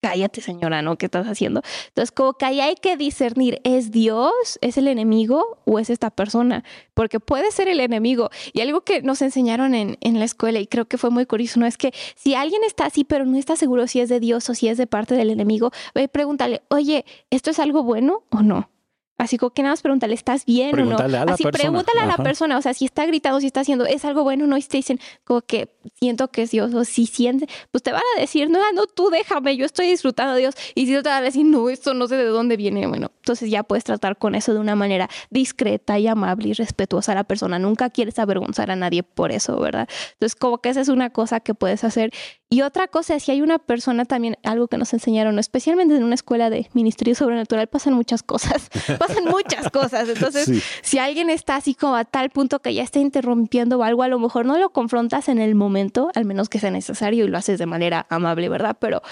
cállate 0.00 0.40
señora, 0.40 0.82
¿no? 0.82 0.96
¿Qué 0.96 1.06
estás 1.06 1.26
haciendo? 1.26 1.62
Entonces, 1.88 2.12
como 2.12 2.34
que 2.34 2.44
ahí 2.44 2.60
hay 2.60 2.76
que 2.76 2.96
discernir, 2.96 3.60
¿es 3.64 3.90
Dios, 3.90 4.58
es 4.60 4.78
el 4.78 4.88
enemigo 4.88 5.58
o 5.64 5.78
es 5.78 5.90
esta 5.90 6.10
persona? 6.10 6.64
Porque 6.94 7.20
puede 7.20 7.50
ser 7.50 7.68
el 7.68 7.80
enemigo. 7.80 8.30
Y 8.52 8.60
algo 8.60 8.82
que 8.82 9.02
nos 9.02 9.22
enseñaron 9.22 9.74
en, 9.74 9.98
en 10.00 10.18
la 10.18 10.24
escuela 10.24 10.60
y 10.60 10.66
creo 10.66 10.86
que 10.86 10.98
fue 10.98 11.10
muy 11.10 11.26
curioso, 11.26 11.60
¿no? 11.60 11.66
Es 11.66 11.76
que 11.76 11.92
si 12.14 12.34
alguien 12.34 12.62
está 12.64 12.86
así, 12.86 13.04
pero 13.04 13.24
no 13.24 13.36
está 13.36 13.56
seguro 13.56 13.86
si 13.86 14.00
es 14.00 14.08
de 14.08 14.20
Dios 14.20 14.48
o 14.48 14.54
si 14.54 14.68
es 14.68 14.78
de 14.78 14.86
parte 14.86 15.14
del 15.14 15.30
enemigo, 15.30 15.70
pregúntale, 16.12 16.62
oye, 16.68 17.04
¿esto 17.30 17.50
es 17.50 17.58
algo 17.58 17.82
bueno 17.82 18.22
o 18.30 18.42
no? 18.42 18.70
Así 19.18 19.38
como 19.38 19.50
que 19.50 19.62
nada 19.62 19.72
más 19.72 19.80
pregúntale, 19.80 20.14
¿estás 20.14 20.44
bien 20.44 20.78
o 20.78 20.84
no? 20.84 20.96
Así 21.32 21.44
pregúntale 21.44 22.00
a 22.00 22.06
la 22.06 22.18
persona, 22.18 22.58
o 22.58 22.62
sea, 22.62 22.74
si 22.74 22.84
está 22.84 23.06
gritando, 23.06 23.40
si 23.40 23.46
está 23.46 23.60
haciendo, 23.60 23.86
¿es 23.86 24.04
algo 24.04 24.24
bueno 24.24 24.44
o 24.44 24.46
no? 24.46 24.58
Y 24.58 24.62
te 24.62 24.76
dicen, 24.76 25.00
como 25.24 25.40
que 25.40 25.70
siento 25.94 26.28
que 26.28 26.42
es 26.42 26.50
Dios, 26.50 26.74
o 26.74 26.84
si 26.84 27.06
siente, 27.06 27.48
pues 27.70 27.82
te 27.82 27.92
van 27.92 28.02
a 28.16 28.20
decir, 28.20 28.50
no, 28.50 28.58
no, 28.72 28.86
tú 28.86 29.08
déjame, 29.08 29.56
yo 29.56 29.64
estoy 29.64 29.88
disfrutando 29.88 30.34
de 30.34 30.40
Dios. 30.40 30.54
Y 30.74 30.86
si 30.86 30.92
no 30.92 31.02
te 31.02 31.08
van 31.08 31.22
a 31.22 31.22
decir, 31.22 31.46
no, 31.46 31.70
esto 31.70 31.94
no 31.94 32.08
sé 32.08 32.16
de 32.16 32.24
dónde 32.24 32.56
viene, 32.58 32.86
bueno, 32.86 33.10
Entonces 33.26 33.50
ya 33.50 33.64
puedes 33.64 33.82
tratar 33.82 34.18
con 34.18 34.36
eso 34.36 34.54
de 34.54 34.60
una 34.60 34.76
manera 34.76 35.10
discreta 35.30 35.98
y 35.98 36.06
amable 36.06 36.50
y 36.50 36.52
respetuosa 36.52 37.10
a 37.10 37.16
la 37.16 37.24
persona. 37.24 37.58
Nunca 37.58 37.90
quieres 37.90 38.20
avergonzar 38.20 38.70
a 38.70 38.76
nadie 38.76 39.02
por 39.02 39.32
eso, 39.32 39.58
¿verdad? 39.58 39.88
Entonces 40.12 40.36
como 40.36 40.58
que 40.58 40.68
esa 40.68 40.80
es 40.80 40.88
una 40.88 41.10
cosa 41.10 41.40
que 41.40 41.52
puedes 41.52 41.82
hacer. 41.82 42.12
Y 42.48 42.62
otra 42.62 42.86
cosa 42.86 43.18
si 43.18 43.32
hay 43.32 43.42
una 43.42 43.58
persona 43.58 44.04
también, 44.04 44.36
algo 44.44 44.68
que 44.68 44.78
nos 44.78 44.92
enseñaron, 44.92 45.40
especialmente 45.40 45.96
en 45.96 46.04
una 46.04 46.14
escuela 46.14 46.50
de 46.50 46.68
ministerio 46.72 47.16
sobrenatural, 47.16 47.66
pasan 47.66 47.94
muchas 47.94 48.22
cosas, 48.22 48.70
pasan 49.00 49.24
muchas 49.24 49.70
cosas. 49.70 50.08
Entonces, 50.08 50.62
si 50.82 50.98
alguien 50.98 51.28
está 51.28 51.56
así 51.56 51.74
como 51.74 51.96
a 51.96 52.04
tal 52.04 52.30
punto 52.30 52.60
que 52.60 52.74
ya 52.74 52.84
está 52.84 53.00
interrumpiendo 53.00 53.78
o 53.78 53.82
algo, 53.82 54.04
a 54.04 54.08
lo 54.08 54.20
mejor 54.20 54.46
no 54.46 54.56
lo 54.56 54.70
confrontas 54.70 55.28
en 55.28 55.40
el 55.40 55.56
momento, 55.56 56.12
al 56.14 56.26
menos 56.26 56.48
que 56.48 56.60
sea 56.60 56.70
necesario 56.70 57.24
y 57.24 57.28
lo 57.28 57.38
haces 57.38 57.58
de 57.58 57.66
manera 57.66 58.06
amable, 58.08 58.48
¿verdad? 58.48 58.76
Pero 58.78 59.02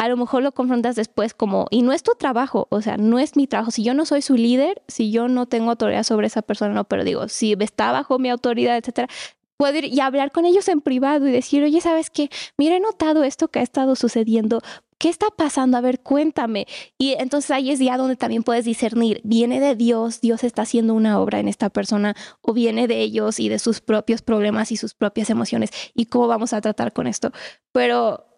a 0.00 0.08
lo 0.08 0.16
mejor 0.16 0.42
lo 0.42 0.52
confrontas 0.52 0.96
después 0.96 1.34
como, 1.34 1.66
y 1.70 1.82
no 1.82 1.92
es 1.92 2.02
tu 2.02 2.12
trabajo, 2.12 2.66
o 2.70 2.80
sea, 2.80 2.96
no 2.96 3.18
es 3.18 3.36
mi 3.36 3.46
trabajo. 3.46 3.70
Si 3.70 3.84
yo 3.84 3.92
no 3.92 4.06
soy 4.06 4.22
su 4.22 4.34
líder, 4.34 4.80
si 4.88 5.10
yo 5.10 5.28
no 5.28 5.44
tengo 5.44 5.68
autoridad 5.68 6.04
sobre 6.04 6.26
esa 6.26 6.40
persona, 6.40 6.72
no, 6.72 6.84
pero 6.84 7.04
digo, 7.04 7.28
si 7.28 7.54
está 7.60 7.92
bajo 7.92 8.18
mi 8.18 8.30
autoridad, 8.30 8.78
etcétera, 8.78 9.08
puedo 9.58 9.76
ir 9.76 9.84
y 9.84 10.00
hablar 10.00 10.32
con 10.32 10.46
ellos 10.46 10.68
en 10.68 10.80
privado 10.80 11.28
y 11.28 11.30
decir, 11.30 11.62
oye, 11.64 11.82
¿sabes 11.82 12.08
qué? 12.08 12.30
Mira, 12.56 12.76
he 12.76 12.80
notado 12.80 13.24
esto 13.24 13.48
que 13.48 13.58
ha 13.58 13.62
estado 13.62 13.94
sucediendo. 13.94 14.62
¿Qué 14.96 15.10
está 15.10 15.26
pasando? 15.36 15.76
A 15.76 15.82
ver, 15.82 16.00
cuéntame. 16.00 16.66
Y 16.96 17.12
entonces 17.18 17.50
ahí 17.50 17.70
es 17.70 17.78
ya 17.78 17.98
donde 17.98 18.16
también 18.16 18.42
puedes 18.42 18.64
discernir, 18.64 19.20
¿viene 19.22 19.60
de 19.60 19.76
Dios? 19.76 20.22
¿Dios 20.22 20.44
está 20.44 20.62
haciendo 20.62 20.94
una 20.94 21.20
obra 21.20 21.40
en 21.40 21.48
esta 21.48 21.68
persona? 21.68 22.16
¿O 22.40 22.54
viene 22.54 22.88
de 22.88 23.00
ellos 23.00 23.38
y 23.38 23.50
de 23.50 23.58
sus 23.58 23.82
propios 23.82 24.22
problemas 24.22 24.72
y 24.72 24.78
sus 24.78 24.94
propias 24.94 25.28
emociones? 25.28 25.68
¿Y 25.92 26.06
cómo 26.06 26.26
vamos 26.26 26.54
a 26.54 26.62
tratar 26.62 26.94
con 26.94 27.06
esto? 27.06 27.32
Pero 27.72 28.29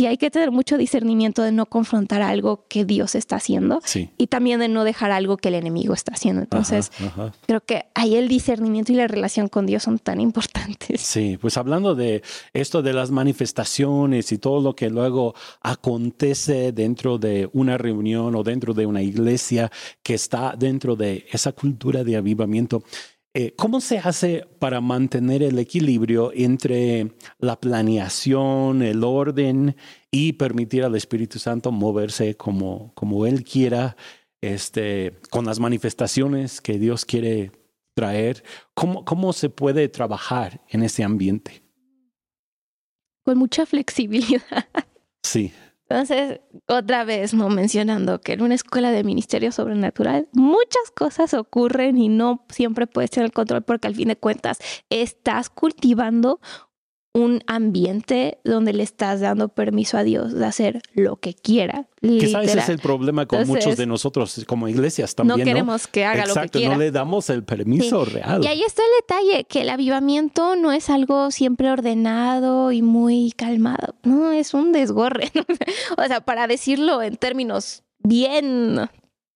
y 0.00 0.06
hay 0.06 0.16
que 0.16 0.30
tener 0.30 0.50
mucho 0.50 0.78
discernimiento 0.78 1.42
de 1.42 1.52
no 1.52 1.66
confrontar 1.66 2.22
algo 2.22 2.64
que 2.68 2.86
Dios 2.86 3.14
está 3.14 3.36
haciendo 3.36 3.80
y 4.16 4.26
también 4.28 4.60
de 4.60 4.68
no 4.68 4.84
dejar 4.84 5.10
algo 5.10 5.36
que 5.36 5.48
el 5.48 5.54
enemigo 5.54 5.92
está 5.92 6.12
haciendo. 6.14 6.40
Entonces, 6.40 6.90
creo 7.46 7.60
que 7.60 7.86
ahí 7.94 8.16
el 8.16 8.28
discernimiento 8.28 8.92
y 8.92 8.96
la 8.96 9.06
relación 9.06 9.48
con 9.48 9.66
Dios 9.66 9.82
son 9.82 9.98
tan 9.98 10.20
importantes. 10.20 11.02
Sí, 11.02 11.38
pues 11.40 11.58
hablando 11.58 11.94
de 11.94 12.22
esto 12.54 12.82
de 12.82 12.94
las 12.94 13.10
manifestaciones 13.10 14.32
y 14.32 14.38
todo 14.38 14.60
lo 14.60 14.74
que 14.74 14.88
luego 14.88 15.34
acontece 15.60 16.72
dentro 16.72 17.18
de 17.18 17.50
una 17.52 17.76
reunión 17.76 18.34
o 18.36 18.42
dentro 18.42 18.72
de 18.72 18.86
una 18.86 19.02
iglesia 19.02 19.70
que 20.02 20.14
está 20.14 20.54
dentro 20.56 20.96
de 20.96 21.26
esa 21.30 21.52
cultura 21.52 22.04
de 22.04 22.16
avivamiento. 22.16 22.82
Eh, 23.32 23.54
¿Cómo 23.56 23.80
se 23.80 23.98
hace 23.98 24.44
para 24.58 24.80
mantener 24.80 25.44
el 25.44 25.58
equilibrio 25.60 26.32
entre 26.34 27.12
la 27.38 27.60
planeación, 27.60 28.82
el 28.82 29.04
orden 29.04 29.76
y 30.10 30.32
permitir 30.32 30.82
al 30.82 30.96
Espíritu 30.96 31.38
Santo 31.38 31.70
moverse 31.70 32.36
como, 32.36 32.92
como 32.94 33.26
Él 33.26 33.44
quiera, 33.44 33.96
este, 34.40 35.20
con 35.30 35.44
las 35.44 35.60
manifestaciones 35.60 36.60
que 36.60 36.78
Dios 36.80 37.04
quiere 37.04 37.52
traer? 37.94 38.42
¿Cómo, 38.74 39.04
¿Cómo 39.04 39.32
se 39.32 39.48
puede 39.48 39.88
trabajar 39.88 40.60
en 40.68 40.82
ese 40.82 41.04
ambiente? 41.04 41.62
Con 43.24 43.38
mucha 43.38 43.64
flexibilidad. 43.64 44.66
Sí. 45.22 45.52
Entonces, 45.90 46.40
otra 46.68 47.02
vez, 47.02 47.34
no 47.34 47.48
mencionando 47.48 48.20
que 48.20 48.34
en 48.34 48.42
una 48.42 48.54
escuela 48.54 48.92
de 48.92 49.02
ministerio 49.02 49.50
sobrenatural 49.50 50.28
muchas 50.32 50.92
cosas 50.94 51.34
ocurren 51.34 51.98
y 51.98 52.08
no 52.08 52.46
siempre 52.48 52.86
puedes 52.86 53.10
tener 53.10 53.26
el 53.26 53.32
control 53.32 53.62
porque 53.62 53.88
al 53.88 53.96
fin 53.96 54.06
de 54.06 54.16
cuentas 54.16 54.58
estás 54.88 55.50
cultivando 55.50 56.40
un 57.12 57.42
ambiente 57.46 58.38
donde 58.44 58.72
le 58.72 58.84
estás 58.84 59.20
dando 59.20 59.48
permiso 59.48 59.98
a 59.98 60.04
Dios 60.04 60.32
de 60.32 60.46
hacer 60.46 60.82
lo 60.94 61.16
que 61.16 61.34
quiera. 61.34 61.88
Quizás 62.00 62.44
ese 62.44 62.58
es 62.60 62.68
el 62.68 62.78
problema 62.78 63.26
con 63.26 63.46
muchos 63.46 63.76
de 63.76 63.86
nosotros 63.86 64.44
como 64.46 64.68
iglesias 64.68 65.14
también. 65.14 65.40
No 65.40 65.44
queremos 65.44 65.86
que 65.88 66.04
haga 66.04 66.26
lo 66.26 66.34
que 66.34 66.48
quiera. 66.48 66.74
no 66.74 66.80
le 66.80 66.90
damos 66.92 67.28
el 67.30 67.42
permiso 67.42 68.04
real. 68.04 68.44
Y 68.44 68.46
ahí 68.46 68.62
está 68.62 68.82
el 68.82 69.00
detalle, 69.00 69.44
que 69.44 69.62
el 69.62 69.70
avivamiento 69.70 70.54
no 70.54 70.70
es 70.72 70.88
algo 70.88 71.30
siempre 71.30 71.70
ordenado 71.70 72.70
y 72.70 72.82
muy 72.82 73.32
calmado. 73.36 73.96
No, 74.04 74.30
es 74.30 74.54
un 74.54 74.72
desgorre. 74.72 75.32
o 75.98 76.04
sea, 76.04 76.20
para 76.20 76.46
decirlo 76.46 77.02
en 77.02 77.16
términos 77.16 77.82
bien 77.98 78.88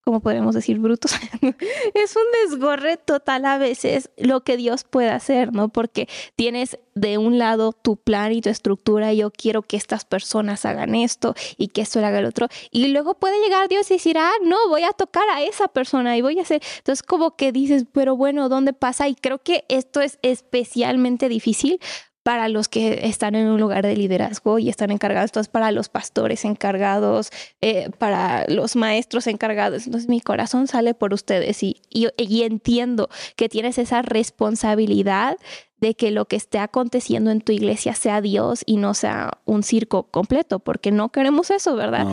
como 0.05 0.21
podemos 0.21 0.55
decir, 0.55 0.79
brutos. 0.79 1.13
es 1.95 2.17
un 2.17 2.51
desgorre 2.51 2.99
total 2.99 3.47
a 3.47 3.59
veces 3.59 4.11
lo 4.19 4.43
que 4.43 4.57
Dios 4.57 4.85
puede 4.85 5.09
hacer, 5.09 5.53
¿no? 5.53 5.71
Porque 5.71 6.09
tienes 6.37 6.79
de 6.95 7.19
un 7.19 7.39
lado 7.39 7.73
tu 7.73 7.97
plan 7.97 8.33
y 8.33 8.41
tu 8.41 8.51
estructura, 8.51 9.13
yo 9.15 9.31
quiero 9.31 9.63
que 9.63 9.77
estas 9.77 10.05
personas 10.05 10.65
hagan 10.67 10.95
esto 10.95 11.35
y 11.57 11.69
que 11.69 11.81
esto 11.81 11.99
haga 12.05 12.19
el 12.19 12.27
otro, 12.27 12.49
y 12.71 12.89
luego 12.89 13.15
puede 13.15 13.41
llegar 13.43 13.69
Dios 13.69 13.91
y 13.91 13.95
decir, 13.95 14.19
ah, 14.19 14.33
no, 14.43 14.69
voy 14.69 14.83
a 14.83 14.93
tocar 14.93 15.25
a 15.31 15.43
esa 15.43 15.69
persona 15.69 16.17
y 16.17 16.23
voy 16.23 16.39
a 16.39 16.43
hacer. 16.43 16.63
Entonces, 16.79 17.03
como 17.03 17.37
que 17.37 17.51
dices, 17.51 17.87
pero 17.91 18.17
bueno, 18.17 18.49
¿dónde 18.49 18.75
pasa? 18.75 19.09
Y 19.09 19.15
creo 19.15 19.39
que 19.39 19.65
esto 19.69 20.01
es 20.01 20.19
especialmente 20.23 21.29
difícil 21.29 21.81
para 22.25 22.49
los 22.49 22.69
que 22.69 23.07
están 23.07 23.35
en 23.35 23.49
un 23.49 23.61
lugar 23.61 23.85
de 23.85 23.95
liderazgo 23.95 24.59
y 24.59 24.71
están 24.71 24.91
encargados, 24.91 25.29
entonces 25.29 25.51
para 25.51 25.71
los 25.73 25.91
pastores 25.91 26.47
encargados, 26.47 27.31
eh, 27.61 27.91
para 27.99 28.47
los 28.49 28.77
maestros 28.77 29.27
encargados. 29.27 29.85
Entonces 29.85 30.09
mi 30.09 30.23
corazón 30.23 30.67
sale 30.67 30.95
por 30.95 31.13
ustedes 31.13 31.63
y, 31.63 31.83
y, 31.91 32.43
entiendo 32.43 33.11
que 33.37 33.51
tienes 33.51 33.77
esa 33.77 34.01
responsabilidad 34.01 35.37
de 35.77 35.95
que 35.95 36.11
lo 36.11 36.25
que 36.25 36.37
esté 36.37 36.59
aconteciendo 36.59 37.31
en 37.31 37.43
tu 37.43 37.53
iglesia 37.53 37.95
sea 37.95 38.23
Dios 38.23 38.63
y 38.65 38.79
no 38.79 38.95
sea 38.95 39.33
un 39.45 39.63
circo 39.63 40.05
completo, 40.05 40.61
porque 40.61 40.91
no 40.91 41.11
queremos 41.13 41.51
eso, 41.51 41.77
¿verdad? 41.77 42.07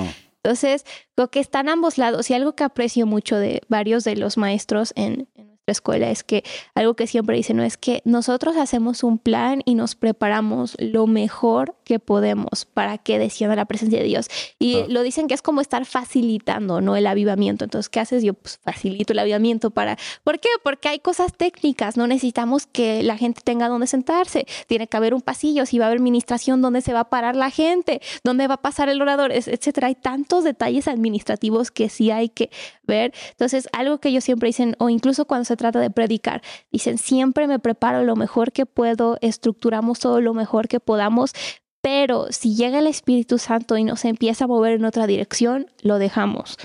Entonces, 0.43 0.85
lo 1.15 1.29
que 1.29 1.39
están 1.39 1.69
ambos 1.69 1.97
lados 1.97 2.29
y 2.29 2.33
algo 2.33 2.53
que 2.53 2.65
aprecio 2.65 3.05
mucho 3.05 3.37
de 3.37 3.61
varios 3.69 4.03
de 4.03 4.17
los 4.17 4.37
maestros 4.37 4.91
en, 4.97 5.29
en 5.35 5.50
escuela 5.71 6.09
es 6.09 6.23
que 6.23 6.43
algo 6.75 6.95
que 6.95 7.07
siempre 7.07 7.35
dicen 7.35 7.57
no 7.57 7.63
es 7.63 7.77
que 7.77 8.01
nosotros 8.05 8.57
hacemos 8.57 9.03
un 9.03 9.17
plan 9.17 9.61
y 9.65 9.75
nos 9.75 9.95
preparamos 9.95 10.75
lo 10.79 11.07
mejor 11.07 11.75
que 11.83 11.99
podemos 11.99 12.65
para 12.65 12.97
que 12.97 13.19
descienda 13.19 13.55
la 13.55 13.65
presencia 13.65 13.99
de 13.99 14.05
Dios. 14.05 14.27
Y 14.59 14.81
ah. 14.81 14.85
lo 14.87 15.01
dicen 15.03 15.27
que 15.27 15.33
es 15.33 15.41
como 15.41 15.61
estar 15.61 15.85
facilitando, 15.85 16.81
¿no? 16.81 16.95
El 16.95 17.07
avivamiento. 17.07 17.65
Entonces, 17.65 17.89
¿qué 17.89 17.99
haces? 17.99 18.23
Yo 18.23 18.33
pues 18.33 18.59
facilito 18.63 19.13
el 19.13 19.19
avivamiento 19.19 19.71
para... 19.71 19.97
¿Por 20.23 20.39
qué? 20.39 20.49
Porque 20.63 20.89
hay 20.89 20.99
cosas 20.99 21.33
técnicas. 21.35 21.97
No 21.97 22.07
necesitamos 22.07 22.67
que 22.67 23.03
la 23.03 23.17
gente 23.17 23.41
tenga 23.43 23.67
donde 23.67 23.87
sentarse. 23.87 24.45
Tiene 24.67 24.87
que 24.87 24.97
haber 24.97 25.13
un 25.13 25.21
pasillo, 25.21 25.65
si 25.65 25.79
va 25.79 25.85
a 25.85 25.87
haber 25.87 25.99
administración, 25.99 26.61
dónde 26.61 26.81
se 26.81 26.93
va 26.93 27.01
a 27.01 27.09
parar 27.09 27.35
la 27.35 27.49
gente, 27.49 28.01
dónde 28.23 28.47
va 28.47 28.55
a 28.55 28.61
pasar 28.61 28.89
el 28.89 29.01
orador, 29.01 29.31
etcétera. 29.31 29.87
Hay 29.87 29.95
tantos 29.95 30.43
detalles 30.43 30.87
administrativos 30.87 31.71
que 31.71 31.89
sí 31.89 32.11
hay 32.11 32.29
que 32.29 32.49
ver. 32.87 33.13
Entonces, 33.31 33.69
algo 33.71 33.99
que 33.99 34.09
ellos 34.09 34.23
siempre 34.23 34.47
dicen, 34.47 34.75
o 34.79 34.89
incluso 34.89 35.25
cuando 35.25 35.45
se 35.45 35.55
trata 35.61 35.79
de 35.79 35.91
predicar, 35.91 36.41
dicen, 36.71 36.97
siempre 36.97 37.47
me 37.47 37.59
preparo 37.59 38.03
lo 38.03 38.15
mejor 38.15 38.51
que 38.51 38.65
puedo, 38.65 39.19
estructuramos 39.21 39.99
todo 39.99 40.19
lo 40.21 40.33
mejor 40.33 40.67
que 40.67 40.79
podamos, 40.79 41.33
pero 41.81 42.27
si 42.31 42.55
llega 42.55 42.79
el 42.79 42.87
Espíritu 42.87 43.37
Santo 43.37 43.77
y 43.77 43.83
nos 43.83 44.05
empieza 44.05 44.45
a 44.45 44.47
mover 44.47 44.73
en 44.73 44.85
otra 44.85 45.07
dirección, 45.07 45.67
lo 45.81 45.99
dejamos. 45.99 46.57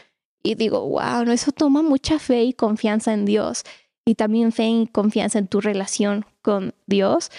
Y 0.42 0.54
digo, 0.54 0.86
wow, 0.86 1.24
no, 1.24 1.32
eso 1.32 1.52
toma 1.52 1.82
mucha 1.82 2.18
fe 2.18 2.44
y 2.44 2.52
confianza 2.52 3.12
en 3.12 3.24
Dios. 3.24 3.64
Y 4.04 4.14
también 4.14 4.52
fe 4.52 4.68
y 4.68 4.86
confianza 4.86 5.38
en 5.38 5.48
tu 5.48 5.60
relación 5.60 6.24
con 6.42 6.74
Dios. 6.86 7.30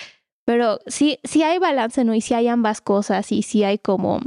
Pero 0.43 0.79
sí, 0.87 1.19
sí 1.23 1.43
hay 1.43 1.59
balance, 1.59 2.03
¿no? 2.03 2.13
Y 2.13 2.21
sí 2.21 2.33
hay 2.33 2.47
ambas 2.47 2.81
cosas. 2.81 3.31
Y 3.31 3.43
sí 3.43 3.63
hay 3.63 3.77
como, 3.77 4.19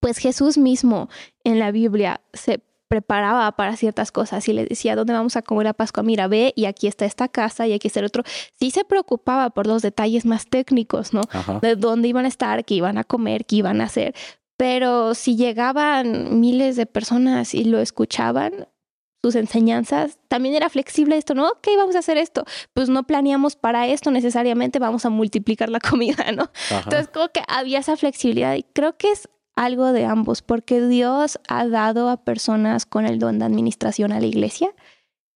pues 0.00 0.18
Jesús 0.18 0.58
mismo 0.58 1.08
en 1.44 1.58
la 1.58 1.70
Biblia 1.70 2.20
se 2.32 2.60
preparaba 2.92 3.50
para 3.52 3.74
ciertas 3.74 4.12
cosas 4.12 4.46
y 4.50 4.52
le 4.52 4.66
decía, 4.66 4.94
¿dónde 4.94 5.14
vamos 5.14 5.36
a 5.36 5.40
comer 5.40 5.66
a 5.66 5.72
Pascua? 5.72 6.02
Mira, 6.02 6.28
ve 6.28 6.52
y 6.54 6.66
aquí 6.66 6.88
está 6.88 7.06
esta 7.06 7.26
casa 7.26 7.66
y 7.66 7.72
aquí 7.72 7.86
está 7.86 8.00
el 8.00 8.04
otro. 8.04 8.22
Sí 8.60 8.70
se 8.70 8.84
preocupaba 8.84 9.48
por 9.48 9.66
los 9.66 9.80
detalles 9.80 10.26
más 10.26 10.44
técnicos, 10.44 11.14
¿no? 11.14 11.22
De 11.62 11.74
dónde 11.74 12.08
iban 12.08 12.26
a 12.26 12.28
estar, 12.28 12.66
qué 12.66 12.74
iban 12.74 12.98
a 12.98 13.04
comer, 13.04 13.46
qué 13.46 13.56
iban 13.56 13.80
a 13.80 13.84
hacer. 13.84 14.14
Pero 14.58 15.14
si 15.14 15.36
llegaban 15.36 16.38
miles 16.38 16.76
de 16.76 16.84
personas 16.84 17.54
y 17.54 17.64
lo 17.64 17.80
escuchaban, 17.80 18.68
sus 19.22 19.36
enseñanzas, 19.36 20.18
también 20.28 20.54
era 20.54 20.68
flexible 20.68 21.16
esto, 21.16 21.34
¿no? 21.34 21.48
Ok, 21.48 21.68
vamos 21.78 21.96
a 21.96 22.00
hacer 22.00 22.18
esto. 22.18 22.44
Pues 22.74 22.90
no 22.90 23.04
planeamos 23.04 23.56
para 23.56 23.86
esto 23.86 24.10
necesariamente, 24.10 24.78
vamos 24.78 25.06
a 25.06 25.08
multiplicar 25.08 25.70
la 25.70 25.80
comida, 25.90 26.30
¿no? 26.32 26.50
Entonces, 26.70 27.08
como 27.08 27.28
que 27.28 27.40
había 27.48 27.78
esa 27.78 27.96
flexibilidad 27.96 28.54
y 28.54 28.64
creo 28.64 28.98
que 28.98 29.12
es 29.12 29.30
algo 29.56 29.92
de 29.92 30.04
ambos, 30.04 30.42
porque 30.42 30.80
Dios 30.86 31.38
ha 31.48 31.66
dado 31.66 32.08
a 32.08 32.24
personas 32.24 32.86
con 32.86 33.06
el 33.06 33.18
don 33.18 33.38
de 33.38 33.44
administración 33.44 34.12
a 34.12 34.20
la 34.20 34.26
iglesia. 34.26 34.70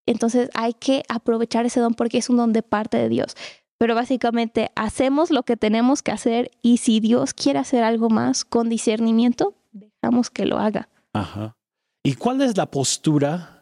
Entonces 0.06 0.50
hay 0.54 0.72
que 0.72 1.02
aprovechar 1.08 1.66
ese 1.66 1.80
don 1.80 1.94
porque 1.94 2.18
es 2.18 2.30
un 2.30 2.36
don 2.36 2.52
de 2.52 2.62
parte 2.62 2.96
de 2.96 3.08
Dios. 3.08 3.34
Pero 3.78 3.94
básicamente 3.94 4.70
hacemos 4.74 5.30
lo 5.30 5.42
que 5.42 5.56
tenemos 5.56 6.02
que 6.02 6.12
hacer 6.12 6.50
y 6.62 6.78
si 6.78 7.00
Dios 7.00 7.34
quiere 7.34 7.58
hacer 7.58 7.82
algo 7.84 8.08
más 8.08 8.44
con 8.44 8.68
discernimiento, 8.68 9.54
dejamos 9.72 10.30
que 10.30 10.46
lo 10.46 10.58
haga. 10.58 10.88
Ajá. 11.12 11.56
¿Y 12.02 12.14
cuál 12.14 12.40
es 12.40 12.56
la 12.56 12.70
postura 12.70 13.55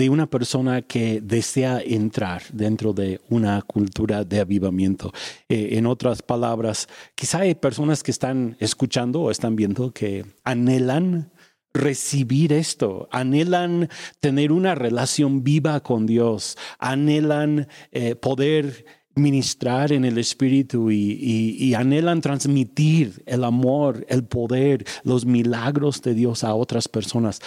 de 0.00 0.08
una 0.08 0.30
persona 0.30 0.80
que 0.80 1.20
desea 1.20 1.82
entrar 1.84 2.42
dentro 2.54 2.94
de 2.94 3.20
una 3.28 3.60
cultura 3.60 4.24
de 4.24 4.40
avivamiento. 4.40 5.12
Eh, 5.46 5.72
en 5.72 5.84
otras 5.84 6.22
palabras, 6.22 6.88
quizá 7.14 7.40
hay 7.40 7.54
personas 7.54 8.02
que 8.02 8.10
están 8.10 8.56
escuchando 8.60 9.20
o 9.20 9.30
están 9.30 9.56
viendo 9.56 9.92
que 9.92 10.24
anhelan 10.42 11.30
recibir 11.74 12.54
esto, 12.54 13.10
anhelan 13.12 13.90
tener 14.20 14.52
una 14.52 14.74
relación 14.74 15.44
viva 15.44 15.80
con 15.80 16.06
Dios, 16.06 16.56
anhelan 16.78 17.68
eh, 17.92 18.14
poder 18.14 18.86
ministrar 19.14 19.92
en 19.92 20.06
el 20.06 20.16
Espíritu 20.16 20.90
y, 20.90 21.74
anhelan 21.74 22.22
transmitir 22.22 23.22
el 23.26 23.44
amor, 23.44 24.06
el 24.08 24.24
poder, 24.24 24.86
los 25.04 25.26
milagros 25.26 26.00
de 26.00 26.14
Dios 26.14 26.42
a 26.42 26.54
otras 26.54 26.88
personas. 26.88 27.42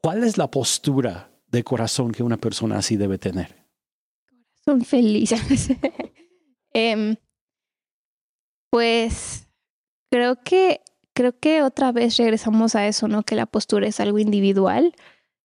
¿Cuál 0.00 0.24
es 0.24 0.38
la 0.38 0.50
postura 0.50 1.28
de 1.50 1.64
corazón 1.64 2.12
que 2.12 2.22
una 2.22 2.36
persona 2.36 2.78
así 2.78 2.96
debe 2.96 3.18
tener? 3.18 3.64
Son 4.64 4.84
felices. 4.84 5.70
Em, 6.74 7.16
pues 8.70 9.48
creo 10.10 10.36
que 10.42 10.82
creo 11.14 11.36
que 11.36 11.62
otra 11.62 11.90
vez 11.90 12.16
regresamos 12.18 12.74
a 12.74 12.86
eso, 12.86 13.08
¿no? 13.08 13.24
Que 13.24 13.34
la 13.34 13.46
postura 13.46 13.88
es 13.88 13.98
algo 13.98 14.18
individual. 14.18 14.94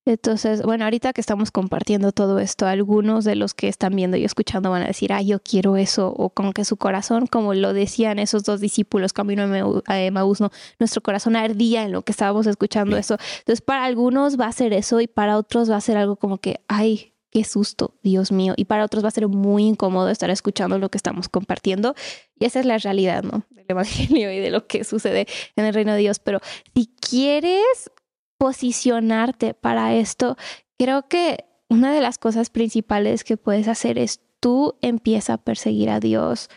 Entonces, 0.06 0.62
bueno, 0.64 0.84
ahorita 0.84 1.14
que 1.14 1.22
estamos 1.22 1.50
compartiendo 1.52 2.12
todo 2.12 2.40
esto, 2.40 2.66
algunos 2.66 3.24
de 3.24 3.36
los 3.36 3.54
que 3.54 3.70
están 3.70 3.96
viendo 3.96 4.18
y 4.18 4.26
escuchando 4.26 4.70
van 4.70 4.84
a 4.84 4.88
decir, 4.88 5.14
ah, 5.14 5.22
yo 5.22 5.40
quiero 5.40 5.78
eso, 5.78 6.14
o 6.18 6.30
como 6.30 6.52
que 6.52 6.66
su 6.66 6.76
corazón, 6.76 7.26
como 7.28 7.54
lo 7.54 7.74
decían 7.74 8.20
esos 8.20 8.44
dos 8.44 8.60
discípulos 8.60 9.14
camino 9.14 9.44
a 9.44 10.12
Maús, 10.12 10.42
¿no? 10.42 10.52
nuestro 10.78 11.02
corazón 11.02 11.38
ardía 11.38 11.84
en 11.84 11.94
lo 11.94 12.02
que 12.02 12.12
estábamos 12.12 12.48
escuchando 12.48 12.98
eso. 12.98 13.18
Entonces, 13.40 13.62
para 13.62 13.86
algunos 13.86 14.38
va 14.38 14.48
a 14.48 14.52
ser 14.52 14.74
eso 14.74 15.00
y 15.00 15.08
para 15.08 15.38
otros 15.38 15.72
va 15.72 15.78
a 15.78 15.82
ser 15.82 15.96
algo 15.96 16.18
como 16.18 16.38
que, 16.38 16.60
ay, 16.68 17.14
qué 17.34 17.44
susto, 17.46 17.96
Dios 18.04 18.32
mío. 18.32 18.54
Y 18.58 18.66
para 18.66 18.86
otros 18.86 19.04
va 19.04 19.08
a 19.08 19.12
ser 19.12 19.28
muy 19.28 19.64
incómodo 19.64 20.10
estar 20.10 20.30
escuchando 20.30 20.78
lo 20.78 20.90
que 20.90 20.98
estamos 20.98 21.30
compartiendo. 21.30 21.96
Y 22.38 22.46
esa 22.46 22.60
es 22.60 22.66
la 22.66 22.78
realidad, 22.78 23.24
¿no? 23.24 23.44
Del 23.50 23.66
Evangelio 23.68 24.32
y 24.32 24.40
de 24.40 24.52
lo 24.52 24.68
que 24.68 24.84
sucede 24.84 25.28
en 25.56 25.66
el 25.66 25.74
reino 25.74 25.94
de 25.94 26.00
Dios. 26.00 26.20
Pero 26.20 26.42
si 26.76 26.92
quieres 27.00 27.90
posicionarte 28.38 29.54
para 29.54 29.94
esto, 29.94 30.38
creo 30.78 31.08
que 31.08 31.46
una 31.70 31.92
de 31.94 32.02
las 32.02 32.18
cosas 32.18 32.50
principales 32.50 33.24
que 33.24 33.38
puedes 33.38 33.68
hacer 33.68 33.98
es 33.98 34.22
tú 34.40 34.76
empieza 34.82 35.34
a 35.34 35.38
perseguir 35.38 35.90
a 35.90 36.00
Dios 36.00 36.50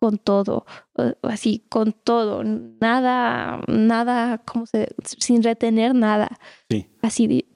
con 0.00 0.18
todo, 0.18 0.64
así, 1.22 1.64
con 1.68 1.92
todo, 1.92 2.44
nada, 2.44 3.60
nada, 3.66 4.38
como 4.38 4.66
se, 4.66 4.94
sin 5.04 5.42
retener 5.42 5.94
nada. 5.94 6.38
Sí. 6.70 6.86
Así, 7.02 7.48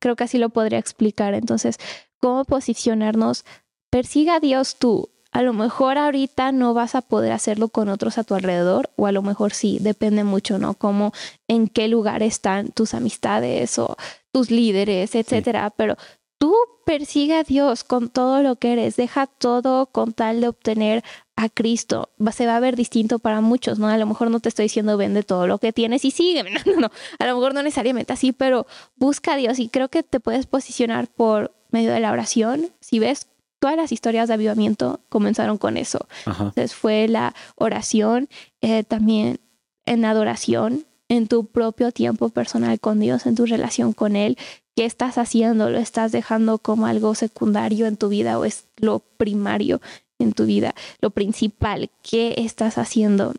creo 0.00 0.16
que 0.16 0.24
así 0.24 0.38
lo 0.38 0.48
podría 0.50 0.78
explicar. 0.78 1.34
Entonces, 1.34 1.76
¿cómo 2.18 2.44
posicionarnos? 2.44 3.44
Persiga 3.88 4.36
a 4.36 4.40
Dios 4.40 4.76
tú. 4.78 5.10
A 5.32 5.42
lo 5.42 5.52
mejor 5.52 5.96
ahorita 5.96 6.52
no 6.52 6.74
vas 6.74 6.94
a 6.94 7.02
poder 7.02 7.32
hacerlo 7.32 7.68
con 7.68 7.88
otros 7.88 8.18
a 8.18 8.24
tu 8.24 8.34
alrededor, 8.34 8.90
o 8.96 9.06
a 9.06 9.12
lo 9.12 9.22
mejor 9.22 9.52
sí, 9.52 9.78
depende 9.80 10.24
mucho, 10.24 10.58
¿no? 10.58 10.74
Como 10.74 11.12
en 11.46 11.68
qué 11.68 11.88
lugar 11.88 12.22
están 12.22 12.70
tus 12.72 12.94
amistades 12.94 13.78
o 13.78 13.96
tus 14.32 14.50
líderes, 14.50 15.14
etcétera. 15.14 15.70
Pero 15.70 15.96
tú 16.38 16.56
persigue 16.84 17.36
a 17.36 17.44
Dios 17.44 17.84
con 17.84 18.08
todo 18.08 18.42
lo 18.42 18.56
que 18.56 18.72
eres, 18.72 18.96
deja 18.96 19.26
todo 19.26 19.86
con 19.86 20.12
tal 20.12 20.40
de 20.40 20.48
obtener 20.48 21.04
a 21.36 21.48
Cristo. 21.48 22.10
Se 22.32 22.46
va 22.46 22.56
a 22.56 22.60
ver 22.60 22.74
distinto 22.74 23.18
para 23.20 23.40
muchos, 23.40 23.78
¿no? 23.78 23.86
A 23.86 23.98
lo 23.98 24.06
mejor 24.06 24.30
no 24.30 24.40
te 24.40 24.48
estoy 24.48 24.64
diciendo 24.64 24.96
vende 24.96 25.22
todo 25.22 25.46
lo 25.46 25.58
que 25.58 25.72
tienes 25.72 26.04
y 26.04 26.10
sigue, 26.10 26.42
no, 26.42 26.50
no, 26.50 26.80
no, 26.80 26.90
a 27.18 27.26
lo 27.26 27.34
mejor 27.34 27.54
no 27.54 27.62
necesariamente 27.62 28.12
así, 28.12 28.32
pero 28.32 28.66
busca 28.96 29.34
a 29.34 29.36
Dios 29.36 29.58
y 29.60 29.68
creo 29.68 29.88
que 29.88 30.02
te 30.02 30.18
puedes 30.18 30.46
posicionar 30.46 31.06
por 31.06 31.54
medio 31.70 31.92
de 31.92 32.00
la 32.00 32.10
oración. 32.10 32.70
Si 32.80 32.98
ves, 32.98 33.28
todas 33.60 33.76
las 33.76 33.92
historias 33.92 34.26
de 34.28 34.34
avivamiento 34.34 35.00
comenzaron 35.08 35.58
con 35.58 35.76
eso. 35.76 36.08
Entonces 36.26 36.74
fue 36.74 37.06
la 37.06 37.34
oración, 37.54 38.28
eh, 38.60 38.82
también 38.82 39.38
en 39.86 40.04
adoración, 40.04 40.86
en 41.08 41.28
tu 41.28 41.46
propio 41.46 41.92
tiempo 41.92 42.28
personal 42.28 42.80
con 42.80 43.00
Dios, 43.00 43.26
en 43.26 43.34
tu 43.34 43.46
relación 43.46 43.92
con 43.92 44.16
Él, 44.16 44.36
¿Qué 44.76 44.86
estás 44.86 45.18
haciendo? 45.18 45.68
¿Lo 45.68 45.78
estás 45.78 46.12
dejando 46.12 46.58
como 46.58 46.86
algo 46.86 47.14
secundario 47.14 47.86
en 47.86 47.96
tu 47.96 48.08
vida 48.08 48.38
o 48.38 48.44
es 48.44 48.66
lo 48.76 49.00
primario 49.00 49.80
en 50.18 50.32
tu 50.32 50.46
vida? 50.46 50.74
Lo 51.00 51.10
principal, 51.10 51.90
¿qué 52.02 52.34
estás 52.38 52.78
haciendo? 52.78 53.34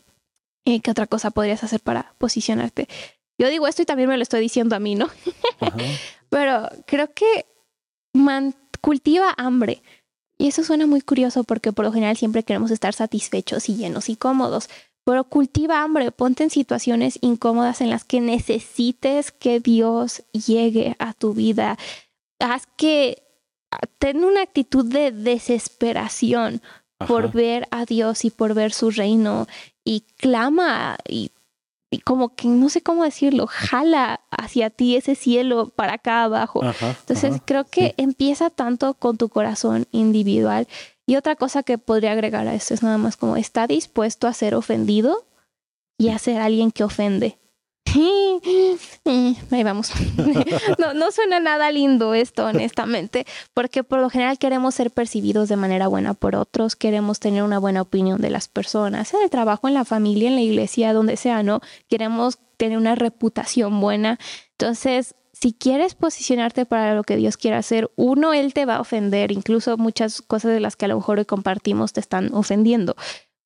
Eh, 0.66 0.82
¿Qué 0.82 0.92
otra 0.92 1.08
cosa 1.08 1.32
podrías 1.32 1.64
hacer 1.64 1.80
para 1.80 2.14
posicionarte? 2.18 2.88
Yo 3.40 3.50
digo 3.50 3.66
esto 3.68 3.82
y 3.82 3.86
también 3.86 4.10
me 4.10 4.18
lo 4.18 4.24
estoy 4.24 4.42
diciendo 4.42 4.76
a 4.76 4.80
mí, 4.80 4.94
¿no? 4.94 5.10
Pero 6.30 6.70
creo 6.86 7.12
que 7.14 7.48
cultiva 8.82 9.34
hambre. 9.38 9.82
Y 10.42 10.48
eso 10.48 10.64
suena 10.64 10.88
muy 10.88 11.02
curioso 11.02 11.44
porque 11.44 11.72
por 11.72 11.86
lo 11.86 11.92
general 11.92 12.18
siempre 12.18 12.44
queremos 12.44 12.72
estar 12.72 12.94
satisfechos 12.94 13.70
y 13.70 13.76
llenos 13.76 14.10
y 14.10 14.16
cómodos 14.16 14.70
pero 15.04 15.24
cultiva 15.24 15.82
hambre, 15.82 16.12
ponte 16.12 16.44
en 16.44 16.50
situaciones 16.50 17.18
incómodas 17.22 17.82
en 17.82 17.90
las 17.90 18.04
que 18.04 18.22
necesites 18.22 19.32
que 19.32 19.60
Dios 19.60 20.24
llegue 20.32 20.96
a 21.00 21.14
tu 21.14 21.34
vida. 21.34 21.78
Haz 22.40 22.68
que 22.78 23.24
ten 23.98 24.24
una 24.24 24.44
actitud 24.44 24.86
de 24.86 25.12
desesperación 25.12 26.62
por 27.08 27.32
ver 27.32 27.68
a 27.72 27.86
Dios 27.86 28.26
y 28.26 28.30
por 28.30 28.54
ver 28.54 28.74
su 28.74 28.92
reino 28.92 29.48
y 29.84 30.02
clama 30.18 30.98
y, 31.08 31.32
como 32.00 32.36
que 32.36 32.48
no 32.48 32.70
sé 32.70 32.82
cómo 32.82 33.04
decirlo, 33.04 33.48
jala 33.48 34.22
hacia 34.32 34.70
ti 34.70 34.96
ese 34.96 35.16
cielo 35.16 35.70
para 35.76 35.96
acá 35.96 36.24
abajo. 36.24 36.62
Entonces 37.02 37.42
creo 37.44 37.66
que 37.66 37.94
empieza 37.98 38.50
tanto 38.50 38.94
con 38.94 39.18
tu 39.18 39.28
corazón 39.28 39.86
individual 39.92 40.68
y 41.06 41.18
otra 41.18 41.36
cosa 41.36 41.64
que 41.64 41.78
podría 41.78 42.14
agregar 42.14 42.48
a 42.48 42.56
esto 42.56 42.74
es 42.74 42.82
nada 42.82 42.98
más 42.98 43.18
como 43.18 43.36
está 43.36 43.68
dispuesto 43.68 44.28
a 44.28 44.34
ser 44.34 44.56
ofendido 44.56 45.26
y 45.98 46.10
a 46.10 46.18
ser 46.18 46.40
alguien 46.40 46.72
que 46.72 46.86
ofende. 46.86 47.41
Ahí 49.52 49.64
vamos. 49.64 49.92
No, 50.78 50.94
no 50.94 51.12
suena 51.12 51.40
nada 51.40 51.72
lindo 51.72 52.14
esto, 52.14 52.46
honestamente, 52.46 53.26
porque 53.54 53.84
por 53.84 54.00
lo 54.00 54.10
general 54.10 54.38
queremos 54.38 54.76
ser 54.76 54.92
percibidos 54.92 55.50
de 55.50 55.56
manera 55.56 55.88
buena 55.88 56.14
por 56.14 56.36
otros, 56.36 56.76
queremos 56.76 57.20
tener 57.20 57.44
una 57.44 57.60
buena 57.60 57.82
opinión 57.82 58.22
de 58.22 58.30
las 58.30 58.48
personas, 58.48 59.14
en 59.14 59.22
el 59.22 59.30
trabajo, 59.30 59.68
en 59.68 59.74
la 59.74 59.86
familia, 59.86 60.30
en 60.30 60.36
la 60.36 60.42
iglesia, 60.42 60.94
donde 60.94 61.18
sea, 61.18 61.44
¿no? 61.44 61.62
Queremos 61.90 62.40
tener 62.58 62.78
una 62.78 62.96
reputación 62.96 63.80
buena. 63.82 64.20
Entonces, 64.52 65.16
si 65.34 65.54
quieres 65.54 65.96
posicionarte 65.96 66.66
para 66.66 66.96
lo 66.96 67.04
que 67.04 67.16
Dios 67.16 67.38
quiere 67.38 67.58
hacer, 67.58 67.92
uno, 67.96 68.34
Él 68.34 68.54
te 68.54 68.66
va 68.66 68.76
a 68.76 68.82
ofender, 68.82 69.32
incluso 69.32 69.78
muchas 69.78 70.22
cosas 70.22 70.52
de 70.52 70.60
las 70.60 70.76
que 70.76 70.86
a 70.86 70.90
lo 70.90 70.98
mejor 70.98 71.20
hoy 71.20 71.26
compartimos 71.26 71.94
te 71.94 72.00
están 72.00 72.34
ofendiendo 72.34 72.96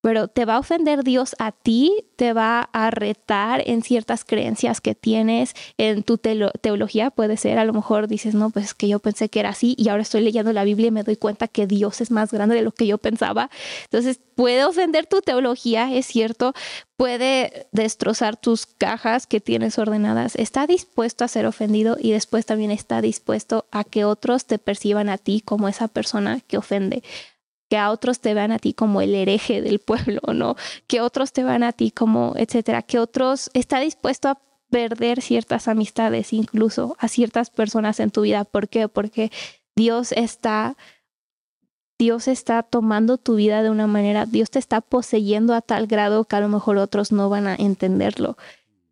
pero 0.06 0.28
te 0.28 0.44
va 0.44 0.54
a 0.54 0.58
ofender 0.60 1.02
Dios 1.02 1.34
a 1.40 1.50
ti, 1.50 2.04
te 2.14 2.32
va 2.32 2.70
a 2.72 2.92
retar 2.92 3.60
en 3.66 3.82
ciertas 3.82 4.24
creencias 4.24 4.80
que 4.80 4.94
tienes 4.94 5.54
en 5.78 6.04
tu 6.04 6.16
teología, 6.16 7.10
puede 7.10 7.36
ser, 7.36 7.58
a 7.58 7.64
lo 7.64 7.72
mejor 7.72 8.06
dices, 8.06 8.32
no, 8.32 8.50
pues 8.50 8.66
es 8.66 8.74
que 8.74 8.86
yo 8.86 9.00
pensé 9.00 9.28
que 9.28 9.40
era 9.40 9.48
así 9.48 9.74
y 9.76 9.88
ahora 9.88 10.02
estoy 10.02 10.20
leyendo 10.20 10.52
la 10.52 10.62
Biblia 10.62 10.86
y 10.86 10.90
me 10.92 11.02
doy 11.02 11.16
cuenta 11.16 11.48
que 11.48 11.66
Dios 11.66 12.00
es 12.00 12.12
más 12.12 12.30
grande 12.30 12.54
de 12.54 12.62
lo 12.62 12.70
que 12.70 12.86
yo 12.86 12.98
pensaba. 12.98 13.50
Entonces, 13.82 14.20
puede 14.36 14.64
ofender 14.64 15.08
tu 15.08 15.22
teología, 15.22 15.92
es 15.92 16.06
cierto, 16.06 16.54
puede 16.96 17.66
destrozar 17.72 18.36
tus 18.36 18.64
cajas 18.66 19.26
que 19.26 19.40
tienes 19.40 19.76
ordenadas, 19.76 20.36
está 20.36 20.68
dispuesto 20.68 21.24
a 21.24 21.28
ser 21.28 21.46
ofendido 21.46 21.96
y 22.00 22.12
después 22.12 22.46
también 22.46 22.70
está 22.70 23.00
dispuesto 23.00 23.66
a 23.72 23.82
que 23.82 24.04
otros 24.04 24.44
te 24.44 24.60
perciban 24.60 25.08
a 25.08 25.18
ti 25.18 25.42
como 25.44 25.66
esa 25.66 25.88
persona 25.88 26.38
que 26.46 26.58
ofende 26.58 27.02
que 27.68 27.76
a 27.76 27.90
otros 27.90 28.20
te 28.20 28.34
vean 28.34 28.52
a 28.52 28.58
ti 28.58 28.72
como 28.72 29.00
el 29.00 29.14
hereje 29.14 29.62
del 29.62 29.78
pueblo, 29.80 30.20
¿no? 30.32 30.56
Que 30.86 31.00
otros 31.00 31.32
te 31.32 31.44
vean 31.44 31.62
a 31.62 31.72
ti 31.72 31.90
como, 31.90 32.34
etcétera, 32.36 32.82
que 32.82 32.98
otros 32.98 33.50
está 33.54 33.80
dispuesto 33.80 34.28
a 34.28 34.38
perder 34.70 35.22
ciertas 35.22 35.68
amistades, 35.68 36.32
incluso 36.32 36.96
a 36.98 37.08
ciertas 37.08 37.50
personas 37.50 38.00
en 38.00 38.10
tu 38.10 38.22
vida. 38.22 38.44
¿Por 38.44 38.68
qué? 38.68 38.88
Porque 38.88 39.30
Dios 39.74 40.12
está, 40.12 40.76
Dios 41.98 42.28
está 42.28 42.62
tomando 42.62 43.18
tu 43.18 43.36
vida 43.36 43.62
de 43.62 43.70
una 43.70 43.86
manera, 43.86 44.26
Dios 44.26 44.50
te 44.50 44.58
está 44.58 44.80
poseyendo 44.80 45.54
a 45.54 45.60
tal 45.60 45.86
grado 45.86 46.24
que 46.24 46.36
a 46.36 46.40
lo 46.40 46.48
mejor 46.48 46.78
otros 46.78 47.12
no 47.12 47.28
van 47.28 47.46
a 47.46 47.54
entenderlo. 47.54 48.36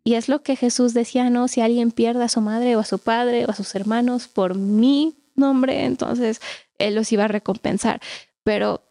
Y 0.03 0.13
es 0.13 0.29
lo 0.29 0.43
que 0.43 0.55
Jesús 0.55 0.93
decía, 0.93 1.29
no, 1.31 1.47
si 1.47 1.61
alguien 1.61 1.91
pierde 1.91 2.23
a 2.23 2.29
su 2.29 2.39
madre 2.39 2.75
o 2.75 2.79
a 2.79 2.85
su 2.85 2.99
padre 2.99 3.45
o 3.45 3.51
a 3.51 3.55
sus 3.55 3.73
hermanos 3.73 4.27
por 4.27 4.55
mi 4.55 5.15
nombre, 5.33 5.85
entonces 5.85 6.41
Él 6.77 6.93
los 6.93 7.11
iba 7.11 7.23
a 7.25 7.27
recompensar 7.27 8.01
pero 8.45 8.83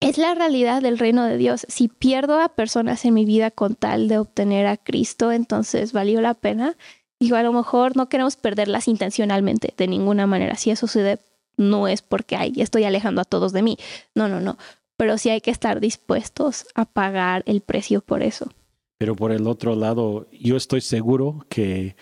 es 0.00 0.18
la 0.18 0.34
realidad 0.34 0.82
del 0.82 0.98
reino 0.98 1.24
de 1.24 1.38
Dios. 1.38 1.66
Si 1.68 1.88
pierdo 1.88 2.38
a 2.40 2.50
personas 2.50 3.06
en 3.06 3.14
mi 3.14 3.24
vida 3.24 3.50
con 3.50 3.74
tal 3.74 4.06
de 4.06 4.18
obtener 4.18 4.66
a 4.66 4.76
Cristo, 4.76 5.32
entonces 5.32 5.94
valió 5.94 6.20
la 6.20 6.34
pena. 6.34 6.76
Digo, 7.18 7.36
a 7.36 7.42
lo 7.42 7.54
mejor 7.54 7.96
no 7.96 8.10
queremos 8.10 8.36
perderlas 8.36 8.86
intencionalmente, 8.86 9.72
de 9.74 9.88
ninguna 9.88 10.26
manera. 10.26 10.56
Si 10.56 10.70
eso 10.70 10.86
sucede, 10.86 11.18
no 11.56 11.88
es 11.88 12.02
porque 12.02 12.36
ay, 12.36 12.52
estoy 12.58 12.84
alejando 12.84 13.22
a 13.22 13.24
todos 13.24 13.54
de 13.54 13.62
mí. 13.62 13.78
No, 14.14 14.28
no, 14.28 14.40
no. 14.40 14.58
Pero 14.98 15.16
sí 15.16 15.30
hay 15.30 15.40
que 15.40 15.50
estar 15.50 15.80
dispuestos 15.80 16.66
a 16.74 16.84
pagar 16.84 17.42
el 17.46 17.62
precio 17.62 18.02
por 18.02 18.22
eso. 18.22 18.52
Pero 18.98 19.16
por 19.16 19.32
el 19.32 19.46
otro 19.46 19.74
lado, 19.74 20.28
yo 20.30 20.56
estoy 20.56 20.82
seguro 20.82 21.46
que, 21.48 21.96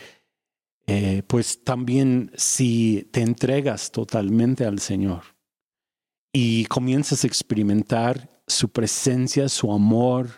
eh, 0.89 1.23
pues 1.29 1.63
también 1.63 2.33
si 2.35 3.09
te 3.13 3.21
entregas 3.23 3.93
totalmente 3.93 4.65
al 4.65 4.81
Señor, 4.81 5.34
y 6.35 6.65
comienzas 6.65 7.23
a 7.23 7.29
experimentar 7.29 8.29
su 8.49 8.69
presencia, 8.69 9.49
su 9.49 9.73
amor, 9.73 10.29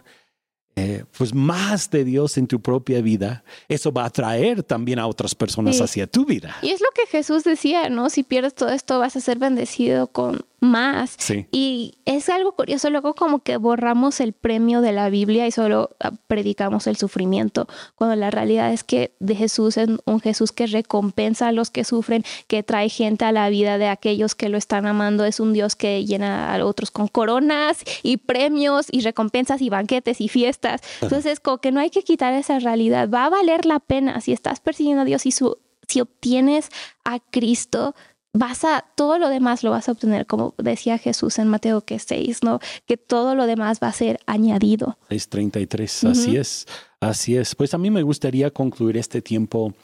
eh, 0.76 1.04
pues 1.16 1.34
más 1.34 1.90
de 1.90 2.04
Dios 2.04 2.36
en 2.36 2.46
tu 2.46 2.60
propia 2.60 3.00
vida, 3.00 3.42
eso 3.66 3.90
va 3.90 4.02
a 4.02 4.06
atraer 4.08 4.62
también 4.62 4.98
a 4.98 5.06
otras 5.06 5.34
personas 5.34 5.80
hacia 5.80 6.06
tu 6.06 6.26
vida. 6.26 6.54
Y 6.60 6.68
es 6.68 6.82
lo 6.82 6.88
que 6.94 7.06
Jesús 7.10 7.44
decía, 7.44 7.88
¿no? 7.88 8.10
Si 8.10 8.22
pierdes 8.22 8.54
todo 8.54 8.68
esto, 8.68 8.98
vas 8.98 9.16
a 9.16 9.22
ser 9.22 9.38
bendecido 9.38 10.08
con 10.08 10.44
más. 10.66 11.16
Y 11.50 11.98
es 12.04 12.28
algo 12.28 12.52
curioso, 12.52 12.90
luego 12.90 13.14
como 13.14 13.40
que 13.40 13.56
borramos 13.56 14.20
el 14.20 14.32
premio 14.32 14.80
de 14.80 14.92
la 14.92 15.08
Biblia 15.08 15.46
y 15.46 15.50
solo 15.50 15.90
ah, 16.00 16.12
predicamos 16.26 16.86
el 16.86 16.96
sufrimiento, 16.96 17.66
cuando 17.94 18.16
la 18.16 18.30
realidad 18.30 18.72
es 18.72 18.84
que 18.84 19.14
de 19.20 19.34
Jesús 19.34 19.76
es 19.76 19.88
un 20.04 20.20
Jesús 20.20 20.52
que 20.52 20.66
recompensa 20.66 21.48
a 21.48 21.52
los 21.52 21.70
que 21.70 21.84
sufren, 21.84 22.24
que 22.46 22.62
trae 22.62 22.88
gente 22.88 23.24
a 23.24 23.32
la 23.32 23.48
vida 23.48 23.78
de 23.78 23.88
aquellos 23.88 24.34
que 24.34 24.48
lo 24.48 24.58
están 24.58 24.86
amando, 24.86 25.24
es 25.24 25.40
un 25.40 25.52
Dios 25.52 25.76
que 25.76 26.04
llena 26.04 26.54
a 26.54 26.64
otros 26.64 26.90
con 26.90 27.08
coronas 27.08 27.82
y 28.02 28.18
premios 28.18 28.86
y 28.90 29.00
recompensas 29.00 29.62
y 29.62 29.70
banquetes 29.70 30.20
y 30.20 30.28
fiestas. 30.28 30.80
Entonces, 31.00 31.40
como 31.40 31.58
que 31.58 31.72
no 31.72 31.80
hay 31.80 31.90
que 31.90 32.02
quitar 32.02 32.34
esa 32.34 32.58
realidad, 32.58 33.08
va 33.08 33.26
a 33.26 33.30
valer 33.30 33.66
la 33.66 33.80
pena 33.80 34.20
si 34.20 34.32
estás 34.32 34.60
persiguiendo 34.60 35.02
a 35.02 35.04
Dios 35.04 35.26
y 35.26 35.32
su, 35.32 35.58
si 35.88 36.00
obtienes 36.00 36.70
a 37.04 37.20
Cristo, 37.20 37.94
vas 38.36 38.64
a, 38.64 38.84
todo 38.94 39.18
lo 39.18 39.28
demás 39.28 39.62
lo 39.62 39.70
vas 39.70 39.88
a 39.88 39.92
obtener, 39.92 40.26
como 40.26 40.54
decía 40.58 40.98
Jesús 40.98 41.38
en 41.38 41.48
Mateo 41.48 41.82
que 41.82 41.98
6, 41.98 42.42
¿no? 42.42 42.60
Que 42.86 42.96
todo 42.96 43.34
lo 43.34 43.46
demás 43.46 43.78
va 43.82 43.88
a 43.88 43.92
ser 43.92 44.20
añadido. 44.26 44.98
6.33, 45.10 46.10
así 46.10 46.36
es, 46.36 46.66
así 47.00 47.36
es. 47.36 47.54
Pues 47.54 47.74
a 47.74 47.78
mí 47.78 47.90
me 47.90 48.02
gustaría 48.02 48.50
concluir 48.50 48.96
este 48.96 49.22
tiempo, 49.22 49.74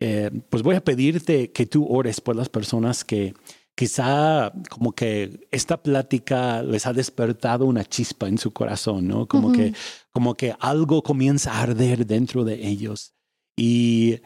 eh, 0.00 0.30
pues 0.50 0.62
voy 0.62 0.76
a 0.76 0.84
pedirte 0.84 1.52
que 1.52 1.66
tú 1.66 1.86
ores 1.88 2.20
por 2.20 2.36
las 2.36 2.48
personas 2.48 3.04
que 3.04 3.34
quizá 3.74 4.52
como 4.70 4.92
que 4.92 5.46
esta 5.50 5.82
plática 5.82 6.62
les 6.62 6.86
ha 6.86 6.92
despertado 6.92 7.66
una 7.66 7.84
chispa 7.84 8.28
en 8.28 8.38
su 8.38 8.52
corazón, 8.52 9.08
¿no? 9.08 9.26
Como, 9.26 9.52
que, 9.52 9.74
como 10.12 10.34
que 10.34 10.54
algo 10.60 11.02
comienza 11.02 11.52
a 11.52 11.62
arder 11.62 12.06
dentro 12.06 12.44
de 12.44 12.66
ellos. 12.66 13.14
Y 13.56 14.20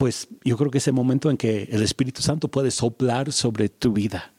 pues 0.00 0.28
yo 0.44 0.56
creo 0.56 0.70
que 0.70 0.78
es 0.78 0.86
el 0.86 0.94
momento 0.94 1.28
en 1.28 1.36
que 1.36 1.64
el 1.70 1.82
Espíritu 1.82 2.22
Santo 2.22 2.48
puede 2.48 2.70
soplar 2.70 3.32
sobre 3.32 3.68
tu 3.68 3.92
vida 3.92 4.32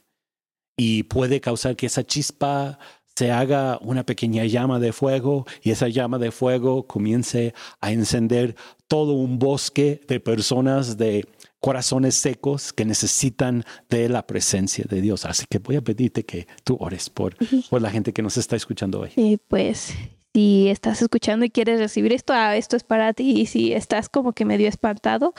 y 0.76 1.04
puede 1.04 1.40
causar 1.40 1.76
que 1.76 1.86
esa 1.86 2.04
chispa 2.04 2.80
se 3.14 3.30
haga 3.30 3.78
una 3.80 4.04
pequeña 4.04 4.44
llama 4.44 4.80
de 4.80 4.92
fuego 4.92 5.46
y 5.62 5.70
esa 5.70 5.86
llama 5.86 6.18
de 6.18 6.32
fuego 6.32 6.88
comience 6.88 7.54
a 7.80 7.92
encender 7.92 8.56
todo 8.88 9.12
un 9.12 9.38
bosque 9.38 10.00
de 10.08 10.18
personas, 10.18 10.98
de 10.98 11.28
corazones 11.60 12.16
secos 12.16 12.72
que 12.72 12.84
necesitan 12.84 13.62
de 13.88 14.08
la 14.08 14.26
presencia 14.26 14.84
de 14.88 15.00
Dios. 15.00 15.24
Así 15.24 15.44
que 15.48 15.60
voy 15.60 15.76
a 15.76 15.80
pedirte 15.80 16.24
que 16.24 16.48
tú 16.64 16.76
ores 16.80 17.08
por, 17.08 17.36
por 17.70 17.80
la 17.80 17.92
gente 17.92 18.12
que 18.12 18.22
nos 18.22 18.36
está 18.36 18.56
escuchando 18.56 18.98
hoy. 18.98 19.10
Sí, 19.14 19.38
pues 19.46 19.94
si 20.34 20.68
estás 20.68 21.02
escuchando 21.02 21.44
y 21.44 21.50
quieres 21.50 21.78
recibir 21.78 22.12
esto, 22.12 22.32
ah, 22.32 22.56
esto 22.56 22.76
es 22.76 22.84
para 22.84 23.12
ti. 23.12 23.40
Y 23.40 23.46
si 23.46 23.72
estás 23.72 24.08
como 24.08 24.32
que 24.32 24.44
medio 24.44 24.68
espantado, 24.68 25.34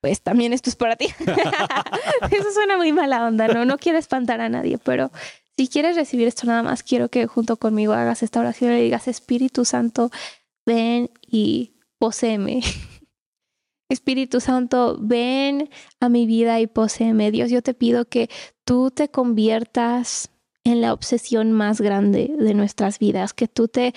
pues 0.00 0.22
también 0.22 0.52
esto 0.52 0.70
es 0.70 0.76
para 0.76 0.96
ti. 0.96 1.06
Eso 2.30 2.52
suena 2.52 2.76
muy 2.76 2.92
mala 2.92 3.26
onda, 3.26 3.48
¿no? 3.48 3.64
No 3.64 3.78
quiero 3.78 3.98
espantar 3.98 4.40
a 4.40 4.48
nadie, 4.48 4.78
pero 4.78 5.10
si 5.56 5.68
quieres 5.68 5.96
recibir 5.96 6.28
esto 6.28 6.46
nada 6.46 6.62
más, 6.62 6.82
quiero 6.82 7.08
que 7.08 7.26
junto 7.26 7.56
conmigo 7.56 7.92
hagas 7.92 8.22
esta 8.22 8.40
oración 8.40 8.72
y 8.72 8.82
digas, 8.82 9.08
Espíritu 9.08 9.64
Santo, 9.64 10.10
ven 10.64 11.10
y 11.26 11.74
poséeme. 11.98 12.60
Espíritu 13.90 14.40
Santo, 14.40 14.98
ven 15.00 15.70
a 15.98 16.08
mi 16.08 16.26
vida 16.26 16.60
y 16.60 16.66
poséeme. 16.66 17.30
Dios, 17.30 17.50
yo 17.50 17.62
te 17.62 17.74
pido 17.74 18.04
que 18.04 18.28
tú 18.64 18.90
te 18.90 19.08
conviertas 19.10 20.30
en 20.62 20.80
la 20.80 20.92
obsesión 20.92 21.52
más 21.52 21.80
grande 21.80 22.30
de 22.38 22.54
nuestras 22.54 22.98
vidas, 22.98 23.32
que 23.32 23.48
tú 23.48 23.68
te 23.68 23.94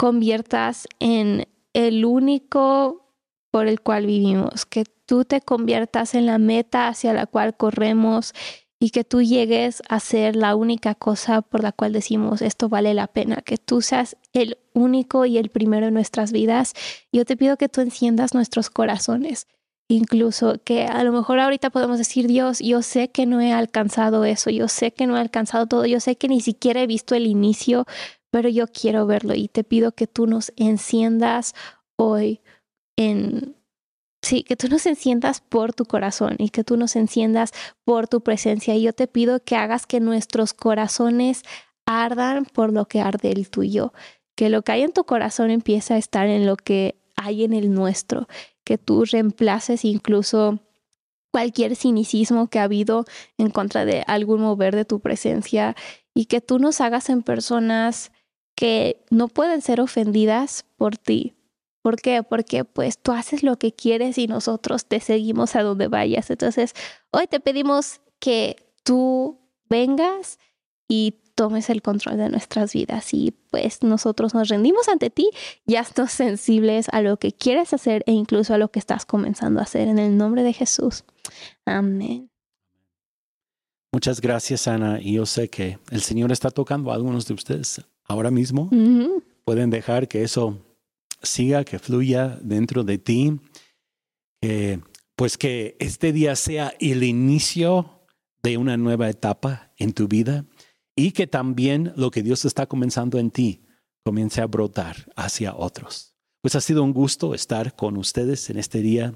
conviertas 0.00 0.88
en 0.98 1.46
el 1.74 2.06
único 2.06 3.12
por 3.50 3.66
el 3.66 3.82
cual 3.82 4.06
vivimos, 4.06 4.64
que 4.64 4.84
tú 5.04 5.26
te 5.26 5.42
conviertas 5.42 6.14
en 6.14 6.24
la 6.24 6.38
meta 6.38 6.88
hacia 6.88 7.12
la 7.12 7.26
cual 7.26 7.54
corremos 7.54 8.32
y 8.78 8.92
que 8.92 9.04
tú 9.04 9.20
llegues 9.20 9.82
a 9.90 10.00
ser 10.00 10.36
la 10.36 10.56
única 10.56 10.94
cosa 10.94 11.42
por 11.42 11.62
la 11.62 11.72
cual 11.72 11.92
decimos 11.92 12.40
esto 12.40 12.70
vale 12.70 12.94
la 12.94 13.08
pena, 13.08 13.42
que 13.44 13.58
tú 13.58 13.82
seas 13.82 14.16
el 14.32 14.56
único 14.72 15.26
y 15.26 15.36
el 15.36 15.50
primero 15.50 15.88
en 15.88 15.92
nuestras 15.92 16.32
vidas. 16.32 16.72
Yo 17.12 17.26
te 17.26 17.36
pido 17.36 17.58
que 17.58 17.68
tú 17.68 17.82
enciendas 17.82 18.32
nuestros 18.32 18.70
corazones, 18.70 19.48
incluso 19.86 20.54
que 20.64 20.84
a 20.86 21.04
lo 21.04 21.12
mejor 21.12 21.40
ahorita 21.40 21.68
podemos 21.68 21.98
decir, 21.98 22.26
Dios, 22.26 22.60
yo 22.60 22.80
sé 22.80 23.10
que 23.10 23.26
no 23.26 23.42
he 23.42 23.52
alcanzado 23.52 24.24
eso, 24.24 24.48
yo 24.48 24.66
sé 24.66 24.94
que 24.94 25.06
no 25.06 25.18
he 25.18 25.20
alcanzado 25.20 25.66
todo, 25.66 25.84
yo 25.84 26.00
sé 26.00 26.16
que 26.16 26.28
ni 26.28 26.40
siquiera 26.40 26.80
he 26.80 26.86
visto 26.86 27.14
el 27.14 27.26
inicio, 27.26 27.84
pero 28.30 28.48
yo 28.48 28.66
quiero 28.68 29.06
verlo 29.06 29.34
y 29.34 29.48
te 29.48 29.64
pido 29.64 29.92
que 29.92 30.06
tú 30.06 30.26
nos 30.26 30.52
enciendas 30.56 31.54
hoy 31.96 32.40
en... 32.96 33.56
Sí, 34.22 34.42
que 34.42 34.54
tú 34.54 34.68
nos 34.68 34.84
enciendas 34.84 35.40
por 35.40 35.72
tu 35.72 35.86
corazón 35.86 36.36
y 36.38 36.50
que 36.50 36.62
tú 36.62 36.76
nos 36.76 36.94
enciendas 36.94 37.52
por 37.84 38.06
tu 38.06 38.20
presencia. 38.20 38.74
Y 38.74 38.82
yo 38.82 38.92
te 38.92 39.06
pido 39.06 39.42
que 39.42 39.56
hagas 39.56 39.86
que 39.86 39.98
nuestros 39.98 40.52
corazones 40.52 41.42
ardan 41.86 42.44
por 42.44 42.70
lo 42.70 42.86
que 42.86 43.00
arde 43.00 43.32
el 43.32 43.48
tuyo. 43.48 43.94
Que 44.36 44.50
lo 44.50 44.60
que 44.60 44.72
hay 44.72 44.82
en 44.82 44.92
tu 44.92 45.04
corazón 45.04 45.50
empiece 45.50 45.94
a 45.94 45.96
estar 45.96 46.28
en 46.28 46.44
lo 46.44 46.56
que 46.56 47.00
hay 47.16 47.44
en 47.44 47.54
el 47.54 47.72
nuestro. 47.72 48.28
Que 48.62 48.76
tú 48.76 49.06
reemplaces 49.06 49.86
incluso 49.86 50.60
cualquier 51.30 51.74
cinicismo 51.74 52.48
que 52.48 52.58
ha 52.58 52.64
habido 52.64 53.06
en 53.38 53.48
contra 53.48 53.86
de 53.86 54.04
algún 54.06 54.42
mover 54.42 54.76
de 54.76 54.84
tu 54.84 55.00
presencia 55.00 55.76
y 56.14 56.26
que 56.26 56.40
tú 56.40 56.58
nos 56.58 56.80
hagas 56.80 57.08
en 57.08 57.22
personas 57.22 58.12
que 58.54 59.04
no 59.10 59.28
pueden 59.28 59.62
ser 59.62 59.80
ofendidas 59.80 60.64
por 60.76 60.96
ti. 60.96 61.34
¿Por 61.82 61.96
qué? 61.96 62.22
Porque 62.22 62.64
pues 62.64 62.98
tú 62.98 63.12
haces 63.12 63.42
lo 63.42 63.58
que 63.58 63.72
quieres 63.72 64.18
y 64.18 64.26
nosotros 64.26 64.84
te 64.84 65.00
seguimos 65.00 65.56
a 65.56 65.62
donde 65.62 65.88
vayas. 65.88 66.30
Entonces, 66.30 66.74
hoy 67.10 67.26
te 67.26 67.40
pedimos 67.40 68.00
que 68.18 68.56
tú 68.82 69.38
vengas 69.68 70.38
y 70.88 71.14
tomes 71.34 71.70
el 71.70 71.80
control 71.80 72.18
de 72.18 72.28
nuestras 72.28 72.74
vidas 72.74 73.14
y 73.14 73.32
pues 73.50 73.82
nosotros 73.82 74.34
nos 74.34 74.48
rendimos 74.48 74.88
ante 74.88 75.08
ti, 75.08 75.30
ya 75.64 75.80
estamos 75.80 76.12
sensibles 76.12 76.90
a 76.90 77.00
lo 77.00 77.16
que 77.16 77.32
quieres 77.32 77.72
hacer 77.72 78.02
e 78.06 78.12
incluso 78.12 78.52
a 78.52 78.58
lo 78.58 78.70
que 78.70 78.78
estás 78.78 79.06
comenzando 79.06 79.60
a 79.60 79.62
hacer 79.62 79.88
en 79.88 79.98
el 79.98 80.18
nombre 80.18 80.42
de 80.42 80.52
Jesús. 80.52 81.04
Amén. 81.64 82.30
Muchas 83.92 84.20
gracias, 84.20 84.68
Ana. 84.68 85.00
Y 85.00 85.14
yo 85.14 85.24
sé 85.24 85.48
que 85.48 85.78
el 85.90 86.02
Señor 86.02 86.30
está 86.30 86.50
tocando 86.50 86.90
a 86.90 86.94
algunos 86.94 87.26
de 87.26 87.34
ustedes 87.34 87.82
ahora 88.10 88.30
mismo. 88.30 88.68
Pueden 89.44 89.70
dejar 89.70 90.08
que 90.08 90.22
eso 90.22 90.58
siga, 91.22 91.64
que 91.64 91.78
fluya 91.78 92.38
dentro 92.42 92.82
de 92.84 92.98
ti. 92.98 93.40
pues 95.16 95.36
que 95.36 95.76
este 95.78 96.12
día 96.12 96.34
sea 96.34 96.74
el 96.80 97.02
inicio 97.04 98.00
de 98.42 98.56
una 98.56 98.76
nueva 98.76 99.08
etapa 99.08 99.70
en 99.76 99.92
tu 99.92 100.08
vida 100.08 100.46
y 100.96 101.12
que 101.12 101.26
también 101.26 101.92
lo 101.96 102.10
que 102.10 102.22
Dios 102.22 102.44
está 102.44 102.66
comenzando 102.66 103.18
en 103.18 103.30
ti 103.30 103.62
comience 104.02 104.40
a 104.40 104.46
brotar 104.46 105.12
hacia 105.14 105.54
otros. 105.54 106.16
Pues 106.40 106.54
ha 106.54 106.60
sido 106.60 106.82
un 106.82 106.92
gusto 106.92 107.34
estar 107.34 107.76
con 107.76 107.98
ustedes 107.98 108.48
en 108.48 108.58
este 108.58 108.80
día. 108.80 109.12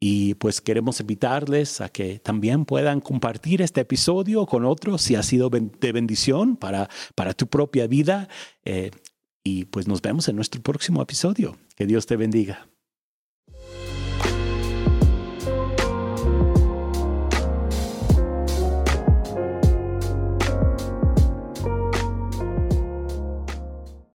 Y 0.00 0.34
pues 0.34 0.60
queremos 0.60 1.00
invitarles 1.00 1.80
a 1.80 1.88
que 1.88 2.20
también 2.20 2.64
puedan 2.64 3.00
compartir 3.00 3.62
este 3.62 3.80
episodio 3.80 4.46
con 4.46 4.64
otros 4.64 5.02
si 5.02 5.16
ha 5.16 5.22
sido 5.22 5.50
de 5.50 5.92
bendición 5.92 6.56
para, 6.56 6.88
para 7.16 7.34
tu 7.34 7.48
propia 7.48 7.86
vida. 7.88 8.28
Eh, 8.64 8.90
y 9.42 9.64
pues 9.64 9.88
nos 9.88 10.00
vemos 10.00 10.28
en 10.28 10.36
nuestro 10.36 10.62
próximo 10.62 11.02
episodio. 11.02 11.56
Que 11.74 11.86
Dios 11.86 12.06
te 12.06 12.16
bendiga. 12.16 12.68